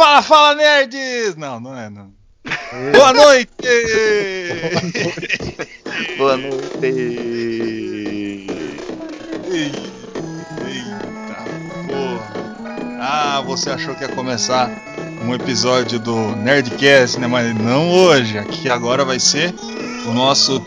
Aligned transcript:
Fala, 0.00 0.22
fala, 0.22 0.54
nerds! 0.54 1.36
Não, 1.36 1.60
não 1.60 1.78
é, 1.78 1.90
não. 1.90 2.10
Boa 2.90 3.12
noite! 3.12 3.50
Boa 6.16 6.38
noite! 6.38 6.86
Eita 9.52 11.36
porra! 11.86 12.98
Ah, 12.98 13.42
você 13.44 13.68
achou 13.68 13.94
que 13.94 14.02
ia 14.02 14.08
começar 14.08 14.70
um 15.22 15.34
episódio 15.34 15.98
do 15.98 16.34
Nerdcast, 16.34 17.20
né? 17.20 17.26
Mas 17.26 17.54
não 17.54 17.90
hoje. 17.90 18.38
Aqui 18.38 18.70
agora 18.70 19.04
vai 19.04 19.20
ser 19.20 19.54
o 20.06 20.14
nosso 20.14 20.62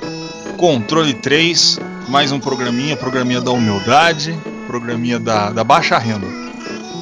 Controle 0.58 1.16
3, 1.16 1.80
mais 2.08 2.32
um 2.32 2.40
programinha, 2.40 2.96
programinha 2.96 3.42
da 3.42 3.50
humildade, 3.50 4.40
programinha 4.68 5.20
da, 5.20 5.50
da 5.50 5.64
baixa 5.64 5.98
renda. 5.98 6.28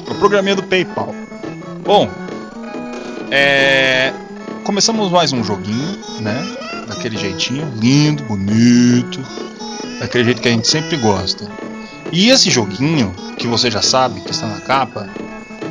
O 0.08 0.14
programinha 0.14 0.56
do 0.56 0.62
PayPal. 0.62 1.14
Bom, 1.84 2.21
é, 3.34 4.12
começamos 4.62 5.10
mais 5.10 5.32
um 5.32 5.42
joguinho, 5.42 5.98
né? 6.20 6.54
Daquele 6.86 7.16
jeitinho, 7.16 7.72
lindo, 7.80 8.22
bonito, 8.24 9.24
daquele 9.98 10.24
jeito 10.24 10.42
que 10.42 10.48
a 10.48 10.50
gente 10.50 10.68
sempre 10.68 10.98
gosta. 10.98 11.50
E 12.12 12.28
esse 12.28 12.50
joguinho, 12.50 13.10
que 13.38 13.46
você 13.46 13.70
já 13.70 13.80
sabe, 13.80 14.20
que 14.20 14.30
está 14.30 14.46
na 14.46 14.60
capa, 14.60 15.08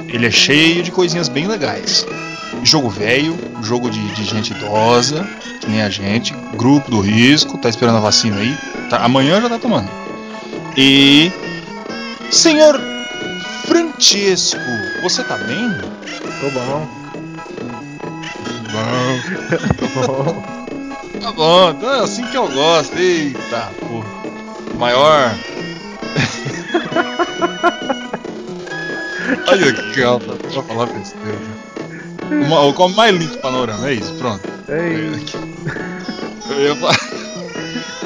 ele 0.07 0.25
é 0.25 0.31
cheio 0.31 0.81
de 0.81 0.89
coisinhas 0.89 1.29
bem 1.29 1.47
legais. 1.47 2.03
Jogo 2.63 2.89
velho, 2.89 3.37
jogo 3.61 3.91
de, 3.91 4.03
de 4.15 4.23
gente 4.23 4.53
idosa, 4.53 5.23
que 5.59 5.69
nem 5.69 5.83
a 5.83 5.89
gente, 5.89 6.33
grupo 6.55 6.89
do 6.89 6.99
risco, 6.99 7.59
tá 7.59 7.69
esperando 7.69 7.97
a 7.97 8.01
vacina 8.01 8.37
aí, 8.37 8.57
tá, 8.89 9.05
amanhã 9.05 9.39
já 9.39 9.49
tá 9.49 9.59
tomando. 9.59 9.89
E. 10.75 11.31
Senhor 12.31 12.81
Francesco, 13.67 14.57
você 15.03 15.23
tá 15.23 15.37
bem? 15.37 15.69
Tô 16.39 16.49
bom. 16.49 17.00
Bom. 18.71 19.19
Tô 19.79 19.87
bom. 20.01 20.43
Tá 21.21 21.31
bom, 21.33 21.69
então 21.71 21.93
é 21.93 21.99
assim 22.03 22.25
que 22.27 22.37
eu 22.37 22.47
gosto. 22.47 22.97
Eita, 22.97 23.69
porra. 23.87 24.09
Maior. 24.77 25.35
Olha 29.47 29.69
aqui, 29.69 30.01
ó, 30.03 30.19
pra 30.19 30.37
falar 30.63 30.85
besteira. 30.87 31.37
Uma- 32.31 32.61
O 32.61 32.73
como 32.73 32.95
mais 32.95 33.13
lindo 33.15 33.37
panorama, 33.39 33.89
é 33.89 33.93
isso, 33.93 34.13
pronto. 34.15 34.41
Ei, 34.69 35.11
Eu 36.67 36.75
falar. 36.77 36.97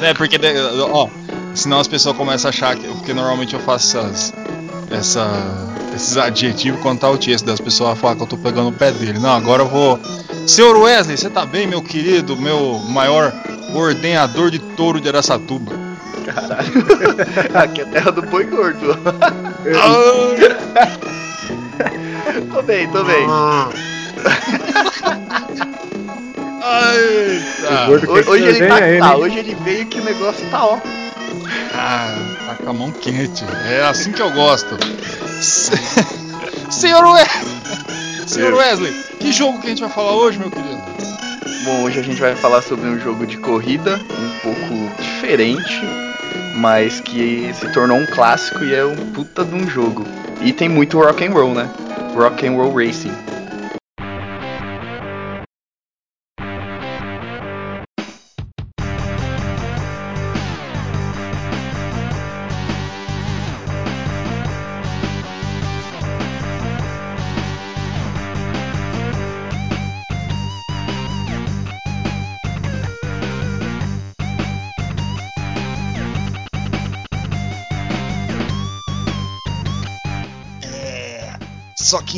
É, 0.02 0.12
porque, 0.12 0.38
ó, 0.92 1.08
senão 1.54 1.80
as 1.80 1.88
pessoas 1.88 2.14
começam 2.18 2.48
a 2.48 2.50
achar 2.50 2.76
que. 2.76 2.86
Porque 2.86 3.14
normalmente 3.14 3.54
eu 3.54 3.60
faço 3.60 3.96
essas. 3.98 4.34
Essa, 4.90 5.28
esses 5.94 6.16
adjetivos 6.16 6.80
quando 6.80 7.00
tá 7.00 7.10
o 7.10 7.18
texto 7.18 7.44
das 7.44 7.60
pessoas 7.60 7.98
falam 7.98 8.16
que 8.16 8.22
eu 8.22 8.26
tô 8.26 8.36
pegando 8.36 8.68
o 8.68 8.72
pé 8.72 8.92
dele. 8.92 9.18
Não, 9.18 9.30
agora 9.34 9.62
eu 9.62 9.68
vou. 9.68 9.98
Senhor 10.46 10.76
Wesley, 10.76 11.16
você 11.16 11.28
tá 11.28 11.44
bem, 11.44 11.66
meu 11.66 11.82
querido, 11.82 12.36
meu 12.36 12.78
maior 12.88 13.32
ordenador 13.74 14.50
de 14.50 14.58
touro 14.60 15.00
de 15.00 15.08
Araçatuba? 15.08 15.72
Caralho. 16.24 16.72
Aqui 17.54 17.80
é 17.80 17.84
terra 17.84 18.12
do 18.12 18.22
boi 18.22 18.44
gordo. 18.44 18.96
tô 22.54 22.62
bem, 22.62 22.88
tô 22.88 23.02
bem. 23.04 23.26
Eita! 26.66 27.84
O 27.84 27.86
gordo- 27.86 28.10
Hoje, 28.12 28.28
hoje 28.28 28.44
ele 28.44 28.66
tá, 28.68 28.88
ele. 28.88 28.98
tá, 28.98 29.16
hoje 29.16 29.38
ele 29.38 29.56
veio 29.64 29.86
que 29.86 30.00
o 30.00 30.04
negócio 30.04 30.44
tá 30.50 30.64
ó. 30.64 30.78
Ah, 31.74 32.14
tá 32.46 32.54
com 32.56 32.70
a 32.70 32.72
mão 32.72 32.92
quente. 32.92 33.44
É 33.66 33.82
assim 33.82 34.12
que 34.12 34.20
eu 34.22 34.30
gosto. 34.30 34.76
Se- 35.40 35.72
Senhor 36.70 37.04
Wesley! 37.04 37.56
Senhor. 38.26 38.54
Wesley, 38.54 38.92
que 39.20 39.32
jogo 39.32 39.60
que 39.60 39.66
a 39.66 39.70
gente 39.70 39.80
vai 39.80 39.90
falar 39.90 40.12
hoje, 40.14 40.38
meu 40.38 40.50
querido? 40.50 40.80
Bom, 41.64 41.82
hoje 41.84 42.00
a 42.00 42.02
gente 42.02 42.20
vai 42.20 42.34
falar 42.34 42.62
sobre 42.62 42.88
um 42.88 42.98
jogo 42.98 43.26
de 43.26 43.36
corrida 43.38 44.00
um 44.18 44.38
pouco 44.40 45.02
diferente, 45.02 45.80
mas 46.56 47.00
que 47.00 47.52
se 47.54 47.68
tornou 47.72 47.98
um 47.98 48.06
clássico 48.06 48.64
e 48.64 48.74
é 48.74 48.84
um 48.84 48.96
puta 49.12 49.44
de 49.44 49.54
um 49.54 49.68
jogo. 49.68 50.04
E 50.40 50.52
tem 50.52 50.68
muito 50.68 50.98
rock 50.98 51.24
and 51.24 51.30
roll, 51.32 51.54
né? 51.54 51.68
Rock 52.14 52.46
and 52.46 52.52
roll 52.52 52.72
racing. 52.74 53.12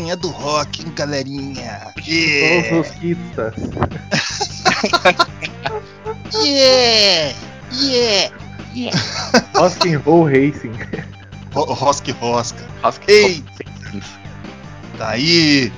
É 0.06 0.16
do 0.16 0.28
rock, 0.28 0.82
hein, 0.82 0.92
galerinha? 0.94 1.80
Todos 1.94 2.82
os 2.82 2.88
rosquistas. 2.88 3.54
Yeah! 6.34 7.34
Yeah! 7.72 8.30
Yeah! 8.74 8.96
Rock 9.54 9.88
and 9.88 9.98
Roll 10.04 10.26
Racing. 10.28 10.72
Ro- 11.52 11.72
Rosque 11.74 12.12
Rosca. 12.12 12.64
Ei! 13.08 13.44
Tá 14.96 15.10
aí! 15.10 15.72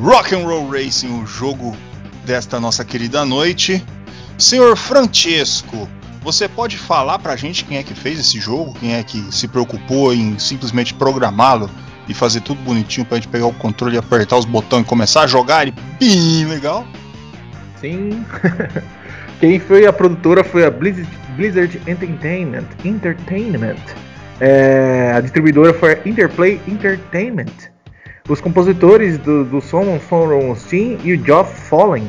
Rock 0.00 0.34
and 0.34 0.44
Roll 0.46 0.68
Racing, 0.70 1.22
o 1.22 1.26
jogo 1.26 1.76
desta 2.24 2.58
nossa 2.60 2.84
querida 2.84 3.24
noite. 3.24 3.84
Senhor 4.38 4.76
Francesco, 4.76 5.88
você 6.22 6.48
pode 6.48 6.76
falar 6.78 7.18
pra 7.18 7.36
gente 7.36 7.64
quem 7.64 7.78
é 7.78 7.82
que 7.82 7.94
fez 7.94 8.18
esse 8.18 8.38
jogo? 8.40 8.74
Quem 8.78 8.94
é 8.94 9.02
que 9.02 9.20
se 9.32 9.48
preocupou 9.48 10.12
em 10.14 10.38
simplesmente 10.38 10.94
programá-lo 10.94 11.70
e 12.08 12.14
fazer 12.14 12.40
tudo 12.40 12.60
bonitinho 12.62 13.06
pra 13.06 13.16
gente 13.16 13.28
pegar 13.28 13.46
o 13.46 13.52
controle, 13.52 13.98
apertar 13.98 14.36
os 14.36 14.44
botões 14.44 14.82
e 14.82 14.84
começar 14.84 15.22
a 15.22 15.26
jogar 15.26 15.62
ele 15.62 15.74
bem 15.98 16.44
legal? 16.46 16.86
Sim. 17.80 18.24
Quem 19.40 19.58
foi 19.58 19.86
a 19.86 19.92
produtora 19.92 20.42
foi 20.42 20.64
a 20.64 20.70
Blizzard, 20.70 21.08
Blizzard 21.36 21.80
Entertainment. 21.86 22.64
Entertainment. 22.84 23.76
É, 24.40 25.12
a 25.14 25.20
distribuidora 25.20 25.74
foi 25.74 25.94
a 25.94 26.08
Interplay 26.08 26.60
Entertainment. 26.66 27.70
Os 28.28 28.40
compositores 28.40 29.18
do, 29.18 29.44
do 29.44 29.60
som 29.60 29.98
foram 30.00 30.50
o 30.50 30.56
Steam 30.56 30.98
e 31.04 31.14
o 31.14 31.24
Geoff 31.24 31.54
Fallen. 31.68 32.08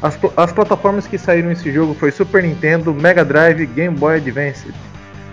As, 0.00 0.16
as 0.36 0.52
plataformas 0.52 1.06
que 1.06 1.18
saíram 1.18 1.48
nesse 1.48 1.72
jogo 1.72 1.94
foi 1.94 2.12
Super 2.12 2.42
Nintendo, 2.42 2.94
Mega 2.94 3.24
Drive 3.24 3.62
e 3.62 3.66
Game 3.66 3.96
Boy 3.96 4.16
Advance. 4.16 4.66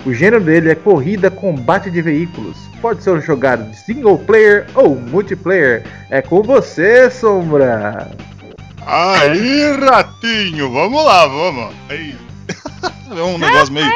O 0.05 0.13
gênero 0.13 0.43
dele 0.43 0.69
é 0.69 0.75
corrida 0.75 1.31
combate 1.31 1.89
de 1.89 2.01
veículos. 2.01 2.57
Pode 2.79 3.03
ser 3.03 3.19
jogado 3.21 3.71
de 3.71 3.77
single 3.77 4.19
player 4.19 4.67
ou 4.75 4.95
multiplayer. 4.95 5.83
É 6.11 6.21
com 6.21 6.43
você, 6.43 7.09
Sombra! 7.09 8.11
Aí, 8.85 9.75
ratinho, 9.77 10.71
vamos 10.71 11.03
lá, 11.03 11.25
vamos. 11.27 11.73
Aí. 11.89 12.15
É 13.15 13.21
um 13.21 13.37
negócio 13.37 13.73
meio. 13.73 13.87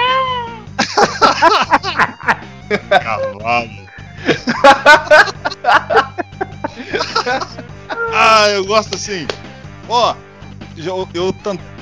Cavalo. 2.90 3.70
ah, 8.14 8.50
eu 8.50 8.64
gosto 8.66 8.96
assim. 8.96 9.28
Ó, 9.90 10.16
eu, 10.86 11.08
eu 11.14 11.36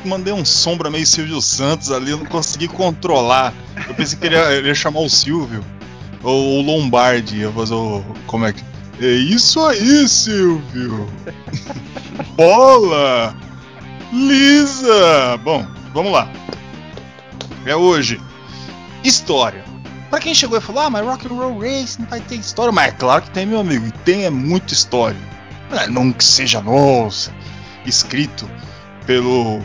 mandei 0.05 0.33
um 0.33 0.45
sombra 0.45 0.89
meio 0.89 1.05
Silvio 1.05 1.41
Santos 1.41 1.91
ali, 1.91 2.11
eu 2.11 2.17
não 2.17 2.25
consegui 2.25 2.67
controlar. 2.67 3.53
Eu 3.87 3.93
pensei 3.95 4.17
que 4.17 4.25
ele 4.25 4.35
ia, 4.35 4.51
ele 4.53 4.67
ia 4.67 4.75
chamar 4.75 5.01
o 5.01 5.09
Silvio. 5.09 5.63
Ou 6.23 6.59
o 6.59 6.61
Lombardi, 6.61 7.37
ia 7.37 7.51
fazer 7.51 7.73
o. 7.73 8.03
Como 8.25 8.45
é 8.45 8.53
que. 8.53 8.63
É 8.99 9.11
isso 9.11 9.63
aí, 9.63 10.09
Silvio! 10.09 11.07
Bola! 12.35 13.35
Lisa! 14.11 15.37
Bom, 15.43 15.65
vamos 15.93 16.11
lá. 16.11 16.27
É 17.63 17.75
hoje. 17.75 18.19
História. 19.03 19.63
Pra 20.09 20.19
quem 20.19 20.33
chegou 20.33 20.57
e 20.57 20.61
falou, 20.61 20.81
ah, 20.81 20.89
mas 20.89 21.05
Rock 21.05 21.27
and 21.27 21.35
Roll 21.35 21.59
Race 21.59 21.99
não 21.99 22.07
vai 22.07 22.19
ter 22.21 22.35
história. 22.35 22.71
Mas 22.71 22.87
é 22.87 22.91
claro 22.91 23.21
que 23.21 23.29
tem, 23.29 23.45
meu 23.45 23.59
amigo. 23.59 23.85
E 23.85 23.91
tem 23.91 24.25
é 24.25 24.29
muita 24.31 24.73
história. 24.73 25.19
É, 25.71 25.87
não 25.87 26.11
que 26.11 26.23
seja 26.23 26.61
nossa, 26.61 27.31
escrito 27.85 28.49
pelo 29.07 29.59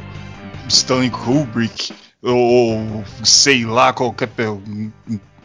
Stanley 0.68 1.10
Kubrick 1.10 1.92
ou 2.22 3.04
sei 3.22 3.66
lá 3.66 3.92
qualquer 3.92 4.30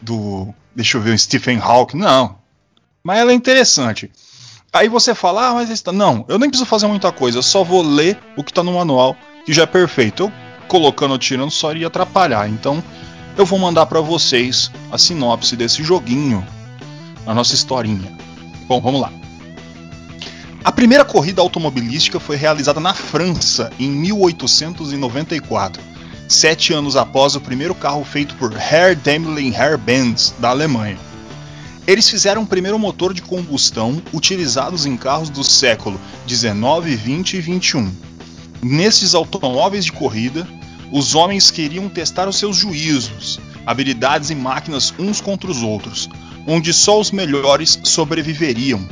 do 0.00 0.54
deixa 0.74 0.96
eu 0.96 1.02
ver 1.02 1.18
Stephen 1.18 1.58
Hawking, 1.58 1.98
não. 1.98 2.38
Mas 3.04 3.18
ela 3.18 3.32
é 3.32 3.34
interessante. 3.34 4.10
Aí 4.72 4.88
você 4.88 5.14
fala, 5.14 5.48
ah, 5.48 5.54
mas 5.54 5.68
está... 5.68 5.92
não, 5.92 6.24
eu 6.28 6.38
nem 6.38 6.48
preciso 6.48 6.68
fazer 6.68 6.86
muita 6.86 7.10
coisa, 7.10 7.38
eu 7.38 7.42
só 7.42 7.64
vou 7.64 7.82
ler 7.82 8.18
o 8.36 8.44
que 8.44 8.50
está 8.50 8.62
no 8.62 8.74
manual, 8.74 9.16
que 9.44 9.52
já 9.52 9.64
é 9.64 9.66
perfeito. 9.66 10.24
Eu 10.24 10.32
colocando 10.68 11.12
ou 11.12 11.18
tirando 11.18 11.50
só 11.50 11.72
iria 11.72 11.88
atrapalhar. 11.88 12.48
Então, 12.48 12.84
eu 13.36 13.44
vou 13.44 13.58
mandar 13.58 13.86
para 13.86 14.00
vocês 14.00 14.70
a 14.92 14.98
sinopse 14.98 15.56
desse 15.56 15.82
joguinho, 15.82 16.46
a 17.26 17.34
nossa 17.34 17.54
historinha. 17.54 18.16
Bom, 18.68 18.80
vamos 18.80 19.00
lá. 19.00 19.10
A 20.64 20.72
primeira 20.72 21.04
corrida 21.04 21.40
automobilística 21.40 22.18
foi 22.18 22.36
realizada 22.36 22.80
na 22.80 22.92
França 22.92 23.72
em 23.78 23.88
1894, 23.90 25.80
sete 26.26 26.72
anos 26.72 26.96
após 26.96 27.36
o 27.36 27.40
primeiro 27.40 27.74
carro 27.74 28.04
feito 28.04 28.34
por 28.34 28.52
Herr 28.52 28.96
Daimler 28.96 29.54
Herr 29.54 29.78
Benz 29.78 30.34
da 30.38 30.50
Alemanha. 30.50 30.98
Eles 31.86 32.10
fizeram 32.10 32.42
o 32.42 32.46
primeiro 32.46 32.78
motor 32.78 33.14
de 33.14 33.22
combustão 33.22 34.02
utilizados 34.12 34.84
em 34.84 34.96
carros 34.96 35.30
do 35.30 35.44
século 35.44 35.98
19, 36.26 36.94
20 36.96 37.34
e 37.34 37.40
21. 37.40 37.92
Nesses 38.60 39.14
automóveis 39.14 39.84
de 39.84 39.92
corrida, 39.92 40.46
os 40.90 41.14
homens 41.14 41.50
queriam 41.52 41.88
testar 41.88 42.28
os 42.28 42.36
seus 42.36 42.56
juízos, 42.56 43.40
habilidades 43.64 44.30
e 44.30 44.34
máquinas 44.34 44.92
uns 44.98 45.20
contra 45.20 45.50
os 45.50 45.62
outros, 45.62 46.10
onde 46.46 46.72
só 46.74 47.00
os 47.00 47.12
melhores 47.12 47.78
sobreviveriam. 47.84 48.86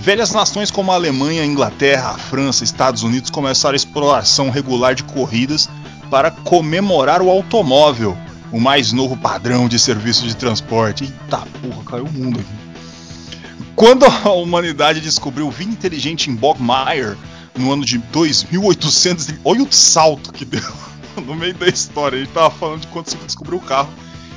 Velhas 0.00 0.32
nações 0.32 0.70
como 0.70 0.92
a 0.92 0.94
Alemanha, 0.94 1.42
a 1.42 1.46
Inglaterra, 1.46 2.10
a 2.10 2.18
França, 2.18 2.62
Estados 2.62 3.02
Unidos 3.02 3.30
começaram 3.30 3.74
a 3.74 3.76
exploração 3.76 4.48
regular 4.48 4.94
de 4.94 5.02
corridas 5.02 5.68
para 6.08 6.30
comemorar 6.30 7.20
o 7.20 7.28
automóvel, 7.28 8.16
o 8.52 8.60
mais 8.60 8.92
novo 8.92 9.16
padrão 9.16 9.68
de 9.68 9.78
serviço 9.78 10.26
de 10.26 10.36
transporte. 10.36 11.04
Eita 11.04 11.38
porra, 11.60 11.84
caiu 11.84 12.04
o 12.04 12.12
mundo 12.12 12.40
aqui. 12.40 12.68
Quando 13.74 14.06
a 14.06 14.32
humanidade 14.32 15.00
descobriu 15.00 15.48
o 15.48 15.50
vinho 15.50 15.72
inteligente 15.72 16.30
em 16.30 16.34
Bogmeyer 16.34 17.16
no 17.56 17.72
ano 17.72 17.84
de 17.84 17.98
2800, 17.98 19.34
olha 19.44 19.62
o 19.62 19.72
salto 19.72 20.32
que 20.32 20.44
deu 20.44 20.62
no 21.26 21.34
meio 21.34 21.54
da 21.54 21.68
história. 21.68 22.16
Ele 22.16 22.26
tava 22.28 22.50
falando 22.50 22.82
de 22.82 22.86
quando 22.86 23.08
se 23.08 23.16
descobriu 23.16 23.58
o 23.58 23.62
carro 23.62 23.90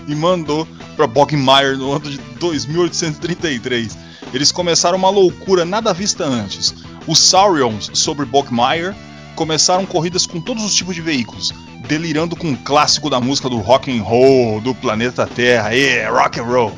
e 0.08 0.16
mandou 0.16 0.68
para 0.96 1.08
Bogmeyer 1.08 1.78
no 1.78 1.92
ano 1.92 2.10
de 2.10 2.18
2833. 2.40 4.11
Eles 4.34 4.52
começaram 4.52 4.98
uma 4.98 5.10
loucura 5.10 5.66
nada 5.66 5.94
vista 5.94 6.24
antes. 6.24 6.74
Os 7.08 7.20
Saurions 7.20 7.90
sobre 7.94 8.26
Bogmeyer 8.26 8.96
começaram 9.36 9.86
corridas 9.86 10.26
com 10.26 10.40
todos 10.40 10.64
os 10.64 10.74
tipos 10.74 10.96
de 10.96 11.02
veículos, 11.02 11.54
delirando 11.88 12.36
com 12.36 12.52
o 12.52 12.58
clássico 12.58 13.10
da 13.10 13.20
música 13.20 13.50
do 13.50 13.58
rock 13.58 13.92
and 13.92 14.04
roll 14.04 14.62
do 14.62 14.76
planeta 14.76 15.26
Terra, 15.26 15.76
é 15.76 16.08
rock 16.10 16.40
and 16.40 16.44
roll. 16.44 16.78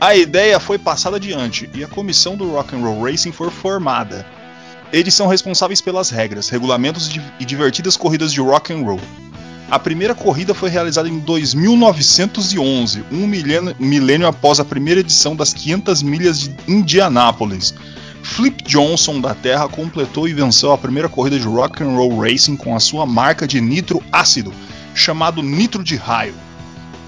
A 0.00 0.14
ideia 0.14 0.60
foi 0.60 0.78
passada 0.78 1.16
adiante 1.16 1.68
e 1.74 1.82
a 1.82 1.88
comissão 1.88 2.36
do 2.36 2.50
Rock 2.50 2.76
and 2.76 2.80
Roll 2.80 3.02
Racing 3.02 3.32
foi 3.32 3.50
formada. 3.50 4.26
Eles 4.92 5.14
são 5.14 5.26
responsáveis 5.26 5.80
pelas 5.80 6.10
regras, 6.10 6.50
regulamentos 6.50 7.10
e 7.40 7.44
divertidas 7.44 7.96
corridas 7.96 8.30
de 8.32 8.40
rock 8.40 8.72
and 8.72 8.82
roll. 8.82 9.00
A 9.68 9.80
primeira 9.80 10.14
corrida 10.14 10.54
foi 10.54 10.70
realizada 10.70 11.08
em 11.08 11.18
2911, 11.18 13.04
um 13.10 13.26
milênio, 13.26 13.74
milênio 13.80 14.28
após 14.28 14.60
a 14.60 14.64
primeira 14.64 15.00
edição 15.00 15.34
das 15.34 15.52
500 15.52 16.02
milhas 16.02 16.38
de 16.38 16.56
Indianápolis. 16.68 17.74
Flip 18.22 18.62
Johnson 18.62 19.20
da 19.20 19.34
Terra 19.34 19.68
completou 19.68 20.28
e 20.28 20.32
venceu 20.32 20.70
a 20.70 20.78
primeira 20.78 21.08
corrida 21.08 21.38
de 21.38 21.46
rock 21.46 21.82
and 21.82 21.96
roll 21.96 22.20
racing 22.20 22.56
com 22.56 22.76
a 22.76 22.80
sua 22.80 23.04
marca 23.04 23.44
de 23.44 23.60
nitro 23.60 24.00
ácido, 24.12 24.52
chamado 24.94 25.42
nitro 25.42 25.82
de 25.82 25.96
raio. 25.96 26.34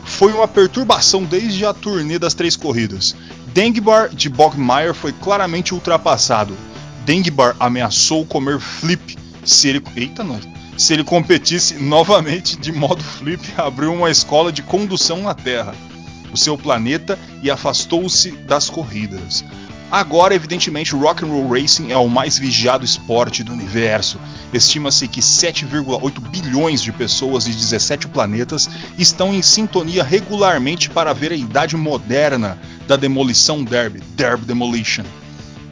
Foi 0.04 0.32
uma 0.32 0.48
perturbação 0.48 1.22
desde 1.22 1.64
a 1.64 1.72
turnê 1.72 2.18
das 2.18 2.34
três 2.34 2.56
corridas. 2.56 3.14
Dengbar 3.54 4.08
de 4.08 4.28
Bogmeyer 4.28 4.94
foi 4.94 5.12
claramente 5.12 5.74
ultrapassado. 5.74 6.56
Dengbar 7.04 7.54
ameaçou 7.60 8.26
comer 8.26 8.58
Flip 8.58 9.16
se 9.44 9.68
ele, 9.68 9.82
eita 9.94 10.24
se 10.78 10.92
ele 10.92 11.02
competisse 11.02 11.74
novamente 11.74 12.56
de 12.56 12.70
modo 12.70 13.02
Flip, 13.02 13.42
abriu 13.58 13.92
uma 13.92 14.10
escola 14.10 14.52
de 14.52 14.62
condução 14.62 15.22
na 15.22 15.34
Terra, 15.34 15.74
o 16.32 16.36
seu 16.36 16.56
planeta, 16.56 17.18
e 17.42 17.50
afastou-se 17.50 18.30
das 18.30 18.70
corridas. 18.70 19.44
Agora, 19.90 20.34
evidentemente, 20.34 20.94
o 20.94 21.00
Rock 21.00 21.24
and 21.24 21.28
Roll 21.28 21.48
Racing 21.48 21.90
é 21.90 21.96
o 21.96 22.08
mais 22.08 22.38
vigiado 22.38 22.84
esporte 22.84 23.42
do 23.42 23.52
universo. 23.54 24.20
Estima-se 24.52 25.08
que 25.08 25.20
7,8 25.20 26.20
bilhões 26.28 26.82
de 26.82 26.92
pessoas 26.92 27.44
de 27.44 27.52
17 27.54 28.06
planetas 28.08 28.68
estão 28.98 29.32
em 29.32 29.40
sintonia 29.40 30.04
regularmente 30.04 30.90
para 30.90 31.14
ver 31.14 31.32
a 31.32 31.36
idade 31.36 31.74
moderna 31.74 32.58
da 32.86 32.96
demolição 32.96 33.64
derby, 33.64 34.00
Derby 34.14 34.44
Demolition. 34.44 35.04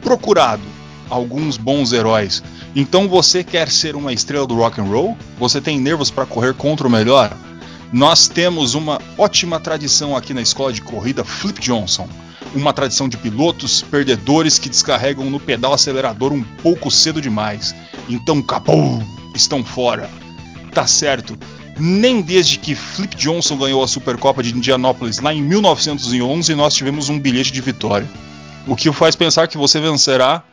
Procurado 0.01 0.76
alguns 1.09 1.57
bons 1.57 1.93
heróis. 1.93 2.43
Então 2.75 3.07
você 3.07 3.43
quer 3.43 3.69
ser 3.69 3.95
uma 3.95 4.13
estrela 4.13 4.45
do 4.45 4.55
rock 4.55 4.79
and 4.79 4.85
roll? 4.85 5.17
Você 5.39 5.59
tem 5.61 5.79
nervos 5.79 6.11
para 6.11 6.25
correr 6.25 6.53
contra 6.53 6.87
o 6.87 6.91
melhor? 6.91 7.31
Nós 7.91 8.27
temos 8.27 8.73
uma 8.75 8.99
ótima 9.17 9.59
tradição 9.59 10.15
aqui 10.15 10.33
na 10.33 10.41
escola 10.41 10.73
de 10.73 10.81
corrida 10.81 11.23
Flip 11.23 11.59
Johnson 11.59 12.07
uma 12.55 12.73
tradição 12.73 13.07
de 13.09 13.17
pilotos 13.17 13.81
perdedores 13.81 14.57
que 14.57 14.69
descarregam 14.69 15.29
no 15.29 15.39
pedal 15.39 15.73
acelerador 15.73 16.31
um 16.31 16.43
pouco 16.43 16.89
cedo 16.89 17.21
demais. 17.21 17.75
Então, 18.09 18.41
capô, 18.41 19.01
estão 19.35 19.63
fora. 19.63 20.09
Tá 20.73 20.87
certo. 20.87 21.37
Nem 21.79 22.21
desde 22.21 22.57
que 22.57 22.73
Flip 22.73 23.15
Johnson 23.15 23.57
ganhou 23.57 23.83
a 23.83 23.87
Supercopa 23.87 24.41
de 24.41 24.55
Indianápolis 24.55 25.19
lá 25.19 25.33
em 25.33 25.41
1911 25.41 26.55
nós 26.55 26.73
tivemos 26.73 27.09
um 27.09 27.19
bilhete 27.19 27.51
de 27.51 27.61
vitória. 27.61 28.07
O 28.65 28.75
que 28.75 28.91
faz 28.91 29.15
pensar 29.15 29.47
que 29.47 29.57
você 29.57 29.79
vencerá. 29.79 30.43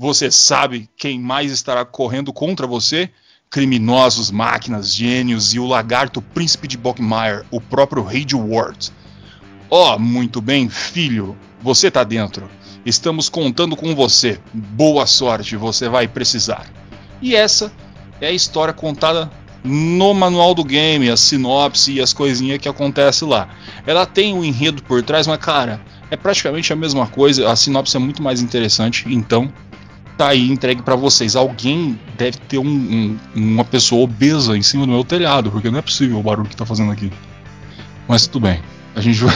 Você 0.00 0.30
sabe 0.30 0.88
quem 0.96 1.20
mais 1.20 1.52
estará 1.52 1.84
correndo 1.84 2.32
contra 2.32 2.66
você? 2.66 3.10
Criminosos, 3.50 4.30
máquinas, 4.30 4.94
gênios 4.94 5.52
e 5.52 5.58
o 5.58 5.66
lagarto 5.66 6.22
príncipe 6.22 6.66
de 6.66 6.78
Bogmire, 6.78 7.44
o 7.50 7.60
próprio 7.60 8.02
Rei 8.02 8.24
de 8.24 8.34
Ward. 8.34 8.90
Oh, 9.68 9.98
muito 9.98 10.40
bem, 10.40 10.70
filho, 10.70 11.36
você 11.60 11.90
tá 11.90 12.02
dentro. 12.02 12.48
Estamos 12.82 13.28
contando 13.28 13.76
com 13.76 13.94
você. 13.94 14.40
Boa 14.54 15.06
sorte, 15.06 15.54
você 15.54 15.86
vai 15.86 16.08
precisar. 16.08 16.64
E 17.20 17.36
essa 17.36 17.70
é 18.22 18.28
a 18.28 18.32
história 18.32 18.72
contada 18.72 19.30
no 19.62 20.14
manual 20.14 20.54
do 20.54 20.64
game, 20.64 21.10
a 21.10 21.16
sinopse 21.18 21.92
e 21.92 22.00
as 22.00 22.14
coisinhas 22.14 22.58
que 22.58 22.70
acontece 22.70 23.26
lá. 23.26 23.50
Ela 23.86 24.06
tem 24.06 24.32
um 24.32 24.42
enredo 24.42 24.82
por 24.82 25.02
trás, 25.02 25.26
mas 25.26 25.36
cara, 25.40 25.78
é 26.10 26.16
praticamente 26.16 26.72
a 26.72 26.76
mesma 26.76 27.06
coisa. 27.06 27.52
A 27.52 27.54
sinopse 27.54 27.94
é 27.94 28.00
muito 28.00 28.22
mais 28.22 28.40
interessante, 28.40 29.04
então 29.06 29.52
tá 30.20 30.28
aí 30.28 30.50
entregue 30.50 30.82
para 30.82 30.94
vocês. 30.94 31.34
Alguém 31.34 31.98
deve 32.18 32.36
ter 32.36 32.58
um, 32.58 32.66
um, 32.66 33.18
uma 33.34 33.64
pessoa 33.64 34.02
obesa 34.02 34.54
em 34.54 34.60
cima 34.60 34.84
do 34.84 34.92
meu 34.92 35.02
telhado, 35.02 35.50
porque 35.50 35.70
não 35.70 35.78
é 35.78 35.82
possível 35.82 36.18
o 36.18 36.22
barulho 36.22 36.46
que 36.46 36.54
tá 36.54 36.66
fazendo 36.66 36.92
aqui. 36.92 37.10
Mas 38.06 38.26
tudo 38.26 38.42
bem. 38.42 38.60
A 38.94 39.00
gente 39.00 39.18
vai, 39.24 39.34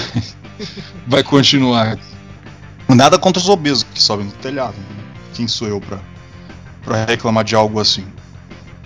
vai 1.09 1.23
continuar. 1.23 1.99
Nada 2.87 3.19
contra 3.19 3.41
os 3.41 3.49
obesos 3.49 3.83
que 3.83 4.03
sobem 4.03 4.27
no 4.27 4.33
telhado. 4.33 4.75
Quem 5.33 5.49
sou 5.49 5.67
eu 5.67 5.81
pra, 5.81 6.01
pra 6.83 7.07
reclamar 7.07 7.45
de 7.45 7.55
algo 7.55 7.81
assim? 7.81 8.05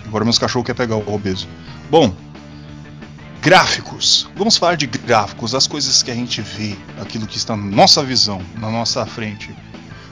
Agora 0.05 0.23
meus 0.23 0.39
cachorros 0.39 0.65
querem 0.65 0.77
pegar 0.77 0.95
o 0.95 1.13
obeso. 1.13 1.49
Bom, 1.91 2.15
gráficos. 3.41 4.25
Vamos 4.37 4.55
falar 4.55 4.75
de 4.75 4.87
gráficos, 4.87 5.53
as 5.53 5.67
coisas 5.67 6.01
que 6.01 6.09
a 6.11 6.15
gente 6.15 6.41
vê, 6.41 6.77
aquilo 7.01 7.27
que 7.27 7.35
está 7.35 7.57
na 7.57 7.65
nossa 7.65 8.01
visão, 8.01 8.41
na 8.57 8.71
nossa 8.71 9.05
frente. 9.05 9.53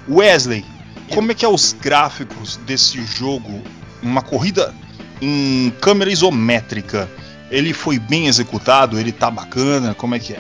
Wesley, 0.10 0.65
como 1.13 1.31
é 1.31 1.35
que 1.35 1.45
é 1.45 1.49
os 1.49 1.73
gráficos 1.73 2.57
desse 2.57 3.03
jogo? 3.03 3.61
Uma 4.01 4.21
corrida 4.21 4.73
em 5.21 5.73
câmera 5.81 6.11
isométrica 6.11 7.09
ele 7.49 7.73
foi 7.73 7.97
bem 7.97 8.27
executado, 8.27 8.99
ele 8.99 9.11
tá 9.11 9.31
bacana, 9.31 9.93
como 9.93 10.15
é 10.15 10.19
que 10.19 10.33
é? 10.33 10.39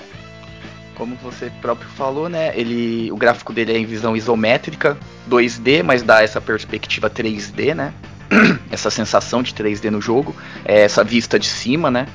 Como 0.95 1.15
você 1.17 1.51
próprio 1.61 1.89
falou, 1.89 2.27
né? 2.27 2.51
Ele, 2.57 3.11
o 3.11 3.17
gráfico 3.17 3.53
dele 3.53 3.73
é 3.73 3.77
em 3.77 3.85
visão 3.85 4.15
isométrica, 4.15 4.97
2D, 5.29 5.83
mas 5.83 6.01
dá 6.01 6.23
essa 6.23 6.41
perspectiva 6.41 7.09
3D, 7.09 7.73
né? 7.73 7.93
essa 8.71 8.89
sensação 8.89 9.41
de 9.41 9.53
3D 9.53 9.89
no 9.89 10.01
jogo, 10.01 10.35
é 10.65 10.81
essa 10.81 11.03
vista 11.03 11.39
de 11.39 11.47
cima, 11.47 11.91
né? 11.91 12.07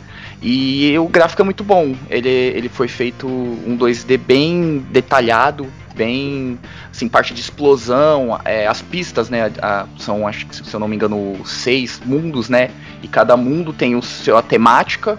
E 0.43 0.99
o 0.99 1.07
gráfico 1.07 1.41
é 1.41 1.45
muito 1.45 1.63
bom. 1.63 1.95
Ele, 2.11 2.29
ele 2.29 2.69
foi 2.69 2.89
feito 2.89 3.29
um 3.29 3.79
2D 3.79 4.19
bem 4.19 4.85
detalhado, 4.91 5.73
bem 5.93 6.59
assim, 6.91 7.09
parte 7.09 7.35
de 7.35 7.41
explosão, 7.41 8.41
é, 8.45 8.67
as 8.67 8.83
pistas, 8.83 9.29
né, 9.31 9.53
a, 9.61 9.87
são, 9.99 10.27
acho 10.27 10.47
que 10.47 10.57
se 10.57 10.75
eu 10.75 10.81
não 10.81 10.89
me 10.89 10.97
engano, 10.97 11.41
seis 11.45 12.01
mundos, 12.05 12.49
né, 12.49 12.71
e 13.03 13.09
cada 13.09 13.37
mundo 13.37 13.73
tem 13.73 13.95
o 13.95 14.03
seu, 14.03 14.37
a 14.37 14.43
temática, 14.43 15.19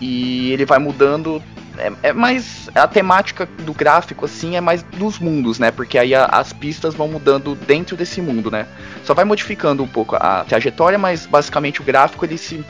e 0.00 0.50
ele 0.52 0.64
vai 0.64 0.78
mudando 0.78 1.42
é, 1.80 1.92
é, 2.08 2.12
mais. 2.12 2.68
A 2.74 2.86
temática 2.86 3.48
do 3.64 3.72
gráfico, 3.72 4.24
assim, 4.24 4.56
é 4.56 4.60
mais 4.60 4.82
dos 4.82 5.18
mundos, 5.18 5.58
né? 5.58 5.70
Porque 5.70 5.98
aí 5.98 6.14
a, 6.14 6.26
as 6.26 6.52
pistas 6.52 6.94
vão 6.94 7.08
mudando 7.08 7.54
dentro 7.54 7.96
desse 7.96 8.20
mundo, 8.20 8.50
né? 8.50 8.66
Só 9.04 9.14
vai 9.14 9.24
modificando 9.24 9.82
um 9.82 9.88
pouco 9.88 10.16
a 10.16 10.44
trajetória, 10.44 10.98
mas 10.98 11.26
basicamente 11.26 11.80
o 11.80 11.84
gráfico 11.84 12.24
ele 12.24 12.36
se 12.36 12.64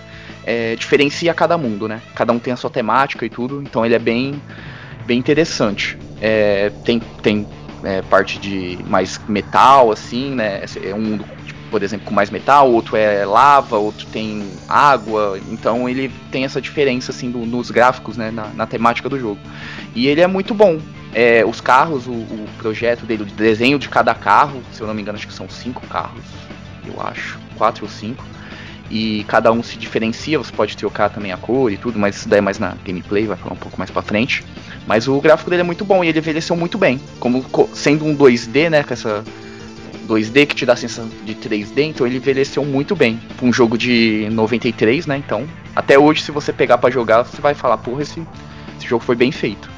é, 0.44 0.76
diferencia 0.76 1.34
cada 1.34 1.58
mundo, 1.58 1.88
né? 1.88 2.00
Cada 2.14 2.32
um 2.32 2.38
tem 2.38 2.52
a 2.52 2.56
sua 2.56 2.70
temática 2.70 3.26
e 3.26 3.30
tudo, 3.30 3.62
então 3.62 3.84
ele 3.84 3.94
é 3.94 3.98
bem, 3.98 4.40
bem 5.06 5.18
interessante. 5.18 5.98
É, 6.20 6.70
tem 6.84 7.00
tem 7.22 7.46
é, 7.82 8.02
parte 8.02 8.38
de 8.38 8.78
mais 8.86 9.20
metal, 9.26 9.90
assim, 9.90 10.34
né? 10.34 10.62
É 10.82 10.94
um 10.94 11.00
mundo 11.00 11.24
por 11.70 11.82
exemplo, 11.82 12.06
com 12.06 12.14
mais 12.14 12.30
metal, 12.30 12.70
outro 12.70 12.96
é 12.96 13.24
lava, 13.24 13.78
outro 13.78 14.06
tem 14.06 14.50
água. 14.68 15.38
Então 15.50 15.88
ele 15.88 16.10
tem 16.30 16.44
essa 16.44 16.60
diferença 16.60 17.12
assim 17.12 17.30
do, 17.30 17.38
nos 17.46 17.70
gráficos, 17.70 18.16
né, 18.16 18.30
na, 18.30 18.48
na, 18.48 18.66
temática 18.66 19.08
do 19.08 19.18
jogo. 19.18 19.38
E 19.94 20.08
ele 20.08 20.20
é 20.20 20.26
muito 20.26 20.52
bom. 20.52 20.80
É, 21.12 21.44
os 21.44 21.60
carros, 21.60 22.06
o, 22.06 22.12
o, 22.12 22.46
projeto 22.58 23.04
dele, 23.06 23.22
o 23.22 23.26
desenho 23.26 23.78
de 23.78 23.88
cada 23.88 24.14
carro, 24.14 24.62
se 24.72 24.80
eu 24.80 24.86
não 24.86 24.94
me 24.94 25.02
engano, 25.02 25.16
acho 25.16 25.26
que 25.26 25.32
são 25.32 25.48
cinco 25.48 25.84
carros, 25.88 26.24
eu 26.86 27.00
acho, 27.00 27.38
quatro 27.56 27.84
ou 27.84 27.90
cinco. 27.90 28.24
E 28.90 29.24
cada 29.28 29.52
um 29.52 29.62
se 29.62 29.78
diferencia, 29.78 30.36
você 30.36 30.50
pode 30.50 30.76
trocar 30.76 31.10
também 31.10 31.30
a 31.30 31.36
cor 31.36 31.70
e 31.70 31.76
tudo, 31.76 31.98
mas 31.98 32.16
isso 32.16 32.28
daí 32.28 32.38
é 32.38 32.42
mais 32.42 32.58
na 32.58 32.74
gameplay, 32.84 33.26
vai 33.26 33.36
falar 33.36 33.52
um 33.52 33.58
pouco 33.58 33.78
mais 33.78 33.90
pra 33.90 34.02
frente. 34.02 34.44
Mas 34.86 35.06
o 35.06 35.20
gráfico 35.20 35.48
dele 35.48 35.62
é 35.62 35.64
muito 35.64 35.84
bom 35.84 36.02
e 36.02 36.08
ele 36.08 36.18
envelheceu 36.18 36.56
muito 36.56 36.76
bem. 36.76 37.00
Como 37.20 37.44
sendo 37.72 38.04
um 38.04 38.16
2D, 38.16 38.68
né, 38.68 38.82
com 38.82 38.92
essa 38.92 39.24
2D 40.08 40.46
que 40.46 40.56
te 40.56 40.66
dá 40.66 40.72
a 40.72 40.76
sensação 40.76 41.08
de 41.24 41.34
3D, 41.36 41.82
então 41.82 42.04
ele 42.04 42.16
envelheceu 42.16 42.64
muito 42.64 42.96
bem. 42.96 43.20
Um 43.40 43.52
jogo 43.52 43.78
de 43.78 44.28
93, 44.32 45.06
né? 45.06 45.16
Então, 45.18 45.46
até 45.74 45.96
hoje, 45.96 46.22
se 46.22 46.32
você 46.32 46.52
pegar 46.52 46.78
para 46.78 46.90
jogar, 46.90 47.22
você 47.22 47.40
vai 47.40 47.54
falar, 47.54 47.78
porra, 47.78 48.02
esse, 48.02 48.20
esse 48.76 48.88
jogo 48.88 49.04
foi 49.04 49.14
bem 49.14 49.30
feito. 49.30 49.70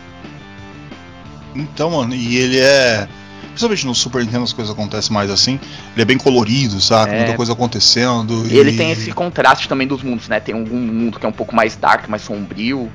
Então, 1.54 1.90
mano, 1.90 2.14
e 2.14 2.37
ele 2.37 2.59
é. 2.59 3.07
Principalmente 3.52 3.87
no 3.87 3.94
Super 3.94 4.25
Nintendo 4.25 4.44
as 4.44 4.52
coisas 4.52 4.73
acontecem 4.73 5.12
mais 5.12 5.30
assim. 5.30 5.61
Ele 5.92 6.02
é 6.02 6.04
bem 6.04 6.18
colorido, 6.18 6.80
sabe? 6.80 7.12
É... 7.12 7.18
Muita 7.18 7.35
coisa 7.35 7.52
acontecendo. 7.52 8.47
E 8.50 8.56
ele 8.56 8.76
tem 8.76 8.90
esse 8.90 9.12
contraste 9.12 9.68
também 9.68 9.87
dos 9.87 10.02
mundos, 10.02 10.28
né? 10.28 10.40
Tem 10.40 10.54
um 10.54 10.64
mundo 10.64 11.18
que 11.18 11.26
é 11.26 11.28
um 11.28 11.32
pouco 11.32 11.54
mais 11.54 11.76
dark, 11.76 12.09
mais 12.09 12.23
sombrio. 12.23 12.90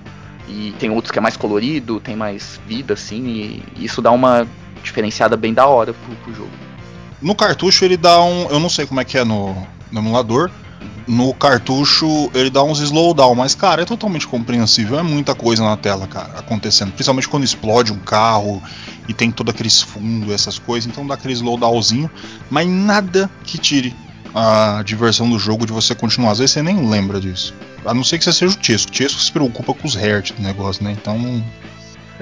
E 0.50 0.74
tem 0.80 0.90
outros 0.90 1.12
que 1.12 1.20
é 1.20 1.22
mais 1.22 1.38
colorido, 1.38 2.00
tem 2.00 2.16
mais 2.16 2.60
vida, 2.66 2.94
assim. 2.94 3.62
E 3.76 3.86
isso 3.86 4.02
dá 4.02 4.12
uma 4.12 4.48
diferenciada 4.82 5.36
bem 5.36 5.54
da 5.54 5.68
hora 5.68 5.94
pro, 5.94 6.16
pro 6.16 6.34
jogo. 6.34 6.52
No 7.22 7.36
cartucho 7.36 7.84
ele 7.86 7.98
dá 7.98 8.22
um. 8.22 8.50
Eu 8.50 8.60
não 8.60 8.70
sei 8.70 8.86
como 8.86 9.00
é 9.00 9.06
que 9.06 9.18
é 9.18 9.24
no, 9.24 9.56
no 9.92 10.00
emulador. 10.00 10.50
No 11.08 11.34
cartucho 11.34 12.30
ele 12.34 12.50
dá 12.50 12.62
uns 12.64 12.80
slowdown, 12.80 13.34
mas 13.34 13.56
cara, 13.56 13.82
é 13.82 13.86
totalmente 13.86 14.28
compreensível. 14.28 15.00
É 15.00 15.04
muita 15.04 15.34
coisa 15.34 15.64
na 15.64 15.78
tela, 15.78 16.06
cara, 16.08 16.40
acontecendo. 16.40 16.92
Principalmente 16.92 17.30
quando 17.30 17.44
explode 17.44 17.94
um 17.94 18.00
carro 18.00 18.62
e 19.08 19.14
tem 19.14 19.32
todo 19.32 19.50
aqueles 19.50 19.82
fundos, 19.82 20.34
essas 20.34 20.60
coisas. 20.60 20.90
Então 20.90 21.08
dá 21.08 21.14
aquele 21.14 21.34
slowdownzinho, 21.34 22.12
mas 22.50 22.68
nada 22.68 23.30
que 23.44 23.58
tire 23.58 23.96
a 24.36 24.84
diversão 24.84 25.30
do 25.30 25.40
jogo 25.40 25.66
de 25.66 25.72
você 25.72 25.96
continuar. 25.96 26.32
Às 26.32 26.40
vezes 26.40 26.52
você 26.52 26.62
nem 26.62 26.90
lembra 26.90 27.20
disso. 27.20 27.54
A 27.86 27.94
não 27.94 28.04
ser 28.04 28.18
que 28.18 28.26
você 28.26 28.34
seja 28.34 28.58
o 28.60 28.64
Chesco. 28.64 28.92
O 28.92 29.10
se 29.10 29.32
preocupa 29.32 29.74
com 29.74 29.88
os 29.88 29.96
hertz 29.96 30.32
do 30.32 30.44
negócio, 30.44 30.84
né? 30.84 30.92
Então, 30.92 31.44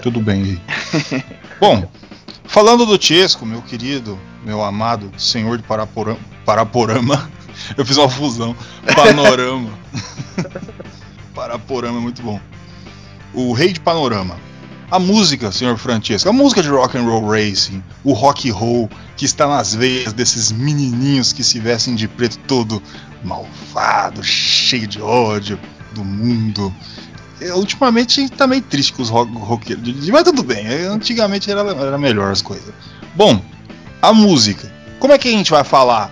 tudo 0.03 0.21
bem 0.21 0.43
aí. 0.43 1.23
Bom, 1.59 1.89
Falando 2.47 2.85
do 2.85 3.01
Chesco, 3.01 3.45
meu 3.45 3.61
querido, 3.61 4.17
meu 4.43 4.63
amado 4.63 5.11
senhor 5.17 5.57
de 5.57 5.63
Paraporama, 5.63 6.19
Paraporama 6.45 7.29
eu 7.77 7.85
fiz 7.85 7.97
uma 7.97 8.09
fusão, 8.09 8.55
Panorama. 8.95 9.69
Paraporama 11.33 11.97
é 11.97 12.01
muito 12.01 12.21
bom. 12.21 12.39
O 13.33 13.53
rei 13.53 13.73
de 13.73 13.79
Panorama. 13.79 14.37
A 14.89 14.99
música, 14.99 15.51
senhor 15.51 15.77
Francesco, 15.77 16.29
a 16.29 16.33
música 16.33 16.61
de 16.61 16.69
Rock 16.69 16.97
and 16.97 17.03
Roll 17.03 17.27
Racing, 17.27 17.83
o 18.03 18.13
rock 18.13 18.49
roll 18.51 18.87
que 19.17 19.25
está 19.25 19.47
nas 19.47 19.73
veias 19.73 20.13
desses 20.13 20.51
menininhos 20.51 21.33
que 21.33 21.43
se 21.43 21.59
vestem 21.59 21.95
de 21.95 22.07
preto 22.07 22.37
todo 22.47 22.81
malvado, 23.23 24.23
cheio 24.23 24.87
de 24.87 25.01
ódio 25.01 25.59
do 25.93 26.03
mundo 26.03 26.71
ultimamente 27.53 28.29
tá 28.29 28.47
meio 28.47 28.61
triste 28.61 28.93
com 28.93 29.01
os 29.01 29.09
roqueiros. 29.09 30.07
Mas 30.09 30.23
tudo 30.23 30.43
bem, 30.43 30.65
antigamente 30.85 31.51
era, 31.51 31.61
era 31.61 31.97
melhor 31.97 32.31
as 32.31 32.41
coisas. 32.41 32.73
Bom, 33.15 33.41
a 34.01 34.13
música. 34.13 34.71
Como 34.99 35.13
é 35.13 35.17
que 35.17 35.27
a 35.27 35.31
gente 35.31 35.51
vai 35.51 35.63
falar 35.63 36.11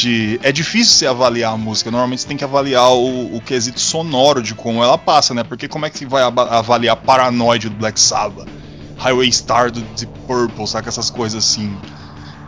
de. 0.00 0.40
É 0.42 0.50
difícil 0.50 0.94
você 0.94 1.06
avaliar 1.06 1.52
a 1.52 1.56
música. 1.56 1.90
Normalmente 1.90 2.22
você 2.22 2.28
tem 2.28 2.36
que 2.36 2.44
avaliar 2.44 2.92
o, 2.92 3.36
o 3.36 3.40
quesito 3.40 3.80
sonoro 3.80 4.42
de 4.42 4.54
como 4.54 4.82
ela 4.82 4.96
passa, 4.96 5.34
né? 5.34 5.44
Porque 5.44 5.68
como 5.68 5.86
é 5.86 5.90
que 5.90 5.98
você 5.98 6.06
vai 6.06 6.22
avaliar 6.22 6.96
Paranoid 6.96 7.68
do 7.68 7.76
Black 7.76 8.00
Sabbath? 8.00 8.48
Highway 8.96 9.32
Star 9.32 9.70
do 9.70 9.80
Deep 9.80 10.12
Purple, 10.26 10.66
saca? 10.66 10.88
Essas 10.88 11.10
coisas 11.10 11.44
assim. 11.44 11.74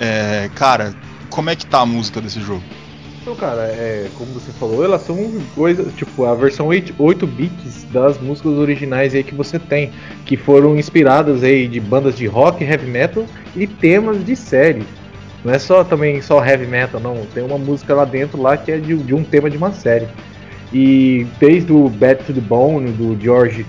É, 0.00 0.50
cara, 0.54 0.94
como 1.30 1.50
é 1.50 1.56
que 1.56 1.66
tá 1.66 1.80
a 1.80 1.86
música 1.86 2.20
desse 2.20 2.40
jogo? 2.40 2.62
Então, 3.20 3.36
cara, 3.36 3.62
é, 3.62 4.08
como 4.18 4.32
você 4.32 4.50
falou, 4.52 4.84
elas 4.84 5.02
são 5.02 5.16
coisas, 5.54 5.94
tipo, 5.94 6.24
a 6.24 6.34
versão 6.34 6.66
8, 6.66 6.94
8 6.98 7.24
bits 7.24 7.84
das 7.92 8.20
músicas 8.20 8.58
originais 8.58 9.14
aí 9.14 9.22
que 9.22 9.32
você 9.32 9.60
tem, 9.60 9.92
que 10.26 10.36
foram 10.36 10.76
inspiradas 10.76 11.44
aí 11.44 11.68
de 11.68 11.78
bandas 11.78 12.16
de 12.16 12.26
rock, 12.26 12.64
heavy 12.64 12.90
metal 12.90 13.24
e 13.54 13.64
temas 13.68 14.24
de 14.24 14.34
série. 14.34 14.84
Não 15.44 15.52
é 15.52 15.58
só 15.58 15.82
também 15.82 16.20
só 16.22 16.44
heavy 16.44 16.66
metal, 16.66 17.00
não. 17.00 17.26
Tem 17.34 17.42
uma 17.42 17.58
música 17.58 17.94
lá 17.94 18.04
dentro 18.04 18.40
lá 18.40 18.56
que 18.56 18.70
é 18.70 18.78
de, 18.78 18.96
de 18.96 19.14
um 19.14 19.24
tema 19.24 19.50
de 19.50 19.56
uma 19.56 19.72
série. 19.72 20.06
E 20.72 21.26
desde 21.38 21.72
o 21.72 21.88
Bad 21.88 22.24
to 22.24 22.32
the 22.32 22.40
Bone, 22.40 22.90
do 22.92 23.20
George 23.20 23.66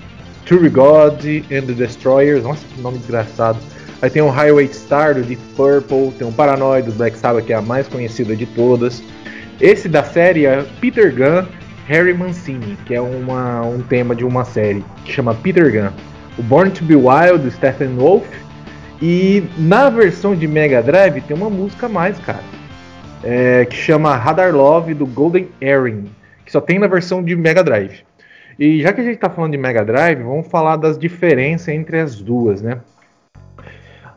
God 0.72 1.26
and 1.52 1.66
the 1.66 1.74
Destroyers, 1.74 2.44
nossa, 2.44 2.66
que 2.68 2.82
nome 2.82 2.98
desgraçado. 3.00 3.58
Aí 4.02 4.10
tem 4.10 4.22
o 4.22 4.30
Highway 4.30 4.68
Star 4.72 5.16
do 5.16 5.22
Deep 5.22 5.42
Purple, 5.56 6.12
tem 6.18 6.28
o 6.28 6.32
Paranoid 6.32 6.86
do 6.86 6.94
Black 6.94 7.18
Sabbath, 7.18 7.46
que 7.46 7.54
é 7.54 7.56
a 7.56 7.62
mais 7.62 7.88
conhecida 7.88 8.36
de 8.36 8.46
todas. 8.46 9.02
Esse 9.62 9.88
da 9.88 10.04
série 10.04 10.46
é 10.46 10.64
Peter 10.82 11.14
Gunn, 11.14 11.48
Harry 11.88 12.14
Mancini, 12.14 12.78
que 12.86 12.94
é 12.94 13.02
uma, 13.02 13.62
um 13.62 13.82
tema 13.82 14.16
de 14.16 14.26
uma 14.26 14.44
série 14.44 14.84
que 15.06 15.14
chama 15.14 15.34
Peter 15.34 15.72
Gunn. 15.72 15.92
O 16.38 16.44
Born 16.44 16.72
to 16.72 16.84
Be 16.84 16.96
Wild 16.96 17.40
do 17.40 17.52
Stephen 17.52 17.96
Wolf. 17.96 18.26
E 19.02 19.44
na 19.58 19.90
versão 19.90 20.36
de 20.36 20.48
Mega 20.48 20.82
Drive 20.82 21.22
tem 21.22 21.36
uma 21.36 21.50
música 21.50 21.88
a 21.88 21.90
mais, 21.90 22.18
cara. 22.20 22.44
É, 23.24 23.66
que 23.66 23.76
chama 23.76 24.16
Radar 24.16 24.54
Love 24.54 24.94
do 24.94 25.06
Golden 25.06 25.48
Earring, 25.62 26.10
que 26.46 26.52
só 26.52 26.60
tem 26.60 26.78
na 26.78 26.88
versão 26.88 27.24
de 27.24 27.36
Mega 27.36 27.64
Drive. 27.64 28.04
E 28.60 28.82
já 28.82 28.94
que 28.94 29.02
a 29.02 29.04
gente 29.04 29.16
está 29.16 29.30
falando 29.30 29.52
de 29.52 29.58
Mega 29.58 29.84
Drive, 29.84 30.22
vamos 30.22 30.48
falar 30.48 30.76
das 30.76 30.98
diferenças 30.98 31.70
entre 31.70 32.00
as 32.00 32.20
duas, 32.20 32.62
né? 32.62 32.80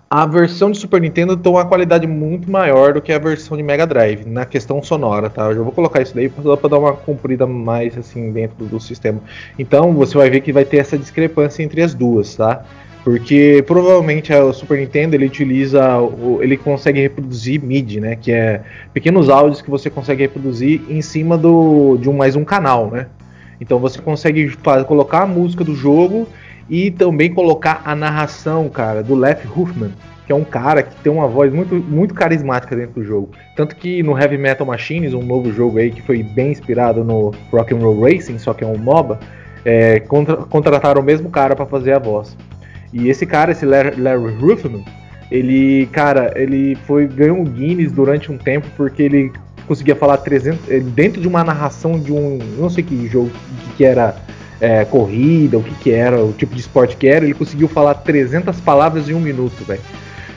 a 0.08 0.24
versão 0.24 0.70
de 0.70 0.78
Super 0.78 1.00
Nintendo 1.00 1.36
tem 1.36 1.50
uma 1.50 1.64
qualidade 1.64 2.06
muito 2.06 2.50
maior 2.50 2.92
do 2.92 3.02
que 3.02 3.12
a 3.12 3.18
versão 3.18 3.56
de 3.56 3.62
Mega 3.62 3.86
Drive 3.86 4.24
na 4.24 4.44
questão 4.44 4.80
sonora, 4.82 5.28
tá? 5.28 5.46
Eu 5.46 5.56
já 5.56 5.62
vou 5.62 5.72
colocar 5.72 6.00
isso 6.00 6.14
daí 6.14 6.28
para 6.28 6.68
dar 6.68 6.78
uma 6.78 6.92
comprida 6.92 7.44
mais 7.46 7.98
assim 7.98 8.30
dentro 8.30 8.64
do, 8.64 8.78
sistema. 8.78 9.20
Então 9.58 9.92
você 9.92 10.16
vai 10.16 10.30
ver 10.30 10.42
que 10.42 10.52
vai 10.52 10.64
ter 10.64 10.76
essa 10.76 10.96
discrepância 10.96 11.62
entre 11.62 11.82
as 11.82 11.92
duas, 11.92 12.36
tá? 12.36 12.64
Porque 13.06 13.62
provavelmente 13.64 14.34
o 14.34 14.52
Super 14.52 14.80
Nintendo 14.80 15.14
ele 15.14 15.26
utiliza, 15.26 15.80
ele 16.40 16.56
consegue 16.56 17.00
reproduzir 17.00 17.62
MIDI, 17.62 18.00
né? 18.00 18.16
Que 18.16 18.32
é 18.32 18.62
pequenos 18.92 19.30
áudios 19.30 19.62
que 19.62 19.70
você 19.70 19.88
consegue 19.88 20.22
reproduzir 20.22 20.82
em 20.88 21.00
cima 21.00 21.38
do, 21.38 21.96
de 21.98 22.10
um 22.10 22.12
mais 22.12 22.34
um 22.34 22.42
canal, 22.42 22.90
né? 22.90 23.06
Então 23.60 23.78
você 23.78 24.00
consegue 24.02 24.50
colocar 24.88 25.22
a 25.22 25.26
música 25.26 25.62
do 25.62 25.72
jogo 25.72 26.26
e 26.68 26.90
também 26.90 27.32
colocar 27.32 27.80
a 27.84 27.94
narração, 27.94 28.68
cara, 28.68 29.04
do 29.04 29.14
Leff 29.14 29.46
Huffman, 29.46 29.92
que 30.26 30.32
é 30.32 30.34
um 30.34 30.42
cara 30.42 30.82
que 30.82 30.96
tem 30.96 31.12
uma 31.12 31.28
voz 31.28 31.52
muito, 31.52 31.76
muito 31.76 32.12
carismática 32.12 32.74
dentro 32.74 32.94
do 32.94 33.04
jogo. 33.04 33.30
Tanto 33.54 33.76
que 33.76 34.02
no 34.02 34.18
Heavy 34.18 34.36
Metal 34.36 34.66
Machines, 34.66 35.14
um 35.14 35.22
novo 35.22 35.52
jogo 35.52 35.78
aí 35.78 35.92
que 35.92 36.02
foi 36.02 36.24
bem 36.24 36.50
inspirado 36.50 37.04
no 37.04 37.32
Rock 37.52 37.72
Roll 37.72 38.00
Racing, 38.00 38.40
só 38.40 38.52
que 38.52 38.64
é 38.64 38.66
um 38.66 38.76
MOBA, 38.76 39.20
é, 39.64 40.00
contra, 40.00 40.38
contrataram 40.38 41.00
o 41.00 41.04
mesmo 41.04 41.30
cara 41.30 41.54
para 41.54 41.66
fazer 41.66 41.92
a 41.92 42.00
voz. 42.00 42.36
E 42.98 43.10
esse 43.10 43.26
cara, 43.26 43.52
esse 43.52 43.66
Larry, 43.66 44.00
Larry 44.00 44.34
Huffman, 44.42 44.82
ele, 45.30 45.86
cara, 45.92 46.32
ele 46.34 46.74
foi 46.86 47.06
ganhou 47.06 47.36
um 47.36 47.44
Guinness 47.44 47.92
durante 47.92 48.32
um 48.32 48.38
tempo 48.38 48.66
porque 48.74 49.02
ele 49.02 49.32
conseguia 49.66 49.94
falar 49.94 50.16
300 50.18 50.60
dentro 50.94 51.20
de 51.20 51.28
uma 51.28 51.44
narração 51.44 51.98
de 51.98 52.10
um, 52.10 52.38
não 52.56 52.70
sei 52.70 52.82
que 52.82 53.06
jogo 53.06 53.30
que, 53.64 53.76
que 53.76 53.84
era 53.84 54.16
é, 54.60 54.82
corrida, 54.86 55.58
o 55.58 55.62
que 55.62 55.74
que 55.74 55.90
era, 55.90 56.24
o 56.24 56.32
tipo 56.32 56.54
de 56.54 56.60
esporte 56.60 56.96
que 56.96 57.06
era, 57.06 57.24
ele 57.24 57.34
conseguiu 57.34 57.68
falar 57.68 57.94
300 57.94 58.60
palavras 58.60 59.10
em 59.10 59.14
um 59.14 59.20
minuto, 59.20 59.62
velho. 59.64 59.82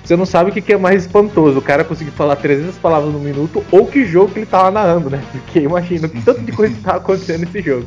Você 0.04 0.18
não 0.18 0.25
sabe 0.25 0.50
o 0.50 0.54
que, 0.54 0.62
que 0.62 0.74
é 0.74 0.78
mais 0.78 1.04
espantoso, 1.04 1.60
o 1.60 1.62
cara 1.62 1.86
conseguir 1.86 2.12
falar 2.12 2.36
300 2.36 2.78
palavras 2.80 3.13
no 3.13 3.20
minuto 3.20 3.63
ou 3.72 3.86
que 3.86 4.04
jogo 4.06 4.34
que 4.34 4.39
ele 4.39 4.46
tava 4.46 4.70
narrando, 4.70 5.10
né? 5.10 5.22
Porque 5.32 5.60
imagina 5.60 6.08
o 6.08 6.22
tanto 6.24 6.42
de 6.42 6.51
coisa 6.51 6.74
que 6.74 6.82
tava 6.82 6.98
acontecendo 6.98 7.42
nesse 7.42 7.62
jogo. 7.62 7.86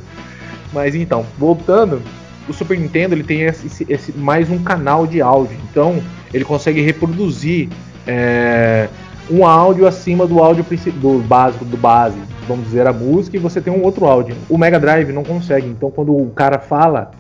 Mas 0.72 0.94
então, 0.94 1.26
voltando, 1.36 2.00
o 2.48 2.52
Super 2.52 2.78
Nintendo 2.78 3.14
ele 3.14 3.24
tem 3.24 3.42
esse, 3.42 3.86
esse 3.88 4.12
mais 4.12 4.50
um 4.50 4.62
canal 4.62 5.06
de 5.06 5.20
áudio, 5.20 5.56
então 5.70 6.02
ele 6.32 6.44
consegue 6.44 6.80
reproduzir 6.80 7.68
é, 8.06 8.88
um 9.30 9.46
áudio 9.46 9.86
acima 9.86 10.26
do 10.26 10.40
áudio 10.40 10.64
do 10.94 11.18
básico, 11.20 11.64
do 11.64 11.76
base, 11.76 12.18
vamos 12.46 12.64
dizer, 12.64 12.86
a 12.86 12.92
música, 12.92 13.36
e 13.36 13.40
você 13.40 13.60
tem 13.60 13.72
um 13.72 13.82
outro 13.82 14.06
áudio. 14.06 14.36
O 14.48 14.58
Mega 14.58 14.78
Drive 14.78 15.12
não 15.12 15.22
consegue. 15.22 15.68
Então, 15.68 15.90
quando 15.90 16.14
o 16.14 16.30
cara 16.30 16.58
fala 16.58 17.12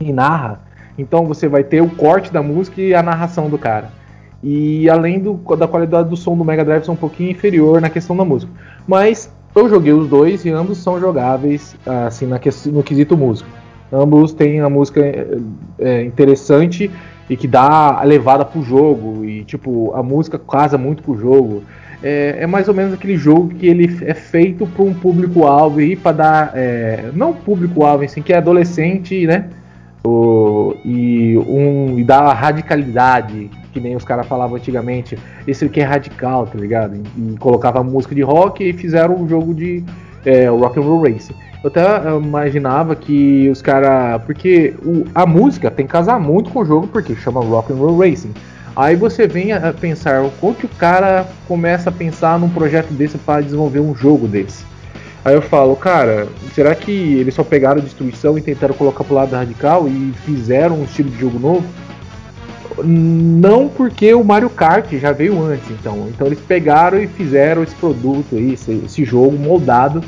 e 0.00 0.12
narra, 0.12 0.60
Então 0.98 1.26
você 1.26 1.46
vai 1.46 1.62
ter 1.62 1.82
o 1.82 1.90
corte 1.90 2.32
da 2.32 2.42
música 2.42 2.80
e 2.80 2.94
a 2.94 3.02
narração 3.02 3.50
do 3.50 3.58
cara. 3.58 3.90
E 4.42 4.88
além 4.88 5.20
do, 5.20 5.34
da 5.56 5.68
qualidade 5.68 6.08
do 6.08 6.16
som 6.16 6.36
do 6.36 6.44
Mega 6.44 6.64
Drive 6.64 6.84
ser 6.84 6.90
um 6.90 6.96
pouquinho 6.96 7.30
inferior 7.30 7.80
na 7.80 7.90
questão 7.90 8.16
da 8.16 8.24
música. 8.24 8.50
Mas 8.86 9.30
eu 9.54 9.68
joguei 9.68 9.92
os 9.92 10.08
dois 10.08 10.44
e 10.44 10.50
ambos 10.50 10.78
são 10.78 10.98
jogáveis 10.98 11.76
assim 12.06 12.26
na, 12.26 12.40
no 12.66 12.82
quesito 12.82 13.16
música. 13.16 13.48
Ambos 13.92 14.32
têm 14.32 14.60
a 14.60 14.68
música 14.68 15.00
é, 15.78 16.02
interessante 16.02 16.90
e 17.28 17.36
que 17.36 17.46
dá 17.46 18.00
a 18.00 18.02
levada 18.02 18.44
pro 18.44 18.62
jogo. 18.62 19.24
E 19.24 19.44
tipo, 19.44 19.92
a 19.94 20.02
música 20.02 20.38
casa 20.38 20.76
muito 20.76 21.02
pro 21.02 21.16
jogo. 21.16 21.62
É, 22.02 22.36
é 22.40 22.46
mais 22.46 22.68
ou 22.68 22.74
menos 22.74 22.92
aquele 22.92 23.16
jogo 23.16 23.48
que 23.48 23.66
ele 23.66 23.98
é 24.04 24.14
feito 24.14 24.66
para 24.66 24.84
um 24.84 24.92
público-alvo 24.92 25.80
e 25.80 25.96
para 25.96 26.12
dar. 26.12 26.52
É, 26.54 27.10
não 27.14 27.32
público-alvo, 27.32 28.04
assim, 28.04 28.22
que 28.22 28.32
é 28.32 28.36
adolescente, 28.36 29.26
né? 29.26 29.48
O, 30.04 30.74
e, 30.84 31.36
um, 31.36 31.98
e 31.98 32.04
dar 32.04 32.32
radicalidade, 32.32 33.50
que 33.72 33.80
nem 33.80 33.96
os 33.96 34.04
caras 34.04 34.26
falavam 34.26 34.56
antigamente. 34.56 35.18
Esse 35.48 35.64
aqui 35.64 35.80
é 35.80 35.84
radical, 35.84 36.46
tá 36.46 36.58
ligado? 36.58 36.94
E, 36.94 37.32
e 37.32 37.36
colocava 37.38 37.82
música 37.82 38.14
de 38.14 38.22
rock 38.22 38.62
e 38.62 38.72
fizeram 38.72 39.16
um 39.16 39.28
jogo 39.28 39.54
de 39.54 39.82
é, 40.24 40.48
rock 40.48 40.78
and 40.78 40.82
roll 40.82 41.02
race. 41.02 41.34
Eu 41.66 41.68
até 41.68 42.16
imaginava 42.16 42.94
que 42.94 43.48
os 43.50 43.60
caras. 43.60 44.22
Porque 44.22 44.74
o, 44.84 45.04
a 45.12 45.26
música 45.26 45.68
tem 45.68 45.84
que 45.84 45.90
casar 45.90 46.20
muito 46.20 46.50
com 46.50 46.60
o 46.60 46.64
jogo, 46.64 46.86
porque 46.86 47.16
chama 47.16 47.40
Rock 47.40 47.72
and 47.72 47.76
Roll 47.76 47.98
Racing. 47.98 48.32
Aí 48.76 48.94
você 48.94 49.26
vem 49.26 49.52
a 49.52 49.72
pensar 49.72 50.22
o 50.22 50.30
quanto 50.40 50.66
o 50.66 50.68
cara 50.68 51.26
começa 51.48 51.88
a 51.88 51.92
pensar 51.92 52.38
num 52.38 52.48
projeto 52.48 52.92
desse 52.92 53.18
para 53.18 53.40
desenvolver 53.40 53.80
um 53.80 53.96
jogo 53.96 54.28
desse. 54.28 54.64
Aí 55.24 55.34
eu 55.34 55.42
falo, 55.42 55.74
cara, 55.74 56.28
será 56.54 56.72
que 56.72 56.92
eles 56.92 57.34
só 57.34 57.42
pegaram 57.42 57.80
destruição 57.80 58.38
e 58.38 58.42
tentaram 58.42 58.74
colocar 58.74 59.02
pro 59.02 59.14
lado 59.16 59.34
radical 59.34 59.88
e 59.88 60.12
fizeram 60.24 60.76
um 60.76 60.84
estilo 60.84 61.10
de 61.10 61.18
jogo 61.18 61.38
novo? 61.40 61.66
Não 62.84 63.66
porque 63.66 64.14
o 64.14 64.22
Mario 64.22 64.50
Kart 64.50 64.92
já 64.92 65.10
veio 65.10 65.42
antes, 65.42 65.68
então. 65.70 66.06
Então 66.10 66.28
eles 66.28 66.38
pegaram 66.38 67.02
e 67.02 67.08
fizeram 67.08 67.64
esse 67.64 67.74
produto 67.74 68.36
aí, 68.36 68.52
esse, 68.52 68.70
esse 68.84 69.04
jogo 69.04 69.36
moldado 69.36 70.00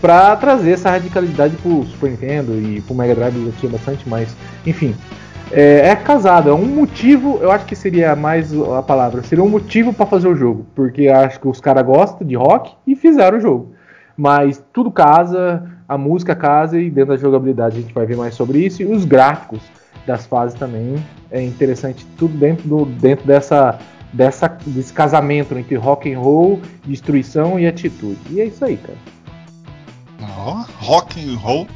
para 0.00 0.34
trazer 0.36 0.72
essa 0.72 0.90
radicalidade 0.90 1.56
pro 1.56 1.84
Super 1.84 2.10
Nintendo 2.10 2.58
e 2.58 2.80
pro 2.80 2.94
Mega 2.94 3.14
Drive 3.14 3.46
já 3.46 3.52
tinha 3.58 3.72
bastante, 3.72 4.08
mas 4.08 4.34
enfim. 4.66 4.94
É, 5.52 5.88
é, 5.88 5.96
casado, 5.96 6.48
é 6.48 6.54
um 6.54 6.64
motivo, 6.64 7.40
eu 7.42 7.50
acho 7.50 7.66
que 7.66 7.74
seria 7.74 8.14
mais 8.14 8.52
a 8.54 8.82
palavra, 8.82 9.20
seria 9.24 9.42
um 9.42 9.48
motivo 9.48 9.92
para 9.92 10.06
fazer 10.06 10.28
o 10.28 10.34
jogo, 10.34 10.64
porque 10.76 11.08
acho 11.08 11.40
que 11.40 11.48
os 11.48 11.60
caras 11.60 11.84
gostam 11.84 12.24
de 12.24 12.36
rock 12.36 12.72
e 12.86 12.94
fizeram 12.94 13.36
o 13.36 13.40
jogo. 13.40 13.72
Mas 14.16 14.62
tudo 14.72 14.92
casa, 14.92 15.64
a 15.88 15.98
música 15.98 16.36
casa 16.36 16.78
e 16.78 16.88
dentro 16.88 17.14
da 17.14 17.16
jogabilidade 17.16 17.78
a 17.78 17.80
gente 17.80 17.92
vai 17.92 18.06
ver 18.06 18.16
mais 18.16 18.34
sobre 18.34 18.58
isso 18.64 18.80
e 18.80 18.84
os 18.84 19.04
gráficos 19.04 19.60
das 20.06 20.24
fases 20.24 20.56
também 20.56 21.04
é 21.32 21.42
interessante, 21.42 22.06
tudo 22.16 22.36
dentro, 22.38 22.68
do, 22.68 22.84
dentro 22.84 23.26
dessa, 23.26 23.76
dessa 24.12 24.56
desse 24.66 24.92
casamento 24.92 25.58
entre 25.58 25.74
rock 25.74 26.12
and 26.12 26.20
roll, 26.20 26.60
destruição 26.86 27.58
e 27.58 27.66
atitude. 27.66 28.18
E 28.30 28.40
é 28.40 28.44
isso 28.44 28.64
aí, 28.64 28.76
cara. 28.76 28.98
Oh, 30.22 30.64
rock 30.84 31.20
and 31.20 31.36
roll, 31.36 31.66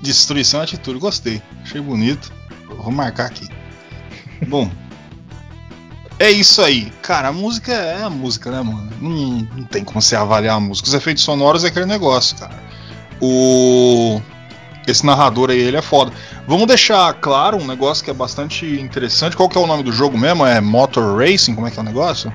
destruição 0.00 0.60
e 0.60 0.64
atitude, 0.64 0.98
gostei, 0.98 1.42
achei 1.62 1.80
bonito. 1.80 2.32
Vou 2.68 2.90
marcar 2.90 3.26
aqui. 3.26 3.48
Bom, 4.48 4.70
é 6.18 6.30
isso 6.30 6.62
aí. 6.62 6.92
Cara, 7.02 7.28
a 7.28 7.32
música 7.32 7.72
é 7.72 8.02
a 8.02 8.10
música, 8.10 8.50
né, 8.50 8.62
mano? 8.62 8.90
Não, 9.00 9.48
não 9.56 9.64
tem 9.64 9.84
como 9.84 10.00
você 10.00 10.16
avaliar 10.16 10.56
a 10.56 10.60
música. 10.60 10.88
Os 10.88 10.94
efeitos 10.94 11.22
sonoros 11.22 11.64
é 11.64 11.68
aquele 11.68 11.86
negócio, 11.86 12.36
cara. 12.36 12.54
O. 13.20 14.20
Esse 14.86 15.04
narrador 15.06 15.50
aí, 15.50 15.58
ele 15.58 15.76
é 15.76 15.82
foda. 15.82 16.12
Vamos 16.46 16.66
deixar 16.66 17.12
claro 17.14 17.56
um 17.56 17.66
negócio 17.66 18.04
que 18.04 18.10
é 18.10 18.14
bastante 18.14 18.66
interessante. 18.80 19.36
Qual 19.36 19.48
que 19.48 19.56
é 19.56 19.60
o 19.60 19.66
nome 19.66 19.82
do 19.84 19.92
jogo 19.92 20.18
mesmo? 20.18 20.44
É 20.44 20.60
Motor 20.60 21.18
Racing? 21.18 21.54
Como 21.54 21.66
é 21.66 21.70
que 21.70 21.78
é 21.78 21.82
o 21.82 21.84
negócio? 21.84 22.32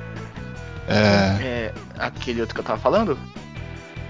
É. 0.88 1.42
é 1.42 1.74
aquele 1.98 2.42
outro 2.42 2.56
que 2.56 2.62
eu 2.62 2.66
tava 2.66 2.80
falando? 2.80 3.18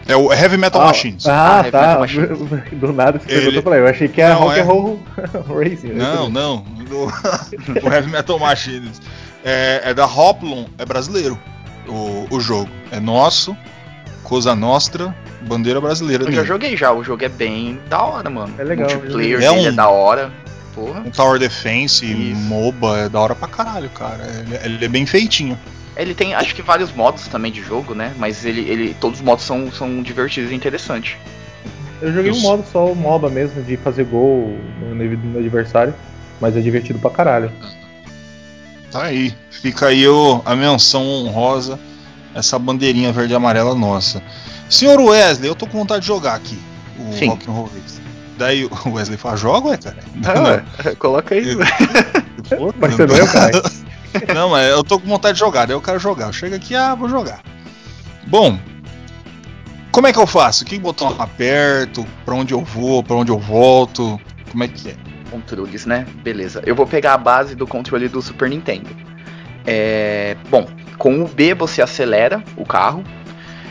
É 0.08 0.16
o 0.16 0.32
Heavy 0.32 0.58
Metal 0.58 0.82
ah, 0.82 0.86
Machines. 0.86 1.28
Ah, 1.28 1.60
ah 1.60 1.72
tá. 1.72 1.98
Do 2.72 2.94
nada 2.94 3.20
você 3.20 3.32
Ele... 3.32 3.42
perguntou 3.42 3.64
pra 3.64 3.78
eu 3.78 3.88
achei 3.88 4.08
que 4.08 4.22
era 4.22 4.36
não, 4.36 4.42
Rock 4.42 4.60
é... 4.60 4.62
and 4.62 4.66
Roll 4.66 5.00
Racing. 5.64 5.94
Não, 5.94 6.30
não. 6.30 6.60
Do... 6.60 7.06
o 7.84 7.94
Heavy 7.94 8.10
Metal 8.10 8.40
Machines. 8.40 9.02
É, 9.44 9.82
é 9.86 9.94
da 9.94 10.06
Hoplon, 10.06 10.66
é 10.78 10.86
brasileiro 10.86 11.38
o, 11.88 12.28
o 12.30 12.40
jogo. 12.40 12.70
É 12.92 13.00
nosso, 13.00 13.56
Cosa 14.24 14.56
Nostra, 14.56 15.16
bandeira 15.42 15.80
brasileira. 15.80 16.24
Eu 16.24 16.28
dele. 16.28 16.38
já 16.38 16.44
joguei 16.44 16.78
já, 16.78 16.92
o 16.92 17.04
jogo 17.04 17.24
é 17.24 17.30
bem 17.30 17.80
da 17.90 18.02
hora, 18.02 18.30
mano. 18.30 18.54
É 18.58 18.64
legal. 18.64 18.90
Multiplayer 18.90 19.42
é, 19.42 19.52
um, 19.52 19.68
é 19.68 19.72
da 19.72 19.90
hora. 19.90 20.32
Porra. 20.74 21.00
Um 21.02 21.10
Tower 21.10 21.40
Defense, 21.40 22.06
Isso. 22.06 22.40
MOBA, 22.42 22.98
é 23.00 23.10
da 23.10 23.20
hora 23.20 23.36
pra 23.36 23.48
caralho, 23.48 23.90
cara. 23.90 24.24
Ele, 24.28 24.76
ele 24.76 24.86
é 24.86 24.88
bem 24.88 25.06
feitinho. 25.06 25.58
Ele 25.98 26.14
tem, 26.14 26.36
acho 26.36 26.54
que 26.54 26.62
vários 26.62 26.92
modos 26.92 27.28
também 27.28 27.52
de 27.52 27.62
jogo, 27.62 27.96
né? 27.96 28.14
Mas 28.18 28.46
ele, 28.46 28.62
ele 28.62 28.96
todos 29.00 29.20
os 29.20 29.26
modos 29.26 29.44
são, 29.44 29.72
são 29.72 30.02
divertidos 30.04 30.52
e 30.52 30.56
interessantes. 30.56 31.18
Eu 32.02 32.14
joguei 32.14 32.32
um 32.32 32.40
modo 32.40 32.64
só, 32.72 32.86
o 32.86 32.96
MOBA 32.96 33.30
mesmo, 33.30 33.64
de 33.64 33.76
fazer 33.78 34.04
gol 34.06 34.56
no, 34.80 34.94
no 34.94 35.40
adversário, 35.40 35.96
mas 36.40 36.56
é 36.56 36.62
divertido 36.62 37.00
pra 37.00 37.10
caralho. 37.10 37.52
Tá 38.92 39.06
aí, 39.06 39.34
fica 39.50 39.88
aí 39.88 40.08
o, 40.08 40.42
a 40.46 40.56
menção 40.56 41.04
honrosa, 41.04 41.80
essa 42.36 42.60
bandeirinha 42.60 43.12
verde 43.12 43.34
e 43.34 43.36
amarela 43.36 43.74
nossa. 43.74 44.22
Senhor 44.70 45.00
Wesley, 45.00 45.50
eu 45.50 45.56
tô 45.56 45.66
com 45.66 45.80
vontade 45.80 46.02
de 46.02 46.08
jogar 46.08 46.36
aqui 46.36 46.60
o 47.00 47.14
Sim. 47.14 47.30
Rock'n'Roll 47.30 47.72
Race. 47.74 48.02
Daí 48.38 48.66
o 48.66 48.72
Wesley 48.94 49.18
fala, 49.18 49.36
joga, 49.36 49.70
ué, 49.70 49.78
cara? 49.78 49.98
Ah, 50.26 50.96
coloca 51.00 51.34
aí. 51.34 51.44
Mas 52.78 52.94
você 52.94 53.08
não 53.08 53.16
é, 53.16 53.28
cara. 53.28 53.87
Não, 54.34 54.50
mas 54.50 54.70
eu 54.70 54.84
tô 54.84 55.00
com 55.00 55.08
vontade 55.08 55.34
de 55.34 55.40
jogar, 55.40 55.66
daí 55.66 55.76
eu 55.76 55.82
quero 55.82 56.00
jogar. 56.00 56.28
Eu 56.28 56.34
chego 56.34 56.56
aqui, 56.56 56.76
ah, 56.76 56.96
vou 56.96 57.10
jogar. 57.10 57.42
Bom, 58.26 58.60
como 59.92 60.08
é 60.08 60.14
que 60.14 60.20
eu 60.20 60.28
faço? 60.28 60.66
Que 60.66 60.78
botão 60.78 61.16
aperto? 61.20 62.06
Pra 62.24 62.36
onde 62.36 62.54
eu 62.54 62.62
vou? 62.62 63.04
Pra 63.04 63.16
onde 63.16 63.32
eu 63.32 63.40
volto? 63.40 64.20
Como 64.52 64.64
é 64.64 64.68
que 64.68 64.90
é? 64.90 64.96
Controles, 65.32 65.86
né? 65.86 66.06
Beleza. 66.24 66.62
Eu 66.66 66.76
vou 66.76 66.86
pegar 66.86 67.14
a 67.14 67.18
base 67.18 67.56
do 67.56 67.66
controle 67.66 68.08
do 68.08 68.22
Super 68.22 68.50
Nintendo. 68.50 68.90
É, 69.66 70.38
bom, 70.50 70.68
com 70.98 71.22
o 71.22 71.28
B 71.28 71.54
você 71.54 71.82
acelera 71.82 72.44
o 72.56 72.66
carro. 72.66 73.04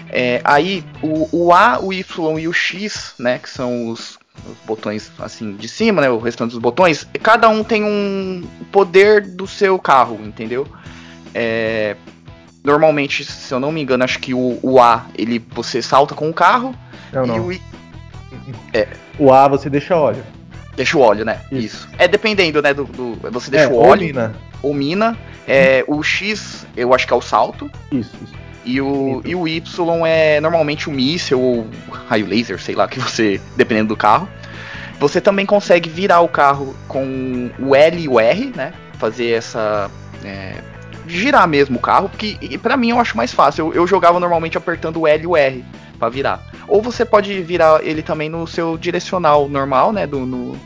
É, 0.09 0.40
aí 0.44 0.85
o, 1.02 1.28
o 1.32 1.52
A, 1.52 1.78
o 1.80 1.92
Y 1.92 2.38
e 2.38 2.48
o 2.48 2.52
X, 2.52 3.14
né? 3.18 3.38
Que 3.38 3.48
são 3.48 3.88
os 3.88 4.18
os 4.44 4.57
botões 4.66 5.11
assim 5.18 5.57
de 5.57 5.68
cima, 5.68 6.03
né? 6.03 6.11
O 6.11 6.18
restante 6.18 6.51
dos 6.51 6.61
botões, 6.61 7.07
cada 7.22 7.49
um 7.49 7.64
tem 7.64 7.85
um 7.85 8.46
poder 8.70 9.22
do 9.22 9.46
seu 9.46 9.79
carro, 9.79 10.20
entendeu? 10.22 10.66
É, 11.35 11.96
normalmente, 12.64 13.25
se 13.25 13.53
eu 13.53 13.61
não 13.61 13.70
me 13.72 13.81
engano, 13.81 14.05
acho 14.05 14.18
que 14.18 14.35
o, 14.35 14.59
o 14.62 14.81
A 14.81 15.07
ele 15.16 15.44
você 15.51 15.81
salta 15.81 16.14
com 16.14 16.29
o 16.29 16.35
carro 16.35 16.75
não, 17.12 17.25
e 17.25 17.29
não. 17.29 17.46
o 17.46 17.53
I, 17.53 17.62
é, 18.72 18.88
o 19.18 19.33
A 19.33 19.49
você 19.49 19.70
deixa 19.70 19.96
óleo. 19.96 20.25
Deixa 20.75 20.99
o 20.99 21.01
óleo, 21.01 21.25
né? 21.25 21.40
Isso. 21.51 21.64
Isso. 21.64 21.88
É 21.99 22.07
dependendo, 22.07 22.61
né? 22.61 22.75
Do, 22.75 22.85
do 22.85 23.16
você 23.31 23.51
deixa 23.51 23.66
é, 23.66 23.68
o 23.68 23.77
óleo. 23.77 23.90
Ou 23.90 24.07
mina. 24.07 24.35
Ou 24.62 24.75
mina. 24.75 25.18
É, 25.49 25.85
o 25.87 26.03
X, 26.03 26.66
eu 26.77 26.92
acho 26.92 27.07
que 27.07 27.12
é 27.12 27.16
o 27.16 27.22
salto. 27.22 27.70
Isso, 27.90 28.14
isso. 28.22 28.35
E 28.66 28.81
o, 28.81 29.22
e 29.24 29.35
o 29.35 29.46
Y 29.46 29.62
é 30.07 30.40
normalmente 30.40 30.90
o 30.90 30.92
míssil 30.92 31.40
ou 31.40 31.66
raio 32.09 32.26
laser, 32.26 32.61
sei 32.61 32.74
lá, 32.74 32.88
que 32.88 32.98
você, 32.98 33.40
dependendo 33.57 33.88
do 33.88 33.96
carro. 33.96 34.29
Você 34.98 35.20
também 35.20 35.46
consegue 35.46 35.88
virar 35.88 36.20
o 36.20 36.29
carro 36.29 36.74
com 36.88 37.50
o 37.61 37.76
L 37.76 38.02
e 38.02 38.09
o 38.09 38.18
R, 38.18 38.52
né? 38.57 38.72
Fazer 38.98 39.31
essa. 39.31 39.88
É, 40.24 40.55
girar 41.07 41.46
mesmo 41.46 41.76
o 41.76 41.81
carro, 41.81 42.09
porque 42.09 42.59
para 42.59 42.76
mim 42.76 42.90
eu 42.90 42.98
acho 42.98 43.16
mais 43.16 43.33
fácil. 43.33 43.68
Eu, 43.68 43.74
eu, 43.74 43.87
jogava 43.87 44.18
normalmente 44.18 44.59
apertando 44.59 45.00
o 45.00 45.07
L 45.07 45.22
e 45.22 45.26
o 45.26 45.37
R 45.37 45.64
para 45.98 46.09
virar. 46.09 46.42
Ou 46.66 46.83
você 46.83 47.05
pode 47.05 47.40
virar 47.42 47.85
ele 47.85 48.02
também 48.02 48.29
no 48.29 48.46
seu 48.46 48.76
direcional 48.76 49.48
normal, 49.48 49.92
né? 49.92 50.07
Do, 50.07 50.20
no, 50.20 50.59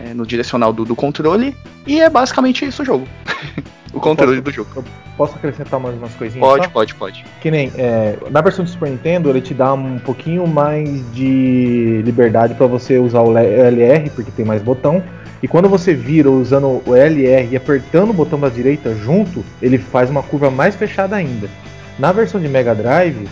é, 0.00 0.14
no 0.14 0.26
direcional 0.26 0.72
do, 0.72 0.84
do 0.84 0.96
controle. 0.96 1.56
E 1.86 2.00
é 2.00 2.08
basicamente 2.08 2.64
isso 2.64 2.82
o 2.82 2.84
jogo. 2.84 3.08
o 3.92 4.00
controle 4.00 4.40
posso, 4.40 4.42
do 4.42 4.50
jogo. 4.50 4.84
Posso 5.16 5.34
acrescentar 5.36 5.80
mais 5.80 5.96
umas 5.96 6.14
coisinhas? 6.14 6.46
Pode, 6.46 6.64
só? 6.64 6.70
pode, 6.70 6.94
pode. 6.94 7.24
Que 7.40 7.50
nem 7.50 7.72
é, 7.76 8.16
na 8.30 8.40
versão 8.40 8.64
do 8.64 8.70
Super 8.70 8.90
Nintendo 8.90 9.30
ele 9.30 9.40
te 9.40 9.54
dá 9.54 9.72
um 9.74 9.98
pouquinho 9.98 10.46
mais 10.46 10.88
de 11.12 12.02
liberdade 12.04 12.54
para 12.54 12.66
você 12.66 12.98
usar 12.98 13.22
o 13.22 13.36
LR 13.36 14.10
porque 14.10 14.30
tem 14.30 14.44
mais 14.44 14.62
botão. 14.62 15.02
E 15.42 15.46
quando 15.46 15.68
você 15.68 15.94
vira 15.94 16.30
usando 16.30 16.82
o 16.84 16.96
LR 16.96 17.48
e 17.52 17.56
apertando 17.56 18.10
o 18.10 18.12
botão 18.12 18.40
da 18.40 18.48
direita 18.48 18.94
junto, 18.94 19.44
ele 19.62 19.78
faz 19.78 20.10
uma 20.10 20.22
curva 20.22 20.50
mais 20.50 20.74
fechada 20.74 21.14
ainda. 21.14 21.48
Na 21.96 22.10
versão 22.10 22.40
de 22.40 22.48
Mega 22.48 22.74
Drive, 22.74 23.28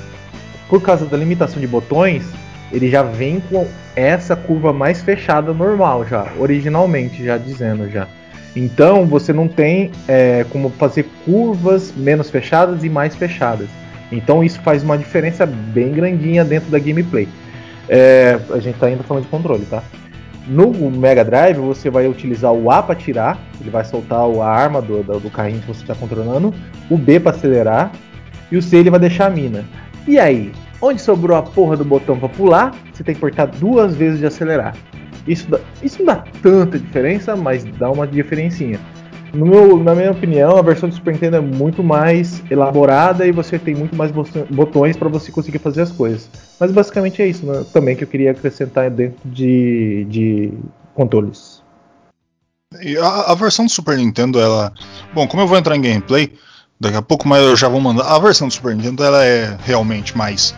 por 0.69 0.81
causa 0.81 1.05
da 1.05 1.17
limitação 1.17 1.61
de 1.61 1.67
botões, 1.67 2.25
ele 2.73 2.91
já 2.91 3.03
vem 3.03 3.41
com 3.41 3.67
essa 3.95 4.35
curva 4.35 4.73
mais 4.73 5.01
fechada 5.03 5.53
normal 5.53 6.07
já, 6.07 6.27
originalmente 6.39 7.25
já 7.25 7.39
dizendo 7.39 7.91
já. 7.91 8.07
Então 8.55 9.05
você 9.05 9.33
não 9.33 9.47
tem 9.47 9.91
é, 10.09 10.45
como 10.51 10.71
fazer 10.71 11.07
curvas 11.25 11.93
menos 11.95 12.31
fechadas 12.31 12.83
e 12.83 12.89
mais 12.89 13.15
fechadas. 13.15 13.69
Então 14.11 14.43
isso 14.43 14.61
faz 14.61 14.83
uma 14.83 14.97
diferença 14.97 15.45
bem 15.45 15.93
grandinha 15.93 16.45
dentro 16.45 16.71
da 16.71 16.79
gameplay. 16.79 17.29
É, 17.89 18.39
a 18.51 18.59
gente 18.59 18.75
está 18.75 18.87
ainda 18.87 19.03
falando 19.03 19.25
de 19.25 19.29
controle, 19.29 19.65
tá? 19.67 19.83
No 20.47 20.73
Mega 20.91 21.25
Drive 21.25 21.59
você 21.59 21.91
vai 21.91 22.07
utilizar 22.07 22.53
o 22.53 22.71
A 22.71 22.83
para 22.83 22.95
tirar, 22.95 23.39
ele 23.61 23.69
vai 23.69 23.85
soltar 23.85 24.21
a 24.21 24.47
arma 24.47 24.81
do, 24.81 25.03
do, 25.03 25.31
carrinho 25.31 25.61
que 25.61 25.67
você 25.67 25.83
está 25.83 25.95
controlando, 25.95 26.55
o 26.89 26.97
B 26.97 27.19
para 27.19 27.37
acelerar 27.37 27.91
e 28.51 28.57
o 28.57 28.63
C 28.63 28.77
ele 28.77 28.91
vai 28.91 29.01
deixar 29.01 29.27
a 29.27 29.31
mina. 29.31 29.65
E 30.07 30.21
aí, 30.21 30.53
onde 30.81 31.01
sobrou 31.01 31.37
a 31.37 31.43
porra 31.43 31.77
do 31.77 31.85
botão 31.85 32.19
para 32.19 32.29
pular, 32.29 32.75
você 32.93 33.03
tem 33.03 33.15
que 33.15 33.21
apertar 33.21 33.47
duas 33.47 33.95
vezes 33.95 34.19
de 34.19 34.27
acelerar. 34.27 34.77
Isso, 35.27 35.51
dá, 35.51 35.59
isso 35.83 35.99
não 35.99 36.07
dá 36.07 36.25
tanta 36.43 36.79
diferença, 36.79 37.35
mas 37.35 37.65
dá 37.65 37.91
uma 37.91 38.07
diferencinha. 38.07 38.81
Meu, 39.35 39.83
na 39.83 39.95
minha 39.95 40.13
opinião, 40.13 40.57
a 40.57 40.63
versão 40.63 40.89
do 40.89 40.95
Super 40.95 41.13
Nintendo 41.13 41.37
é 41.37 41.41
muito 41.41 41.83
mais 41.83 42.43
elaborada 42.51 43.27
e 43.27 43.33
você 43.33 43.59
tem 43.59 43.75
muito 43.75 43.95
mais 43.95 44.11
botões 44.49 44.97
para 44.97 45.09
você 45.09 45.33
conseguir 45.33 45.59
fazer 45.59 45.83
as 45.83 45.93
coisas. 45.93 46.31
Mas 46.59 46.71
basicamente 46.71 47.21
é 47.21 47.27
isso 47.27 47.45
né? 47.45 47.65
também 47.73 47.97
que 47.97 48.05
eu 48.05 48.09
queria 48.09 48.31
acrescentar 48.31 48.89
dentro 48.91 49.19
de, 49.29 50.07
de 50.09 50.53
controles. 50.95 51.63
A, 53.01 53.33
a, 53.33 53.35
versão 53.35 53.67
do 53.67 53.71
Super 53.71 53.97
Nintendo, 53.97 54.41
ela. 54.41 54.73
Bom, 55.15 55.27
como 55.27 55.43
eu 55.43 55.47
vou 55.47 55.59
entrar 55.59 55.77
em 55.77 55.83
gameplay, 55.83 56.33
daqui 56.81 56.97
a 56.97 57.03
pouco 57.03 57.29
mais 57.29 57.43
eu 57.43 57.57
já 57.57 57.69
vou 57.69 57.81
mandar. 57.81 58.05
A 58.05 58.19
versão 58.19 58.49
do 58.49 58.55
Super 58.55 58.75
Nintendo 58.75 59.05
ela 59.05 59.25
é 59.25 59.57
realmente 59.65 60.17
mais, 60.17 60.55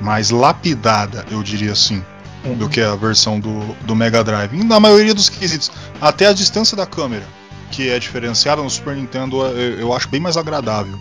mais 0.00 0.30
lapidada, 0.30 1.24
eu 1.30 1.42
diria 1.42 1.72
assim. 1.72 2.02
Uhum. 2.44 2.54
Do 2.54 2.68
que 2.70 2.80
a 2.80 2.94
versão 2.94 3.38
do, 3.38 3.74
do 3.84 3.94
Mega 3.94 4.24
Drive. 4.24 4.52
Na 4.64 4.80
maioria 4.80 5.12
dos 5.12 5.28
quesitos. 5.28 5.70
Até 6.00 6.26
a 6.26 6.32
distância 6.32 6.74
da 6.74 6.86
câmera 6.86 7.24
que 7.70 7.88
é 7.88 7.98
diferenciada 7.98 8.62
no 8.62 8.68
Super 8.68 8.96
Nintendo 8.96 9.42
eu, 9.42 9.80
eu 9.80 9.92
acho 9.94 10.08
bem 10.08 10.20
mais 10.20 10.36
agradável. 10.36 10.98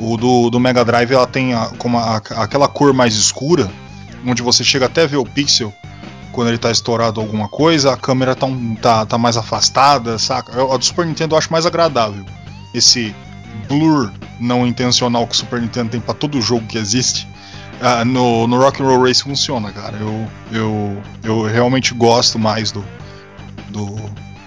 O 0.00 0.16
do, 0.16 0.50
do 0.50 0.58
Mega 0.58 0.84
Drive 0.84 1.12
ela 1.12 1.26
tem 1.26 1.54
a, 1.54 1.66
como 1.78 1.98
a, 1.98 2.16
aquela 2.16 2.68
cor 2.68 2.92
mais 2.92 3.14
escura, 3.14 3.70
onde 4.26 4.42
você 4.42 4.64
chega 4.64 4.86
até 4.86 5.02
a 5.02 5.06
ver 5.06 5.16
o 5.16 5.24
pixel 5.24 5.72
quando 6.32 6.48
ele 6.48 6.56
está 6.56 6.70
estourado 6.70 7.20
alguma 7.20 7.48
coisa, 7.48 7.92
a 7.92 7.96
câmera 7.96 8.34
tá, 8.34 8.46
um, 8.46 8.76
tá, 8.76 9.04
tá 9.04 9.18
mais 9.18 9.36
afastada, 9.36 10.18
saca? 10.18 10.52
A 10.72 10.76
do 10.76 10.84
Super 10.84 11.04
Nintendo 11.04 11.34
eu 11.34 11.38
acho 11.38 11.50
mais 11.50 11.66
agradável. 11.66 12.24
Esse 12.72 13.14
blur 13.68 14.10
não 14.40 14.66
intencional 14.66 15.26
que 15.26 15.34
o 15.34 15.36
Super 15.36 15.60
Nintendo 15.60 15.90
tem 15.90 16.00
para 16.00 16.14
todo 16.14 16.40
jogo 16.40 16.66
que 16.66 16.78
existe. 16.78 17.28
Uh, 17.80 18.04
no, 18.04 18.46
no 18.48 18.58
Rock 18.58 18.82
and 18.82 18.86
Roll 18.86 19.02
Race 19.04 19.22
funciona, 19.22 19.70
cara. 19.70 19.96
Eu, 19.98 20.28
eu, 20.52 21.02
eu 21.22 21.42
realmente 21.42 21.94
gosto 21.94 22.38
mais 22.38 22.72
do, 22.72 22.84
do, 23.68 23.96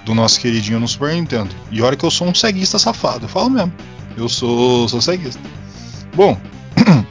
do 0.05 0.13
nosso 0.13 0.39
queridinho 0.39 0.79
no 0.79 0.87
Super 0.87 1.13
Nintendo. 1.13 1.49
E 1.71 1.81
olha 1.81 1.95
que 1.95 2.05
eu 2.05 2.11
sou 2.11 2.27
um 2.27 2.35
ceguista 2.35 2.77
safado, 2.77 3.25
eu 3.25 3.29
falo 3.29 3.49
mesmo. 3.49 3.73
Eu 4.17 4.27
sou, 4.27 4.87
sou 4.89 5.01
ceguista. 5.01 5.41
Bom, 6.13 6.37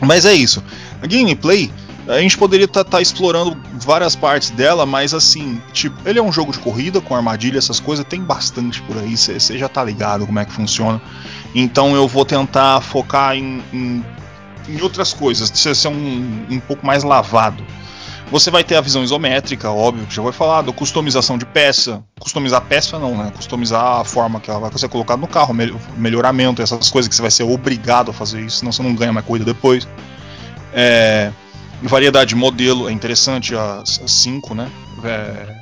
mas 0.00 0.26
é 0.26 0.34
isso. 0.34 0.62
A 1.02 1.06
gameplay, 1.06 1.70
a 2.08 2.20
gente 2.20 2.38
poderia 2.38 2.66
estar 2.66 2.84
tá, 2.84 2.90
tá 2.92 3.00
explorando 3.02 3.56
várias 3.74 4.14
partes 4.14 4.50
dela, 4.50 4.86
mas 4.86 5.12
assim, 5.12 5.60
tipo, 5.72 5.96
ele 6.08 6.18
é 6.18 6.22
um 6.22 6.32
jogo 6.32 6.52
de 6.52 6.58
corrida 6.58 7.00
com 7.00 7.14
armadilha, 7.14 7.58
essas 7.58 7.80
coisas, 7.80 8.04
tem 8.04 8.20
bastante 8.20 8.80
por 8.82 8.96
aí, 8.98 9.16
você 9.16 9.58
já 9.58 9.68
tá 9.68 9.82
ligado 9.82 10.26
como 10.26 10.38
é 10.38 10.44
que 10.44 10.52
funciona. 10.52 11.00
Então 11.54 11.94
eu 11.94 12.06
vou 12.06 12.24
tentar 12.24 12.80
focar 12.80 13.34
em, 13.34 13.62
em, 13.72 14.04
em 14.68 14.80
outras 14.80 15.12
coisas, 15.12 15.50
ser 15.50 15.88
um, 15.88 16.46
um 16.50 16.60
pouco 16.60 16.86
mais 16.86 17.02
lavado. 17.02 17.64
Você 18.30 18.50
vai 18.50 18.64
ter 18.64 18.74
a 18.74 18.80
visão 18.80 19.04
isométrica, 19.04 19.70
óbvio, 19.70 20.04
que 20.06 20.14
já 20.14 20.20
foi 20.20 20.32
falado, 20.32 20.72
customização 20.72 21.38
de 21.38 21.46
peça. 21.46 22.02
Customizar 22.18 22.60
peça 22.60 22.98
não, 22.98 23.16
né? 23.16 23.32
Customizar 23.34 24.00
a 24.00 24.04
forma 24.04 24.40
que 24.40 24.50
ela 24.50 24.58
vai 24.58 24.72
ser 24.76 24.88
colocada 24.88 25.20
no 25.20 25.28
carro, 25.28 25.54
melhoramento, 25.96 26.60
essas 26.60 26.90
coisas 26.90 27.08
que 27.08 27.14
você 27.14 27.22
vai 27.22 27.30
ser 27.30 27.44
obrigado 27.44 28.10
a 28.10 28.14
fazer 28.14 28.40
isso, 28.40 28.58
senão 28.58 28.72
você 28.72 28.82
não 28.82 28.96
ganha 28.96 29.12
mais 29.12 29.24
corrida 29.24 29.44
depois. 29.44 29.86
É, 30.72 31.30
variedade 31.82 32.30
de 32.30 32.36
modelo, 32.36 32.88
é 32.88 32.92
interessante, 32.92 33.54
as 33.54 34.00
5, 34.06 34.54
né? 34.54 34.70
É, 35.04 35.56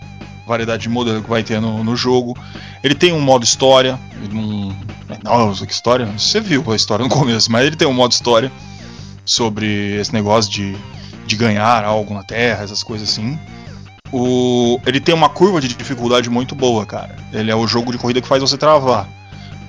variedade 0.46 0.82
de 0.82 0.88
modelo 0.88 1.22
que 1.22 1.30
vai 1.30 1.42
ter 1.42 1.60
no, 1.60 1.82
no 1.82 1.96
jogo. 1.96 2.36
Ele 2.82 2.94
tem 2.94 3.12
um 3.12 3.20
modo 3.20 3.44
história. 3.44 3.98
Um, 4.32 4.74
nossa, 5.22 5.66
que 5.66 5.72
história! 5.72 6.06
Você 6.06 6.40
viu 6.40 6.64
a 6.70 6.76
história 6.76 7.02
no 7.02 7.08
começo, 7.14 7.50
mas 7.50 7.66
ele 7.66 7.76
tem 7.76 7.88
um 7.88 7.92
modo 7.92 8.12
história 8.12 8.50
sobre 9.24 9.98
esse 9.98 10.12
negócio 10.12 10.50
de 10.50 10.76
de 11.26 11.36
ganhar 11.36 11.84
algo 11.84 12.14
na 12.14 12.22
Terra, 12.22 12.64
essas 12.64 12.82
coisas 12.82 13.08
assim. 13.08 13.38
O, 14.12 14.78
ele 14.86 15.00
tem 15.00 15.14
uma 15.14 15.28
curva 15.28 15.60
de 15.60 15.68
dificuldade 15.68 16.30
muito 16.30 16.54
boa, 16.54 16.86
cara. 16.86 17.16
Ele 17.32 17.50
é 17.50 17.56
o 17.56 17.66
jogo 17.66 17.90
de 17.90 17.98
corrida 17.98 18.20
que 18.20 18.28
faz 18.28 18.42
você 18.42 18.56
travar. 18.56 19.08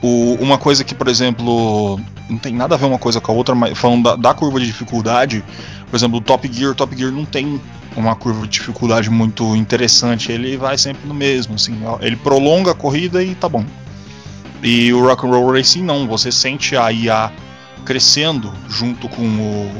O, 0.01 0.35
uma 0.39 0.57
coisa 0.57 0.83
que, 0.83 0.93
por 0.93 1.07
exemplo, 1.07 1.99
não 2.29 2.37
tem 2.37 2.53
nada 2.53 2.75
a 2.75 2.77
ver 2.77 2.85
uma 2.85 2.99
coisa 2.99 3.19
com 3.19 3.31
a 3.31 3.35
outra, 3.35 3.55
mas 3.55 3.77
falando 3.77 4.03
da, 4.03 4.15
da 4.15 4.33
curva 4.33 4.59
de 4.59 4.67
dificuldade, 4.67 5.43
por 5.89 5.95
exemplo, 5.95 6.17
o 6.17 6.21
Top 6.21 6.49
Gear, 6.51 6.71
o 6.71 6.75
Top 6.75 6.95
Gear 6.95 7.11
não 7.11 7.25
tem 7.25 7.59
uma 7.95 8.15
curva 8.15 8.41
de 8.43 8.49
dificuldade 8.49 9.09
muito 9.09 9.55
interessante. 9.55 10.31
Ele 10.31 10.57
vai 10.57 10.77
sempre 10.77 11.07
no 11.07 11.13
mesmo, 11.13 11.55
assim. 11.55 11.77
Ele 12.01 12.15
prolonga 12.15 12.71
a 12.71 12.75
corrida 12.75 13.23
e 13.23 13.35
tá 13.35 13.47
bom. 13.47 13.63
E 14.63 14.91
o 14.93 15.05
Rock 15.05 15.25
and 15.25 15.29
Roll 15.29 15.53
Racing 15.53 15.83
não, 15.83 16.07
você 16.07 16.31
sente 16.31 16.75
a 16.75 16.91
IA 16.91 17.31
crescendo 17.85 18.51
junto 18.67 19.07
com 19.07 19.21
o, 19.21 19.71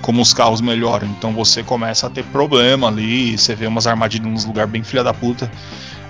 como 0.00 0.22
os 0.22 0.32
carros 0.32 0.60
melhoram. 0.60 1.08
Então 1.08 1.32
você 1.32 1.62
começa 1.62 2.06
a 2.06 2.10
ter 2.10 2.24
problema 2.24 2.88
ali, 2.88 3.36
você 3.36 3.54
vê 3.54 3.66
umas 3.66 3.86
armadilhas 3.86 4.30
nos 4.30 4.44
lugares 4.44 4.70
bem 4.70 4.82
filha 4.82 5.02
da 5.02 5.12
puta. 5.12 5.50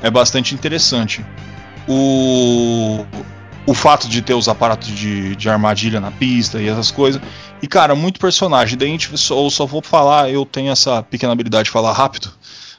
É 0.03 0.11
bastante 0.11 0.55
interessante. 0.55 1.25
O, 1.88 3.05
o 3.64 3.75
fato 3.75 4.09
de 4.09 4.20
ter 4.22 4.35
os 4.35 4.48
aparatos 4.48 4.88
de, 4.88 5.37
de 5.37 5.48
armadilha 5.48 6.01
na 6.01 6.11
pista 6.11 6.61
e 6.61 6.68
essas 6.68 6.90
coisas. 6.90 7.20
E 7.62 7.66
cara, 7.66 7.94
muito 7.94 8.18
personagem. 8.18 8.77
Daí 8.77 8.88
a 8.88 8.92
gente 8.92 9.16
só, 9.16 9.48
só 9.48 9.66
vou 9.66 9.83
falar, 9.83 10.31
eu 10.31 10.44
tenho 10.44 10.70
essa 10.70 11.03
pequena 11.03 11.33
habilidade 11.33 11.64
de 11.64 11.70
falar 11.70 11.92
rápido 11.92 12.31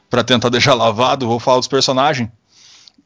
para 0.10 0.24
tentar 0.24 0.50
deixar 0.50 0.74
lavado. 0.74 1.28
Vou 1.28 1.40
falar 1.40 1.58
dos 1.58 1.68
personagens. 1.68 2.30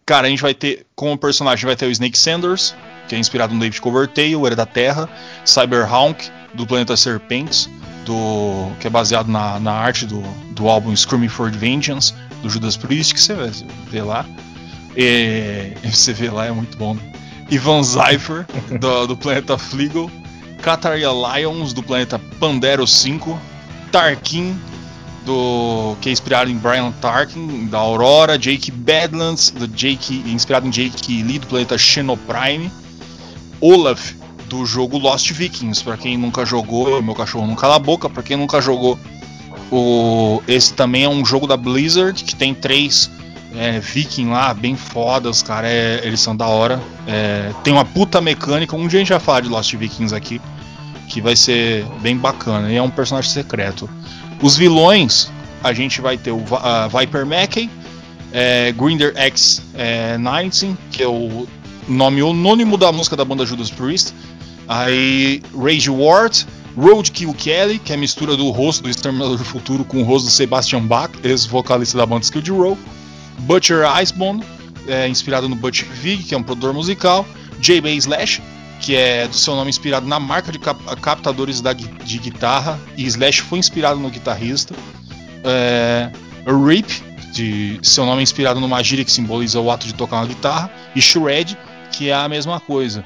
Cara, 0.05 0.27
a 0.27 0.29
gente 0.29 0.41
vai 0.41 0.53
ter 0.53 0.85
como 0.95 1.17
personagem 1.17 1.65
vai 1.65 1.75
ter 1.75 1.85
o 1.85 1.91
Snake 1.91 2.17
Sanders, 2.17 2.73
que 3.07 3.15
é 3.15 3.19
inspirado 3.19 3.53
no 3.53 3.59
David 3.59 3.81
Coverdale, 3.81 4.37
o 4.37 4.47
Era 4.47 4.55
da 4.55 4.65
Terra, 4.65 5.09
Cyberhawk 5.43 6.31
do 6.53 6.65
planeta 6.65 6.95
Serpentes, 6.95 7.69
do 8.05 8.71
que 8.79 8.87
é 8.87 8.89
baseado 8.89 9.27
na, 9.27 9.59
na 9.59 9.73
arte 9.73 10.05
do, 10.05 10.21
do 10.51 10.69
álbum 10.69 10.95
Screaming 10.95 11.27
for 11.27 11.51
Vengeance 11.51 12.13
do 12.41 12.49
Judas 12.49 12.77
Priest 12.77 13.13
que 13.13 13.21
você 13.21 13.35
vê 13.89 14.01
lá 14.01 14.25
e, 14.95 15.73
você 15.91 16.13
vê 16.13 16.29
lá 16.29 16.45
é 16.45 16.51
muito 16.51 16.77
bom 16.77 16.93
né? 16.93 17.16
Ivan 17.49 17.83
Zypher 17.83 18.45
do, 18.79 19.07
do 19.07 19.17
planeta 19.17 19.57
Fliegel 19.57 20.11
Kataria 20.61 21.09
Lions 21.09 21.73
do 21.73 21.83
planeta 21.83 22.19
Pandero 22.39 22.85
5 22.85 23.39
Tarkin 23.91 24.59
do 25.25 25.95
que 26.01 26.09
é 26.09 26.11
inspirado 26.11 26.49
em 26.49 26.57
Brian 26.57 26.91
Tarkin 27.01 27.67
da 27.67 27.79
Aurora 27.79 28.37
Jake 28.37 28.71
Badlands 28.71 29.51
do 29.51 29.67
Jake 29.67 30.23
inspirado 30.27 30.67
em 30.67 30.69
Jake 30.69 31.23
Lee 31.23 31.39
do 31.39 31.47
planeta 31.47 31.77
Xenoprime 31.77 32.71
Olaf 33.59 34.13
do 34.47 34.65
jogo 34.65 34.97
Lost 34.97 35.31
Vikings. 35.31 35.83
Para 35.83 35.97
quem 35.97 36.17
nunca 36.17 36.45
jogou, 36.45 37.01
meu 37.01 37.15
cachorro 37.15 37.45
não 37.45 37.55
cala 37.55 37.75
a 37.75 37.79
boca. 37.79 38.09
Para 38.09 38.23
quem 38.23 38.37
nunca 38.37 38.61
jogou, 38.61 38.97
o 39.71 40.41
esse 40.47 40.73
também 40.73 41.03
é 41.03 41.09
um 41.09 41.25
jogo 41.25 41.47
da 41.47 41.57
Blizzard 41.57 42.23
que 42.23 42.35
tem 42.35 42.53
três 42.53 43.09
é, 43.55 43.79
Viking 43.79 44.29
lá, 44.29 44.53
bem 44.53 44.75
fodas, 44.75 45.41
cara. 45.41 45.67
É, 45.67 46.01
eles 46.03 46.19
são 46.19 46.35
da 46.35 46.47
hora. 46.47 46.81
É, 47.07 47.51
tem 47.63 47.73
uma 47.73 47.85
puta 47.85 48.19
mecânica. 48.21 48.75
Um 48.75 48.87
dia 48.87 48.99
a 48.99 49.01
gente 49.01 49.09
vai 49.09 49.19
falar 49.19 49.41
de 49.41 49.49
Lost 49.49 49.73
Vikings 49.73 50.13
aqui, 50.13 50.41
que 51.07 51.21
vai 51.21 51.35
ser 51.35 51.85
bem 52.01 52.17
bacana. 52.17 52.71
E 52.71 52.75
é 52.75 52.81
um 52.81 52.89
personagem 52.89 53.31
secreto. 53.31 53.89
Os 54.41 54.57
vilões, 54.57 55.31
a 55.63 55.73
gente 55.73 56.01
vai 56.01 56.17
ter 56.17 56.31
o 56.31 56.43
Viper 56.99 57.25
Mackey, 57.25 57.69
é, 58.31 58.71
Grinder 58.71 59.13
X 59.15 59.61
é, 59.73 60.17
19, 60.17 60.77
que 60.91 61.01
é 61.01 61.07
o 61.07 61.47
nome 61.87 62.21
anônimo 62.21 62.77
da 62.77 62.91
música 62.91 63.15
da 63.15 63.25
banda 63.25 63.45
Judas 63.45 63.71
Priest. 63.71 64.13
Aí 64.67 65.41
Rage 65.57 65.89
Ward, 65.89 66.45
Roadkill 66.77 67.33
Kelly, 67.33 67.79
que 67.79 67.93
é 67.93 67.95
a 67.95 67.97
mistura 67.97 68.35
do 68.35 68.49
rosto 68.51 68.83
do 68.83 68.89
Exterminador 68.89 69.37
do 69.37 69.45
Futuro 69.45 69.85
com 69.85 70.01
o 70.01 70.03
rosto 70.03 70.25
do 70.25 70.31
Sebastian 70.31 70.81
Bach, 70.81 71.09
ex-vocalista 71.23 71.97
da 71.97 72.05
banda 72.05 72.23
Skid 72.23 72.51
Row. 72.51 72.77
Butcher 73.39 73.85
Icebone, 74.01 74.43
é, 74.87 75.07
inspirado 75.07 75.47
no 75.47 75.55
Butch 75.55 75.83
Vig, 75.83 76.23
que 76.23 76.33
é 76.33 76.37
um 76.37 76.43
produtor 76.43 76.73
musical. 76.73 77.25
J.B. 77.59 77.95
Slash, 77.95 78.41
que 78.79 78.95
é 78.95 79.27
do 79.27 79.35
seu 79.35 79.55
nome 79.55 79.69
inspirado 79.69 80.05
na 80.05 80.19
marca 80.19 80.51
de 80.51 80.59
cap 80.59 80.79
captadores 81.01 81.59
da, 81.59 81.73
de 81.73 82.17
guitarra, 82.19 82.79
e 82.95 83.03
Slash 83.05 83.41
foi 83.41 83.57
inspirado 83.57 83.99
no 83.99 84.09
guitarrista. 84.09 84.75
É, 85.43 86.11
Rip, 86.45 87.01
de 87.37 87.79
seu 87.83 88.05
nome 88.05 88.23
inspirado 88.23 88.59
numa 88.59 88.81
gíria 88.81 89.05
que 89.05 89.11
simboliza 89.11 89.59
o 89.59 89.69
ato 89.69 89.85
de 89.85 89.93
tocar 89.93 90.17
uma 90.17 90.25
guitarra. 90.25 90.71
E 90.95 91.01
Shred, 91.01 91.57
que 91.91 92.09
é 92.09 92.13
a 92.13 92.27
mesma 92.27 92.59
coisa. 92.59 93.03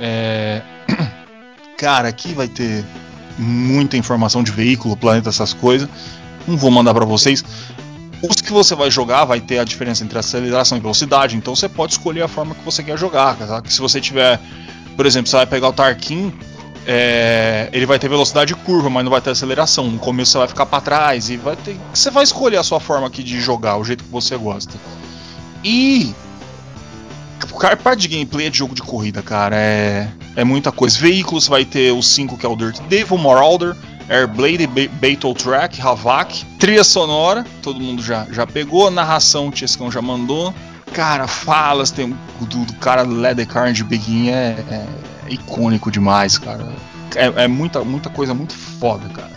É... 0.00 0.62
Cara, 1.76 2.08
aqui 2.08 2.32
vai 2.32 2.48
ter 2.48 2.84
muita 3.38 3.96
informação 3.96 4.42
de 4.42 4.52
veículo, 4.52 4.96
planeta, 4.96 5.30
essas 5.30 5.52
coisas. 5.52 5.88
Não 6.46 6.56
vou 6.56 6.70
mandar 6.70 6.94
para 6.94 7.04
vocês. 7.04 7.44
Os 8.22 8.36
que 8.40 8.52
você 8.52 8.74
vai 8.74 8.90
jogar 8.90 9.24
vai 9.24 9.40
ter 9.40 9.58
a 9.58 9.64
diferença 9.64 10.04
entre 10.04 10.18
aceleração 10.18 10.78
e 10.78 10.80
velocidade, 10.80 11.36
então 11.36 11.56
você 11.56 11.68
pode 11.68 11.92
escolher 11.92 12.22
a 12.22 12.28
forma 12.28 12.54
que 12.54 12.64
você 12.64 12.82
quer 12.82 12.96
jogar. 12.96 13.36
Tá? 13.36 13.62
Se 13.66 13.80
você 13.80 14.00
tiver, 14.00 14.40
por 14.96 15.06
exemplo, 15.06 15.28
você 15.28 15.36
vai 15.36 15.46
pegar 15.46 15.68
o 15.68 15.72
Tarkin, 15.72 16.32
é, 16.86 17.68
ele 17.72 17.86
vai 17.86 17.98
ter 17.98 18.08
velocidade 18.08 18.54
curva, 18.54 18.88
mas 18.88 19.04
não 19.04 19.10
vai 19.10 19.20
ter 19.20 19.30
aceleração. 19.30 19.88
No 19.90 19.98
começo 19.98 20.32
você 20.32 20.38
vai 20.38 20.48
ficar 20.48 20.66
para 20.66 20.80
trás 20.80 21.30
e 21.30 21.36
vai 21.36 21.56
ter. 21.56 21.76
Você 21.92 22.10
vai 22.10 22.22
escolher 22.22 22.58
a 22.58 22.62
sua 22.62 22.78
forma 22.78 23.06
aqui 23.06 23.22
de 23.22 23.40
jogar, 23.40 23.76
o 23.76 23.84
jeito 23.84 24.04
que 24.04 24.10
você 24.10 24.36
gosta. 24.36 24.72
E 25.64 26.14
a 27.60 27.76
parte 27.76 28.02
de 28.02 28.08
gameplay 28.08 28.46
é 28.46 28.50
de 28.50 28.58
jogo 28.58 28.74
de 28.74 28.82
corrida, 28.82 29.22
cara. 29.22 29.56
É, 29.56 30.08
é 30.36 30.44
muita 30.44 30.72
coisa. 30.72 30.98
Veículos 30.98 31.46
vai 31.46 31.64
ter 31.64 31.92
os 31.92 32.08
5 32.08 32.36
que 32.36 32.46
é 32.46 32.48
o 32.48 32.56
Dirt 32.56 32.80
Devil, 32.88 33.18
Marauder, 33.18 33.76
Airblade, 34.08 34.66
Battle 34.66 35.34
Track, 35.34 35.80
Havak. 35.80 36.44
Trilha 36.58 36.84
sonora, 36.84 37.44
todo 37.62 37.80
mundo 37.80 38.02
já, 38.02 38.26
já 38.30 38.46
pegou. 38.46 38.90
Narração, 38.90 39.48
o 39.48 39.50
Tiescão 39.50 39.90
já 39.90 40.02
mandou. 40.02 40.54
Cara, 40.92 41.26
falas, 41.26 41.90
tem 41.90 42.14
do, 42.40 42.64
do 42.64 42.74
cara 42.74 43.04
do 43.04 43.14
Leather 43.14 43.46
Car 43.46 43.72
de 43.72 43.82
Beguin 43.82 44.28
é, 44.28 44.56
é, 44.70 44.86
icônico 45.28 45.90
demais, 45.90 46.36
cara. 46.36 46.70
É, 47.16 47.44
é, 47.44 47.48
muita, 47.48 47.82
muita 47.82 48.10
coisa 48.10 48.34
muito 48.34 48.54
foda, 48.54 49.08
cara. 49.08 49.30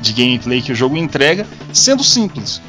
De 0.00 0.12
gameplay 0.12 0.62
que 0.62 0.72
o 0.72 0.74
jogo 0.74 0.96
entrega, 0.96 1.46
sendo 1.72 2.04
simples. 2.04 2.62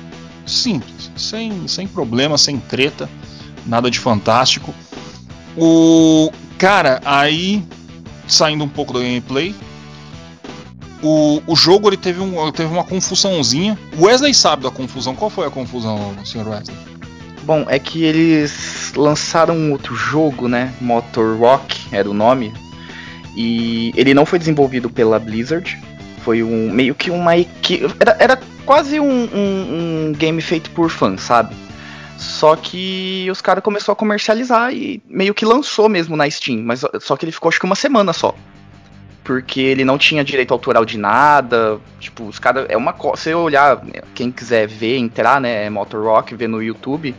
Simples, 0.45 1.11
sem, 1.15 1.67
sem 1.67 1.87
problema, 1.87 2.37
sem 2.37 2.59
treta, 2.59 3.07
nada 3.65 3.91
de 3.91 3.99
fantástico. 3.99 4.73
O. 5.55 6.31
Cara, 6.57 6.99
aí. 7.05 7.63
Saindo 8.27 8.63
um 8.63 8.69
pouco 8.69 8.93
do 8.93 8.99
gameplay, 8.99 9.53
o, 11.01 11.41
o 11.47 11.55
jogo 11.55 11.89
ele 11.89 11.97
teve, 11.97 12.21
um, 12.21 12.51
teve 12.51 12.71
uma 12.71 12.83
confusãozinha. 12.83 13.77
O 13.97 14.05
Wesley 14.05 14.33
sabe 14.33 14.63
da 14.63 14.71
confusão. 14.71 15.15
Qual 15.15 15.29
foi 15.29 15.47
a 15.47 15.49
confusão, 15.49 16.15
senhor 16.23 16.47
Wesley? 16.47 16.75
Bom, 17.43 17.65
é 17.67 17.79
que 17.79 18.03
eles 18.03 18.93
lançaram 18.95 19.55
um 19.55 19.71
outro 19.71 19.95
jogo, 19.95 20.47
né? 20.47 20.73
Motor 20.79 21.37
Rock 21.37 21.87
era 21.91 22.09
o 22.09 22.13
nome. 22.13 22.53
E 23.35 23.91
ele 23.95 24.13
não 24.13 24.25
foi 24.25 24.37
desenvolvido 24.37 24.89
pela 24.89 25.17
Blizzard. 25.17 25.77
Foi 26.23 26.43
um 26.43 26.71
meio 26.71 26.93
que 26.93 27.09
uma 27.09 27.37
equipe. 27.37 27.93
Era, 27.99 28.15
era 28.19 28.39
quase 28.65 28.99
um, 28.99 29.23
um, 29.33 30.09
um 30.09 30.13
game 30.15 30.39
feito 30.41 30.69
por 30.71 30.89
fãs, 30.89 31.21
sabe? 31.21 31.55
Só 32.17 32.55
que 32.55 33.27
os 33.31 33.41
caras 33.41 33.63
começaram 33.63 33.93
a 33.93 33.95
comercializar 33.95 34.71
e 34.71 35.01
meio 35.09 35.33
que 35.33 35.43
lançou 35.43 35.89
mesmo 35.89 36.15
na 36.15 36.29
Steam. 36.29 36.61
Mas 36.63 36.83
só 36.99 37.17
que 37.17 37.25
ele 37.25 37.31
ficou 37.31 37.49
acho 37.49 37.59
que 37.59 37.65
uma 37.65 37.75
semana 37.75 38.13
só 38.13 38.35
porque 39.23 39.61
ele 39.61 39.85
não 39.85 39.97
tinha 39.97 40.23
direito 40.23 40.53
autoral 40.53 40.85
de 40.85 40.97
nada. 40.97 41.79
Tipo, 41.99 42.25
os 42.25 42.39
caras. 42.39 42.65
É 42.69 42.77
uma 42.77 42.93
coisa. 42.93 43.21
Se 43.21 43.33
olhar, 43.33 43.81
quem 44.15 44.31
quiser 44.31 44.67
ver, 44.67 44.97
entrar, 44.97 45.39
né? 45.39 45.65
É 45.65 45.69
Motor 45.69 46.03
Rock, 46.03 46.35
ver 46.35 46.47
no 46.47 46.61
YouTube. 46.61 47.15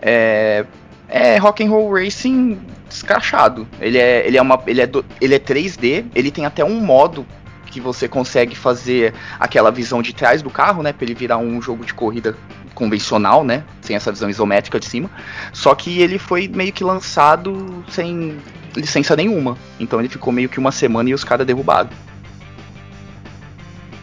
É. 0.00 0.64
É 1.12 1.38
Rock 1.38 1.64
and 1.64 1.70
Roll 1.70 1.92
Racing 1.92 2.60
descrachado. 2.88 3.66
Ele 3.80 3.98
é, 3.98 4.24
ele 4.26 4.36
é 4.36 4.42
uma. 4.42 4.62
Ele 4.66 4.80
é, 4.80 4.86
do, 4.86 5.04
ele 5.20 5.34
é 5.34 5.40
3D, 5.40 6.04
ele 6.14 6.30
tem 6.30 6.46
até 6.46 6.64
um 6.64 6.80
modo 6.80 7.26
que 7.66 7.80
você 7.80 8.06
consegue 8.08 8.54
fazer 8.54 9.14
aquela 9.38 9.70
visão 9.70 10.02
de 10.02 10.12
trás 10.12 10.40
do 10.40 10.50
carro, 10.50 10.82
né? 10.82 10.92
Pra 10.92 11.04
ele 11.04 11.14
virar 11.14 11.38
um 11.38 11.60
jogo 11.60 11.84
de 11.84 11.94
corrida 11.94 12.36
convencional, 12.74 13.42
né? 13.42 13.64
Sem 13.80 13.96
essa 13.96 14.12
visão 14.12 14.30
isométrica 14.30 14.78
de 14.78 14.86
cima. 14.86 15.10
Só 15.52 15.74
que 15.74 16.00
ele 16.00 16.18
foi 16.18 16.46
meio 16.48 16.72
que 16.72 16.84
lançado 16.84 17.84
sem 17.88 18.38
licença 18.76 19.16
nenhuma. 19.16 19.56
Então 19.78 19.98
ele 19.98 20.08
ficou 20.08 20.32
meio 20.32 20.48
que 20.48 20.58
uma 20.58 20.72
semana 20.72 21.10
e 21.10 21.14
os 21.14 21.24
caras 21.24 21.46
derrubados. 21.46 21.96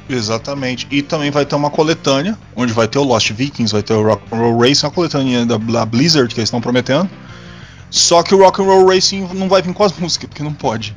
Exatamente. 0.09 0.87
E 0.89 1.01
também 1.01 1.31
vai 1.31 1.45
ter 1.45 1.55
uma 1.55 1.69
coletânea, 1.69 2.37
onde 2.55 2.71
vai 2.71 2.87
ter 2.87 2.97
o 2.97 3.03
Lost 3.03 3.31
Vikings, 3.31 3.73
vai 3.73 3.83
ter 3.83 3.93
o 3.93 4.03
Rock 4.03 4.23
and 4.31 4.37
Roll 4.37 4.59
Racing, 4.59 4.85
uma 4.85 4.91
coletânea 4.91 5.45
da, 5.45 5.57
da 5.57 5.85
Blizzard 5.85 6.33
que 6.33 6.39
eles 6.39 6.47
estão 6.47 6.61
prometendo. 6.61 7.09
Só 7.89 8.23
que 8.23 8.33
o 8.33 8.37
Rock 8.37 8.61
and 8.61 8.65
Roll 8.65 8.87
Racing 8.87 9.27
não 9.33 9.49
vai 9.49 9.61
vir 9.61 9.73
com 9.73 9.83
as 9.83 9.91
músicas, 9.99 10.29
porque 10.29 10.43
não 10.43 10.53
pode. 10.53 10.95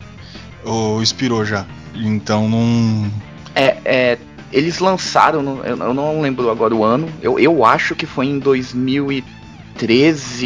O 0.64 1.02
expirou 1.02 1.44
já. 1.44 1.66
Então 1.94 2.48
não. 2.48 3.10
É, 3.54 3.76
é 3.84 4.18
eles 4.52 4.78
lançaram, 4.78 5.60
eu 5.64 5.94
não 5.94 6.20
lembro 6.20 6.50
agora 6.50 6.74
o 6.74 6.82
ano, 6.84 7.08
eu, 7.22 7.38
eu 7.38 7.64
acho 7.64 7.94
que 7.94 8.04
foi 8.04 8.26
em 8.26 8.38
2013, 8.38 9.39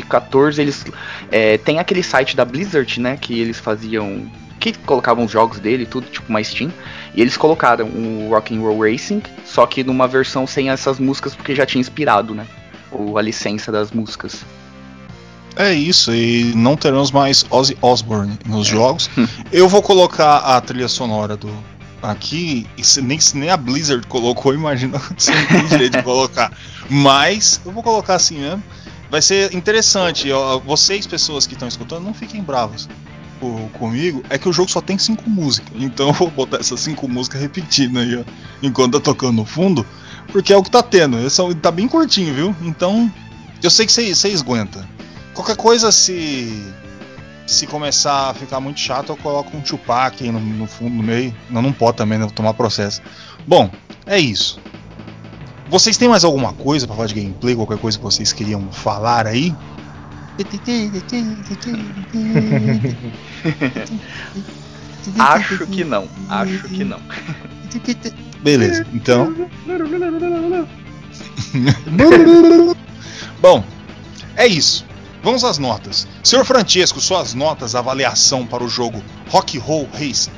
14, 0.09 0.61
eles 0.61 0.85
é, 1.31 1.59
tem 1.59 1.79
aquele 1.79 2.03
site 2.03 2.37
da 2.37 2.45
Blizzard, 2.45 3.01
né, 3.01 3.17
que 3.21 3.39
eles 3.39 3.59
faziam, 3.59 4.31
que 4.61 4.73
colocavam 4.73 5.25
os 5.25 5.33
jogos 5.33 5.59
dele, 5.59 5.87
tudo 5.87 6.07
tipo 6.09 6.29
uma 6.29 6.43
Steam, 6.43 6.73
e 7.15 7.21
eles 7.21 7.37
colocaram 7.37 7.87
o 7.87 8.29
Rock 8.31 8.57
and 8.57 8.61
Roll 8.61 8.91
Racing, 8.91 9.23
só 9.45 9.67
que 9.67 9.83
numa 9.83 10.07
versão 10.07 10.47
sem 10.47 10.71
essas 10.71 10.99
músicas 10.99 11.35
porque 11.35 11.55
já 11.55 11.67
tinha 11.67 11.81
inspirado, 11.81 12.35
né, 12.35 12.47
ou 12.91 13.19
a 13.19 13.23
licença 13.23 13.73
das 13.73 13.91
músicas. 13.91 14.45
É 15.57 15.73
isso, 15.73 16.13
e 16.13 16.53
não 16.57 16.77
teremos 16.77 17.13
mais 17.13 17.47
Ozzy 17.49 17.77
Osbourne 17.81 18.37
nos 18.45 18.67
é. 18.67 18.71
jogos. 18.71 19.09
Eu 19.53 19.69
vou 19.69 19.83
colocar 19.83 20.39
a 20.39 20.61
trilha 20.61 20.89
sonora 20.89 21.37
do, 21.37 21.49
aqui, 22.05 22.67
se 22.83 23.01
nem, 23.01 23.19
se 23.19 23.37
nem 23.37 23.51
a 23.51 23.57
Blizzard 23.57 24.07
colocou, 24.07 24.53
imagina 24.55 25.01
se 25.17 25.31
não 25.31 25.47
tem 25.47 25.67
direito 25.67 25.97
de 25.97 26.03
colocar. 26.03 26.53
Mas 26.89 27.61
eu 27.65 27.73
vou 27.73 27.83
colocar 27.83 28.15
assim 28.15 28.39
mesmo. 28.39 28.63
Vai 29.11 29.23
ser 29.23 29.55
interessante. 29.55 30.31
Ó, 30.33 30.59
vocês, 30.59 31.07
pessoas 31.07 31.47
que 31.47 31.55
estão 31.55 31.69
escutando, 31.69 32.05
não 32.05 32.15
fiquem 32.15 32.43
bravos 32.43 32.89
comigo. 33.75 34.23
É 34.31 34.39
que 34.39 34.49
o 34.49 34.53
jogo 34.53 34.71
só 34.71 34.81
tem 34.81 34.99
cinco 34.99 35.29
músicas. 35.29 35.73
Então 35.81 36.09
eu 36.09 36.13
vou 36.15 36.31
botar 36.31 36.59
essas 36.59 36.81
cinco 36.81 37.09
músicas 37.09 37.41
repetindo 37.41 37.99
aí, 37.99 38.17
ó, 38.17 38.25
enquanto 38.63 38.95
tá 38.95 39.01
tocando 39.01 39.37
no 39.37 39.45
fundo. 39.45 39.87
Porque 40.33 40.53
é 40.53 40.57
o 40.57 40.63
que 40.63 40.71
tá 40.71 40.83
tendo. 40.83 41.19
Esse 41.19 41.43
tá 41.57 41.71
bem 41.71 41.87
curtinho, 41.87 42.35
viu? 42.35 42.57
Então, 42.63 43.13
eu 43.63 43.71
sei 43.71 43.87
que 43.87 43.93
vocês 43.93 44.41
aguentam. 44.41 44.83
Qualquer 45.35 45.57
coisa, 45.57 45.93
se 45.93 46.73
se 47.47 47.67
começar 47.67 48.31
a 48.31 48.35
ficar 48.35 48.59
muito 48.59 48.81
chato, 48.81 49.11
eu 49.11 49.17
coloco 49.17 49.55
um 49.55 49.61
Tupac 49.61 50.23
aí 50.23 50.33
no, 50.33 50.41
no 50.41 50.67
fundo, 50.67 50.95
no 50.95 51.03
meio. 51.03 51.35
Não, 51.51 51.61
não 51.61 51.73
pode 51.73 51.99
também, 51.99 52.19
né? 52.19 52.25
Vou 52.25 52.33
tomar 52.33 52.55
processo. 52.55 53.03
Bom, 53.47 53.71
é 54.07 54.19
isso. 54.19 54.59
Vocês 55.69 55.97
têm 55.97 56.09
mais 56.09 56.25
alguma 56.25 56.53
coisa 56.53 56.87
para 56.87 56.95
falar 56.95 57.09
de 57.09 57.15
gameplay? 57.15 57.57
Qualquer 57.57 57.79
coisa 57.79 57.99
que 57.99 58.05
vocês 58.05 58.33
queriam 58.33 58.71
falar 58.71 59.27
aí? 59.27 59.53
Acho 65.19 65.67
que 65.67 65.85
não. 65.85 66.09
Acho 66.29 66.69
que 66.69 66.85
não. 66.85 67.01
Beleza, 68.43 68.87
então. 68.93 69.35
Bom, 73.41 73.65
é 74.37 74.47
isso. 74.47 74.85
Vamos 75.23 75.45
às 75.45 75.59
notas. 75.59 76.07
Senhor 76.23 76.45
Francesco, 76.45 77.01
suas 77.01 77.35
notas, 77.35 77.75
avaliação 77.75 78.47
para 78.47 78.63
o 78.63 78.69
jogo 78.69 79.03
Rock 79.29 79.59
Roll 79.59 79.89
Racing. 79.93 80.31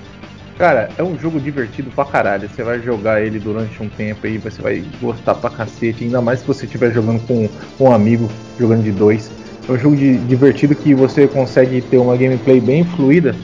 Cara, 0.58 0.88
é 0.96 1.02
um 1.02 1.18
jogo 1.18 1.38
divertido 1.38 1.90
pra 1.90 2.04
caralho. 2.04 2.48
Você 2.48 2.62
vai 2.62 2.80
jogar 2.80 3.20
ele 3.20 3.38
durante 3.38 3.82
um 3.82 3.88
tempo 3.88 4.26
aí, 4.26 4.38
você 4.38 4.62
vai 4.62 4.84
gostar 5.00 5.34
pra 5.34 5.50
cacete. 5.50 6.04
Ainda 6.04 6.20
mais 6.20 6.40
se 6.40 6.46
você 6.46 6.64
estiver 6.64 6.92
jogando 6.92 7.20
com, 7.26 7.48
um 7.78 7.92
amigo, 7.92 8.30
jogando 8.58 8.82
de 8.82 8.92
dois. 8.92 9.30
É 9.68 9.72
um 9.72 9.78
jogo 9.78 9.96
de, 9.96 10.16
divertido 10.18 10.74
que 10.74 10.94
você 10.94 11.26
consegue 11.26 11.82
ter 11.82 11.98
uma 11.98 12.16
gameplay 12.16 12.60
bem 12.60 12.84
fluida. 12.84 13.34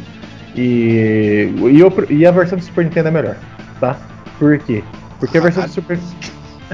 E, 0.55 1.51
e, 2.11 2.15
e 2.15 2.27
a 2.27 2.31
versão 2.31 2.59
do 2.59 2.65
Super 2.65 2.85
Nintendo 2.85 3.09
é 3.09 3.11
melhor, 3.11 3.37
tá? 3.81 3.97
Por 4.39 4.59
quê? 4.59 4.83
Porque 5.19 5.39
a 5.39 5.41
versão 5.41 5.65
do 5.65 5.71
Super 5.71 5.99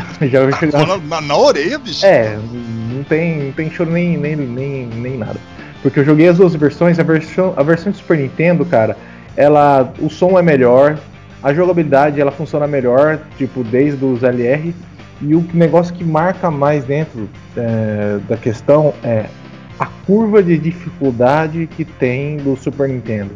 Já 0.31 0.45
vai 0.45 0.53
chegar. 0.59 0.87
Na, 0.87 0.97
na, 0.99 1.21
na, 1.21 1.37
orelha, 1.37 1.79
bicho. 1.79 2.05
É, 2.05 2.39
não 2.93 3.03
tem, 3.05 3.45
não 3.45 3.53
tem 3.53 3.71
choro 3.71 3.91
nem, 3.91 4.17
nem, 4.17 4.37
nem, 4.37 4.87
nem 4.87 5.19
nada. 5.19 5.39
Porque 5.83 6.01
eu 6.01 6.05
joguei 6.05 6.29
as 6.29 6.39
duas 6.39 6.55
versões, 6.55 6.99
a 6.99 7.03
versão, 7.03 7.55
a 7.57 7.63
versão 7.63 7.93
de 7.93 7.99
Super 7.99 8.19
Nintendo, 8.19 8.65
cara, 8.65 8.97
ela. 9.39 9.95
O 10.01 10.11
som 10.11 10.37
é 10.37 10.43
melhor, 10.43 10.99
a 11.41 11.55
jogabilidade 11.55 12.21
ela 12.21 12.33
funciona 12.33 12.67
melhor, 12.67 13.21
tipo, 13.39 13.63
desde 13.63 14.05
os 14.05 14.25
LR. 14.25 14.75
E 15.21 15.35
o 15.35 15.45
negócio 15.55 15.95
que 15.95 16.05
marca 16.05 16.51
mais 16.51 16.85
dentro 16.85 17.29
é, 17.57 18.19
da 18.29 18.37
questão 18.37 18.93
é 19.03 19.27
a 19.79 19.87
curva 19.87 20.43
de 20.43 20.59
dificuldade 20.59 21.69
que 21.77 21.85
tem 21.85 22.37
do 22.39 22.57
Super 22.57 22.89
Nintendo. 22.89 23.31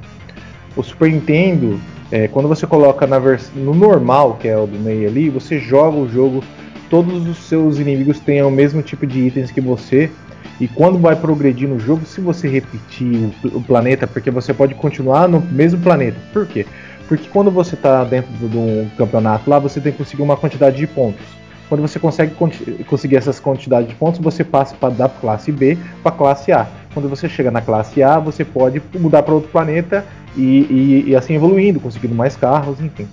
O 0.77 0.83
Super 0.83 1.11
Nintendo, 1.11 1.81
é, 2.11 2.27
quando 2.27 2.49
você 2.49 2.67
coloca 2.67 3.07
no 3.55 3.75
normal, 3.75 4.39
que 4.41 4.49
é 4.49 4.57
o 4.57 4.67
do 4.67 4.79
meio 4.79 5.09
ali, 5.09 5.29
você 5.29 5.59
joga 5.59 5.97
o 5.97 6.09
jogo, 6.09 6.43
todos 6.91 7.29
os 7.29 7.39
seus 7.39 7.79
inimigos 7.79 8.19
têm 8.21 8.43
o 8.43 8.51
mesmo 8.51 8.83
tipo 8.83 9.07
de 9.07 9.21
itens 9.21 9.51
que 9.51 9.61
você. 9.61 10.11
E 10.63 10.69
quando 10.69 10.97
vai 10.97 11.17
progredir 11.17 11.69
no 11.69 11.77
jogo, 11.77 12.07
se 12.07 12.21
você 12.21 12.47
repetir 12.47 13.33
o, 13.43 13.59
o 13.59 13.61
planeta, 13.61 14.07
porque 14.07 14.31
você 14.31 14.55
pode 14.55 14.77
continuar 14.77 15.27
no 15.27 15.41
mesmo 15.41 15.81
planeta. 15.81 16.17
Por 16.33 16.47
quê? 16.47 16.65
Porque 17.09 17.29
quando 17.29 17.51
você 17.51 17.75
está 17.75 18.05
dentro 18.05 18.31
de 18.33 18.57
um 18.57 18.89
campeonato 18.97 19.51
lá, 19.51 19.59
você 19.59 19.81
tem 19.81 19.91
que 19.91 19.99
conseguir 19.99 20.23
uma 20.23 20.37
quantidade 20.37 20.77
de 20.77 20.87
pontos. 20.87 21.27
Quando 21.69 21.81
você 21.81 21.99
consegue 21.99 22.37
conseguir 22.87 23.17
essas 23.17 23.41
quantidades 23.41 23.89
de 23.89 23.97
pontos, 23.97 24.21
você 24.21 24.45
passa 24.45 24.77
para 24.77 24.95
da 24.95 25.09
classe 25.09 25.51
B 25.51 25.77
para 26.01 26.13
classe 26.13 26.53
A. 26.53 26.69
Quando 26.95 27.09
você 27.09 27.29
chega 27.29 27.51
na 27.51 27.61
classe 27.61 28.01
A, 28.01 28.21
você 28.21 28.45
pode 28.45 28.81
mudar 29.01 29.25
para 29.25 29.35
outro 29.35 29.51
planeta 29.51 30.07
e, 30.37 30.43
e, 30.71 31.05
e, 31.09 31.17
assim 31.17 31.35
evoluindo, 31.35 31.81
conseguindo 31.81 32.15
mais 32.15 32.37
carros, 32.37 32.81
enfim. 32.81 33.09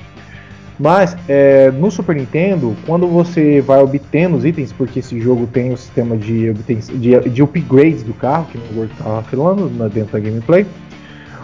Mas 0.80 1.18
é, 1.28 1.70
no 1.72 1.92
Super 1.92 2.16
Nintendo, 2.16 2.74
quando 2.86 3.06
você 3.06 3.60
vai 3.60 3.80
obtendo 3.80 4.38
os 4.38 4.46
itens, 4.46 4.72
porque 4.72 5.00
esse 5.00 5.20
jogo 5.20 5.46
tem 5.46 5.74
o 5.74 5.78
sistema 5.78 6.16
de, 6.16 6.54
de, 6.54 7.20
de 7.30 7.44
upgrades 7.44 8.02
do 8.02 8.14
carro, 8.14 8.46
que 8.46 8.58
o 8.58 8.62
Gordo 8.74 8.92
estava 8.94 9.22
falando 9.24 9.90
dentro 9.90 10.14
da 10.14 10.20
gameplay, 10.20 10.66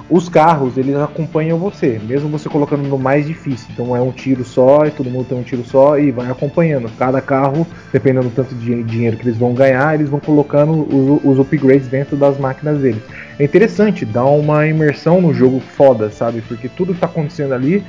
Os 0.08 0.30
carros, 0.30 0.78
eles 0.78 0.96
acompanham 0.96 1.58
você, 1.58 2.00
mesmo 2.04 2.30
você 2.30 2.48
colocando 2.48 2.88
no 2.88 2.98
mais 2.98 3.26
difícil. 3.26 3.70
Então 3.74 3.96
é 3.96 4.02
um 4.02 4.12
tiro 4.12 4.46
só, 4.46 4.86
e 4.86 4.92
todo 4.92 5.10
mundo 5.10 5.26
tem 5.28 5.38
um 5.38 5.42
tiro 5.42 5.66
só 5.66 5.98
e 5.98 6.12
vai 6.12 6.30
acompanhando. 6.30 6.88
Cada 6.96 7.20
carro, 7.22 7.66
dependendo 7.92 8.30
do 8.30 8.36
tanto 8.36 8.54
de 8.54 8.84
dinheiro 8.84 9.18
que 9.18 9.24
eles 9.24 9.38
vão 9.38 9.56
ganhar, 9.56 9.96
eles 9.96 10.08
vão 10.08 10.20
colocando 10.20 10.74
os, 10.94 11.22
os 11.24 11.40
upgrades 11.40 11.88
dentro 11.88 12.16
das 12.16 12.38
máquinas 12.38 12.80
deles. 12.82 13.02
É 13.40 13.44
interessante, 13.44 14.06
dá 14.06 14.24
uma 14.26 14.68
imersão 14.68 15.20
no 15.20 15.34
jogo 15.34 15.60
foda, 15.60 16.12
sabe? 16.12 16.42
Porque 16.44 16.70
tudo 16.70 16.94
que 16.94 17.00
tá 17.00 17.08
acontecendo 17.08 17.56
ali 17.56 17.84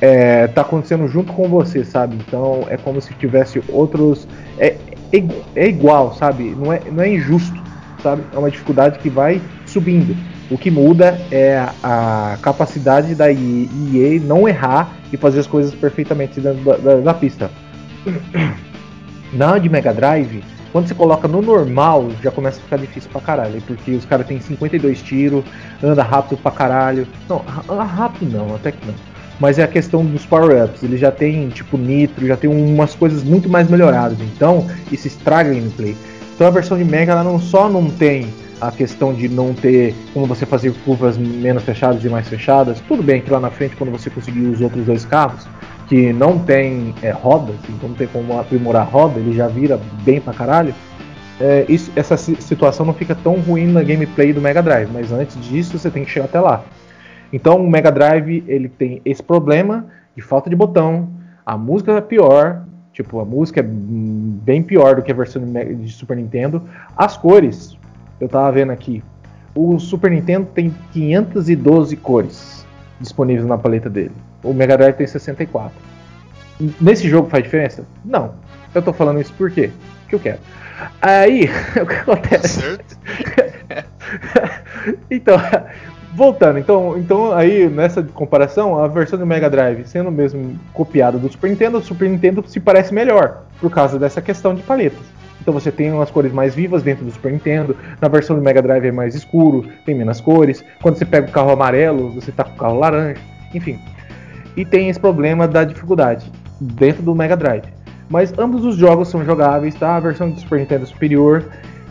é, 0.00 0.46
tá 0.48 0.62
acontecendo 0.62 1.06
junto 1.08 1.32
com 1.32 1.48
você, 1.48 1.84
sabe? 1.84 2.16
Então 2.26 2.66
é 2.68 2.76
como 2.76 3.00
se 3.00 3.14
tivesse 3.14 3.62
outros. 3.68 4.26
É, 4.58 4.76
é, 5.12 5.24
é 5.56 5.68
igual, 5.68 6.14
sabe? 6.14 6.54
Não 6.56 6.72
é, 6.72 6.80
não 6.90 7.02
é 7.02 7.08
injusto, 7.08 7.60
sabe? 8.02 8.22
É 8.32 8.38
uma 8.38 8.50
dificuldade 8.50 8.98
que 8.98 9.10
vai 9.10 9.40
subindo. 9.66 10.16
O 10.50 10.56
que 10.56 10.70
muda 10.70 11.20
é 11.30 11.66
a 11.82 12.38
capacidade 12.40 13.14
da 13.14 13.30
EA 13.30 14.20
não 14.22 14.48
errar 14.48 14.94
e 15.12 15.16
fazer 15.16 15.40
as 15.40 15.46
coisas 15.46 15.74
perfeitamente 15.74 16.40
dentro 16.40 16.64
da, 16.64 16.76
da, 16.76 16.96
da 17.00 17.14
pista. 17.14 17.50
Na 19.32 19.58
de 19.58 19.68
Mega 19.68 19.92
Drive, 19.92 20.42
quando 20.72 20.88
você 20.88 20.94
coloca 20.94 21.28
no 21.28 21.42
normal, 21.42 22.08
já 22.22 22.30
começa 22.30 22.58
a 22.58 22.62
ficar 22.62 22.78
difícil 22.78 23.10
pra 23.10 23.20
caralho, 23.20 23.60
porque 23.66 23.92
os 23.92 24.06
caras 24.06 24.26
têm 24.26 24.40
52 24.40 25.02
tiros, 25.02 25.44
anda 25.82 26.02
rápido 26.02 26.38
pra 26.38 26.50
caralho. 26.50 27.06
Não, 27.28 27.38
rápido 27.84 28.32
não, 28.32 28.54
até 28.54 28.72
que 28.72 28.86
não. 28.86 28.94
Mas 29.40 29.58
é 29.58 29.62
a 29.62 29.68
questão 29.68 30.04
dos 30.04 30.26
power-ups, 30.26 30.82
ele 30.82 30.96
já 30.96 31.12
tem 31.12 31.48
tipo 31.48 31.78
nitro, 31.78 32.26
já 32.26 32.36
tem 32.36 32.50
umas 32.50 32.94
coisas 32.94 33.22
muito 33.22 33.48
mais 33.48 33.68
melhoradas, 33.68 34.18
então 34.20 34.66
isso 34.90 35.06
estraga 35.06 35.50
a 35.50 35.54
gameplay. 35.54 35.96
Então 36.34 36.46
a 36.46 36.50
versão 36.50 36.76
de 36.76 36.84
Mega 36.84 37.12
ela 37.12 37.24
não 37.24 37.38
só 37.38 37.68
não 37.68 37.88
tem 37.88 38.28
a 38.60 38.70
questão 38.70 39.14
de 39.14 39.28
não 39.28 39.54
ter 39.54 39.94
como 40.12 40.26
você 40.26 40.44
fazer 40.44 40.72
curvas 40.84 41.16
menos 41.16 41.62
fechadas 41.62 42.04
e 42.04 42.08
mais 42.08 42.28
fechadas. 42.28 42.80
Tudo 42.86 43.02
bem 43.02 43.20
que 43.20 43.30
lá 43.30 43.40
na 43.40 43.50
frente, 43.50 43.76
quando 43.76 43.90
você 43.90 44.10
conseguir 44.10 44.40
os 44.40 44.60
outros 44.60 44.84
dois 44.84 45.04
carros, 45.04 45.46
que 45.88 46.12
não 46.12 46.38
tem 46.38 46.94
é, 47.02 47.10
rodas, 47.10 47.56
então 47.68 47.88
não 47.88 47.96
tem 47.96 48.06
como 48.06 48.38
aprimorar 48.38 48.82
a 48.82 48.84
roda, 48.84 49.18
ele 49.18 49.34
já 49.34 49.48
vira 49.48 49.80
bem 50.02 50.20
pra 50.20 50.32
caralho. 50.32 50.74
É, 51.40 51.64
isso, 51.68 51.90
essa 51.94 52.16
situação 52.16 52.84
não 52.84 52.92
fica 52.92 53.14
tão 53.14 53.34
ruim 53.34 53.68
na 53.68 53.82
gameplay 53.82 54.32
do 54.32 54.40
Mega 54.40 54.62
Drive, 54.62 54.90
mas 54.92 55.12
antes 55.12 55.40
disso 55.40 55.78
você 55.78 55.90
tem 55.90 56.04
que 56.04 56.10
chegar 56.10 56.26
até 56.26 56.40
lá. 56.40 56.64
Então 57.32 57.62
o 57.62 57.70
Mega 57.70 57.90
Drive 57.90 58.44
ele 58.46 58.68
tem 58.68 59.00
esse 59.04 59.22
problema 59.22 59.86
de 60.16 60.22
falta 60.22 60.48
de 60.48 60.56
botão, 60.56 61.10
a 61.44 61.56
música 61.56 61.92
é 61.92 62.00
pior, 62.00 62.64
tipo 62.92 63.20
a 63.20 63.24
música 63.24 63.60
é 63.60 63.64
bem 63.64 64.62
pior 64.62 64.96
do 64.96 65.02
que 65.02 65.12
a 65.12 65.14
versão 65.14 65.42
de 65.44 65.92
Super 65.92 66.16
Nintendo, 66.16 66.62
as 66.96 67.16
cores 67.16 67.78
eu 68.20 68.28
tava 68.28 68.50
vendo 68.52 68.72
aqui. 68.72 69.02
O 69.54 69.78
Super 69.78 70.10
Nintendo 70.10 70.46
tem 70.54 70.74
512 70.92 71.96
cores 71.96 72.66
disponíveis 73.00 73.46
na 73.46 73.56
paleta 73.56 73.88
dele. 73.88 74.12
O 74.42 74.52
Mega 74.52 74.76
Drive 74.76 74.94
tem 74.96 75.06
64. 75.06 75.72
Nesse 76.80 77.08
jogo 77.08 77.28
faz 77.28 77.44
diferença? 77.44 77.84
Não. 78.04 78.34
Eu 78.74 78.82
tô 78.82 78.92
falando 78.92 79.20
isso 79.20 79.32
por 79.34 79.50
quê? 79.50 79.70
Porque 80.02 80.14
eu 80.16 80.20
quero. 80.20 80.38
Aí, 81.00 81.48
o 81.80 81.86
que 81.86 81.94
acontece? 81.94 82.60
Certo. 82.60 82.98
então, 85.10 85.36
voltando, 86.18 86.58
então, 86.58 86.98
então 86.98 87.32
aí 87.32 87.68
nessa 87.68 88.02
comparação, 88.02 88.76
a 88.76 88.88
versão 88.88 89.16
do 89.16 89.24
Mega 89.24 89.48
Drive 89.48 89.86
sendo 89.86 90.10
mesmo 90.10 90.58
copiada 90.74 91.16
do 91.16 91.30
Super 91.30 91.48
Nintendo, 91.48 91.78
o 91.78 91.82
Super 91.82 92.10
Nintendo 92.10 92.44
se 92.46 92.58
parece 92.58 92.92
melhor 92.92 93.44
por 93.60 93.70
causa 93.70 93.98
dessa 93.98 94.20
questão 94.20 94.52
de 94.52 94.62
paletas. 94.62 95.06
Então 95.40 95.54
você 95.54 95.70
tem 95.70 95.92
umas 95.92 96.10
cores 96.10 96.32
mais 96.32 96.54
vivas 96.54 96.82
dentro 96.82 97.04
do 97.04 97.10
Super 97.10 97.32
Nintendo. 97.32 97.76
Na 98.00 98.08
versão 98.08 98.36
do 98.36 98.42
Mega 98.42 98.60
Drive 98.60 98.84
é 98.84 98.92
mais 98.92 99.14
escuro, 99.14 99.64
tem 99.86 99.94
menos 99.94 100.20
cores. 100.20 100.64
Quando 100.82 100.96
você 100.98 101.04
pega 101.04 101.28
o 101.28 101.32
carro 101.32 101.52
amarelo, 101.52 102.10
você 102.10 102.32
tá 102.32 102.44
com 102.44 102.54
o 102.54 102.58
carro 102.58 102.78
laranja. 102.78 103.20
Enfim. 103.54 103.78
E 104.56 104.64
tem 104.64 104.90
esse 104.90 104.98
problema 104.98 105.46
da 105.46 105.64
dificuldade 105.64 106.30
dentro 106.60 107.02
do 107.02 107.14
Mega 107.14 107.36
Drive. 107.36 107.64
Mas 108.10 108.36
ambos 108.36 108.64
os 108.64 108.76
jogos 108.76 109.08
são 109.08 109.24
jogáveis, 109.24 109.74
tá? 109.74 109.96
A 109.96 110.00
versão 110.00 110.30
do 110.30 110.40
Super 110.40 110.58
Nintendo 110.58 110.82
é 110.82 110.86
superior. 110.86 111.44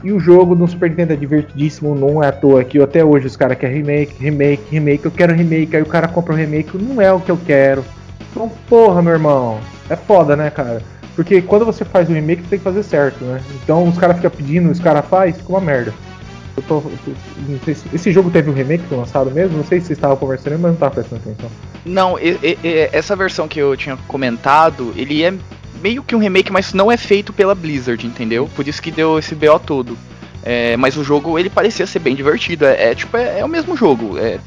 E 0.03 0.11
o 0.11 0.19
jogo 0.19 0.55
do 0.55 0.67
Super 0.67 0.89
Nintendo 0.89 1.13
é 1.13 1.15
divertidíssimo, 1.15 1.95
não 1.95 2.23
é 2.23 2.27
à 2.27 2.31
toa 2.31 2.63
que 2.63 2.79
até 2.79 3.03
hoje 3.03 3.27
os 3.27 3.35
caras 3.35 3.57
querem 3.57 3.77
remake, 3.77 4.13
remake, 4.19 4.63
remake, 4.69 5.05
eu 5.05 5.11
quero 5.11 5.33
remake, 5.33 5.75
aí 5.75 5.81
o 5.81 5.87
cara 5.87 6.07
compra 6.07 6.33
o 6.33 6.37
remake, 6.37 6.77
não 6.77 7.01
é 7.01 7.11
o 7.11 7.19
que 7.19 7.31
eu 7.31 7.37
quero. 7.45 7.83
Então, 8.31 8.51
porra, 8.69 9.01
meu 9.01 9.13
irmão, 9.13 9.59
é 9.89 9.95
foda, 9.95 10.35
né, 10.35 10.49
cara? 10.49 10.81
Porque 11.15 11.41
quando 11.41 11.65
você 11.65 11.83
faz 11.83 12.07
o 12.07 12.13
remake, 12.13 12.43
você 12.43 12.49
tem 12.49 12.59
que 12.59 12.63
fazer 12.63 12.83
certo, 12.83 13.23
né? 13.23 13.41
Então 13.63 13.87
os 13.87 13.97
caras 13.97 14.17
ficam 14.17 14.29
pedindo, 14.29 14.69
os 14.69 14.79
caras 14.79 15.03
fazem, 15.07 15.33
fica 15.33 15.49
uma 15.49 15.61
merda. 15.61 15.91
Eu 16.55 16.63
tô, 16.63 16.75
eu 16.77 17.75
se, 17.75 17.87
esse 17.93 18.11
jogo 18.11 18.29
teve 18.29 18.49
um 18.49 18.53
remake 18.53 18.83
lançado 18.93 19.31
mesmo? 19.31 19.57
Não 19.57 19.63
sei 19.63 19.79
se 19.79 19.87
vocês 19.87 19.97
estavam 19.97 20.17
conversando, 20.17 20.53
mas 20.53 20.61
não 20.61 20.73
estava 20.73 20.93
prestando 20.93 21.21
atenção. 21.23 21.49
Não, 21.85 22.19
e, 22.19 22.37
e, 22.43 22.89
essa 22.91 23.15
versão 23.15 23.47
que 23.47 23.59
eu 23.59 23.75
tinha 23.75 23.97
comentado, 24.07 24.93
ele 24.95 25.23
é 25.23 25.33
meio 25.77 26.03
que 26.03 26.15
um 26.15 26.19
remake, 26.19 26.51
mas 26.51 26.73
não 26.73 26.91
é 26.91 26.97
feito 26.97 27.31
pela 27.31 27.55
Blizzard, 27.55 28.05
entendeu? 28.05 28.49
Por 28.55 28.67
isso 28.67 28.81
que 28.81 28.91
deu 28.91 29.17
esse 29.17 29.35
BO 29.35 29.59
todo. 29.59 29.97
É, 30.43 30.77
mas 30.77 30.95
o 30.95 31.03
jogo 31.03 31.37
ele 31.37 31.49
parecia 31.49 31.85
ser 31.85 31.99
bem 31.99 32.15
divertido. 32.15 32.65
É, 32.65 32.91
é 32.91 32.95
tipo, 32.95 33.17
é, 33.17 33.39
é, 33.39 33.45
o 33.45 33.47
mesmo 33.47 33.75
jogo. 33.75 34.17
É 34.17 34.39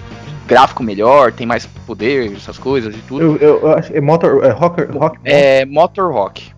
gráfico 0.47 0.83
melhor, 0.83 1.33
tem 1.33 1.47
mais 1.47 1.65
poder, 1.87 2.33
essas 2.33 2.59
coisas 2.59 2.95
e 2.95 2.99
tudo. 2.99 3.23
Eu, 3.23 3.37
eu, 3.37 3.61
eu 3.61 3.73
acho 3.73 3.97
é 3.97 4.01
Motor 4.01 4.45
é, 4.45 4.51
Rocker, 4.51 4.91
rock, 4.91 5.19
é 5.25 5.65
Motor 5.65 6.13
Rock. 6.13 6.53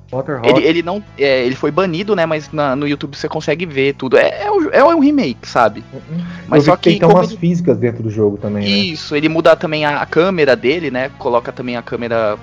Ele, 0.44 0.66
ele, 0.66 0.82
não. 0.82 1.02
É, 1.18 1.44
ele 1.44 1.54
foi 1.54 1.70
banido, 1.70 2.14
né? 2.14 2.26
Mas 2.26 2.52
na, 2.52 2.76
no 2.76 2.86
YouTube 2.86 3.16
você 3.16 3.28
consegue 3.28 3.64
ver 3.64 3.94
tudo. 3.94 4.18
É, 4.18 4.44
é, 4.44 4.50
o, 4.50 4.70
é 4.70 4.94
um 4.94 5.00
remake, 5.00 5.48
sabe? 5.48 5.82
Uhum. 5.92 6.22
Mas 6.46 6.64
só 6.64 6.76
que. 6.76 6.98
Tem 6.98 7.08
umas 7.08 7.30
ele... 7.30 7.38
físicas 7.38 7.78
dentro 7.78 8.02
do 8.02 8.10
jogo 8.10 8.36
também. 8.36 8.62
Né? 8.62 8.68
Isso, 8.68 9.14
né? 9.14 9.18
ele 9.18 9.30
muda 9.30 9.56
também 9.56 9.86
a, 9.86 10.02
a, 10.02 10.06
câmera 10.06 10.54
dele, 10.54 10.90
né? 10.90 11.10
Coloca 11.18 11.50
também 11.50 11.76
a 11.78 11.82
câmera 11.82 12.36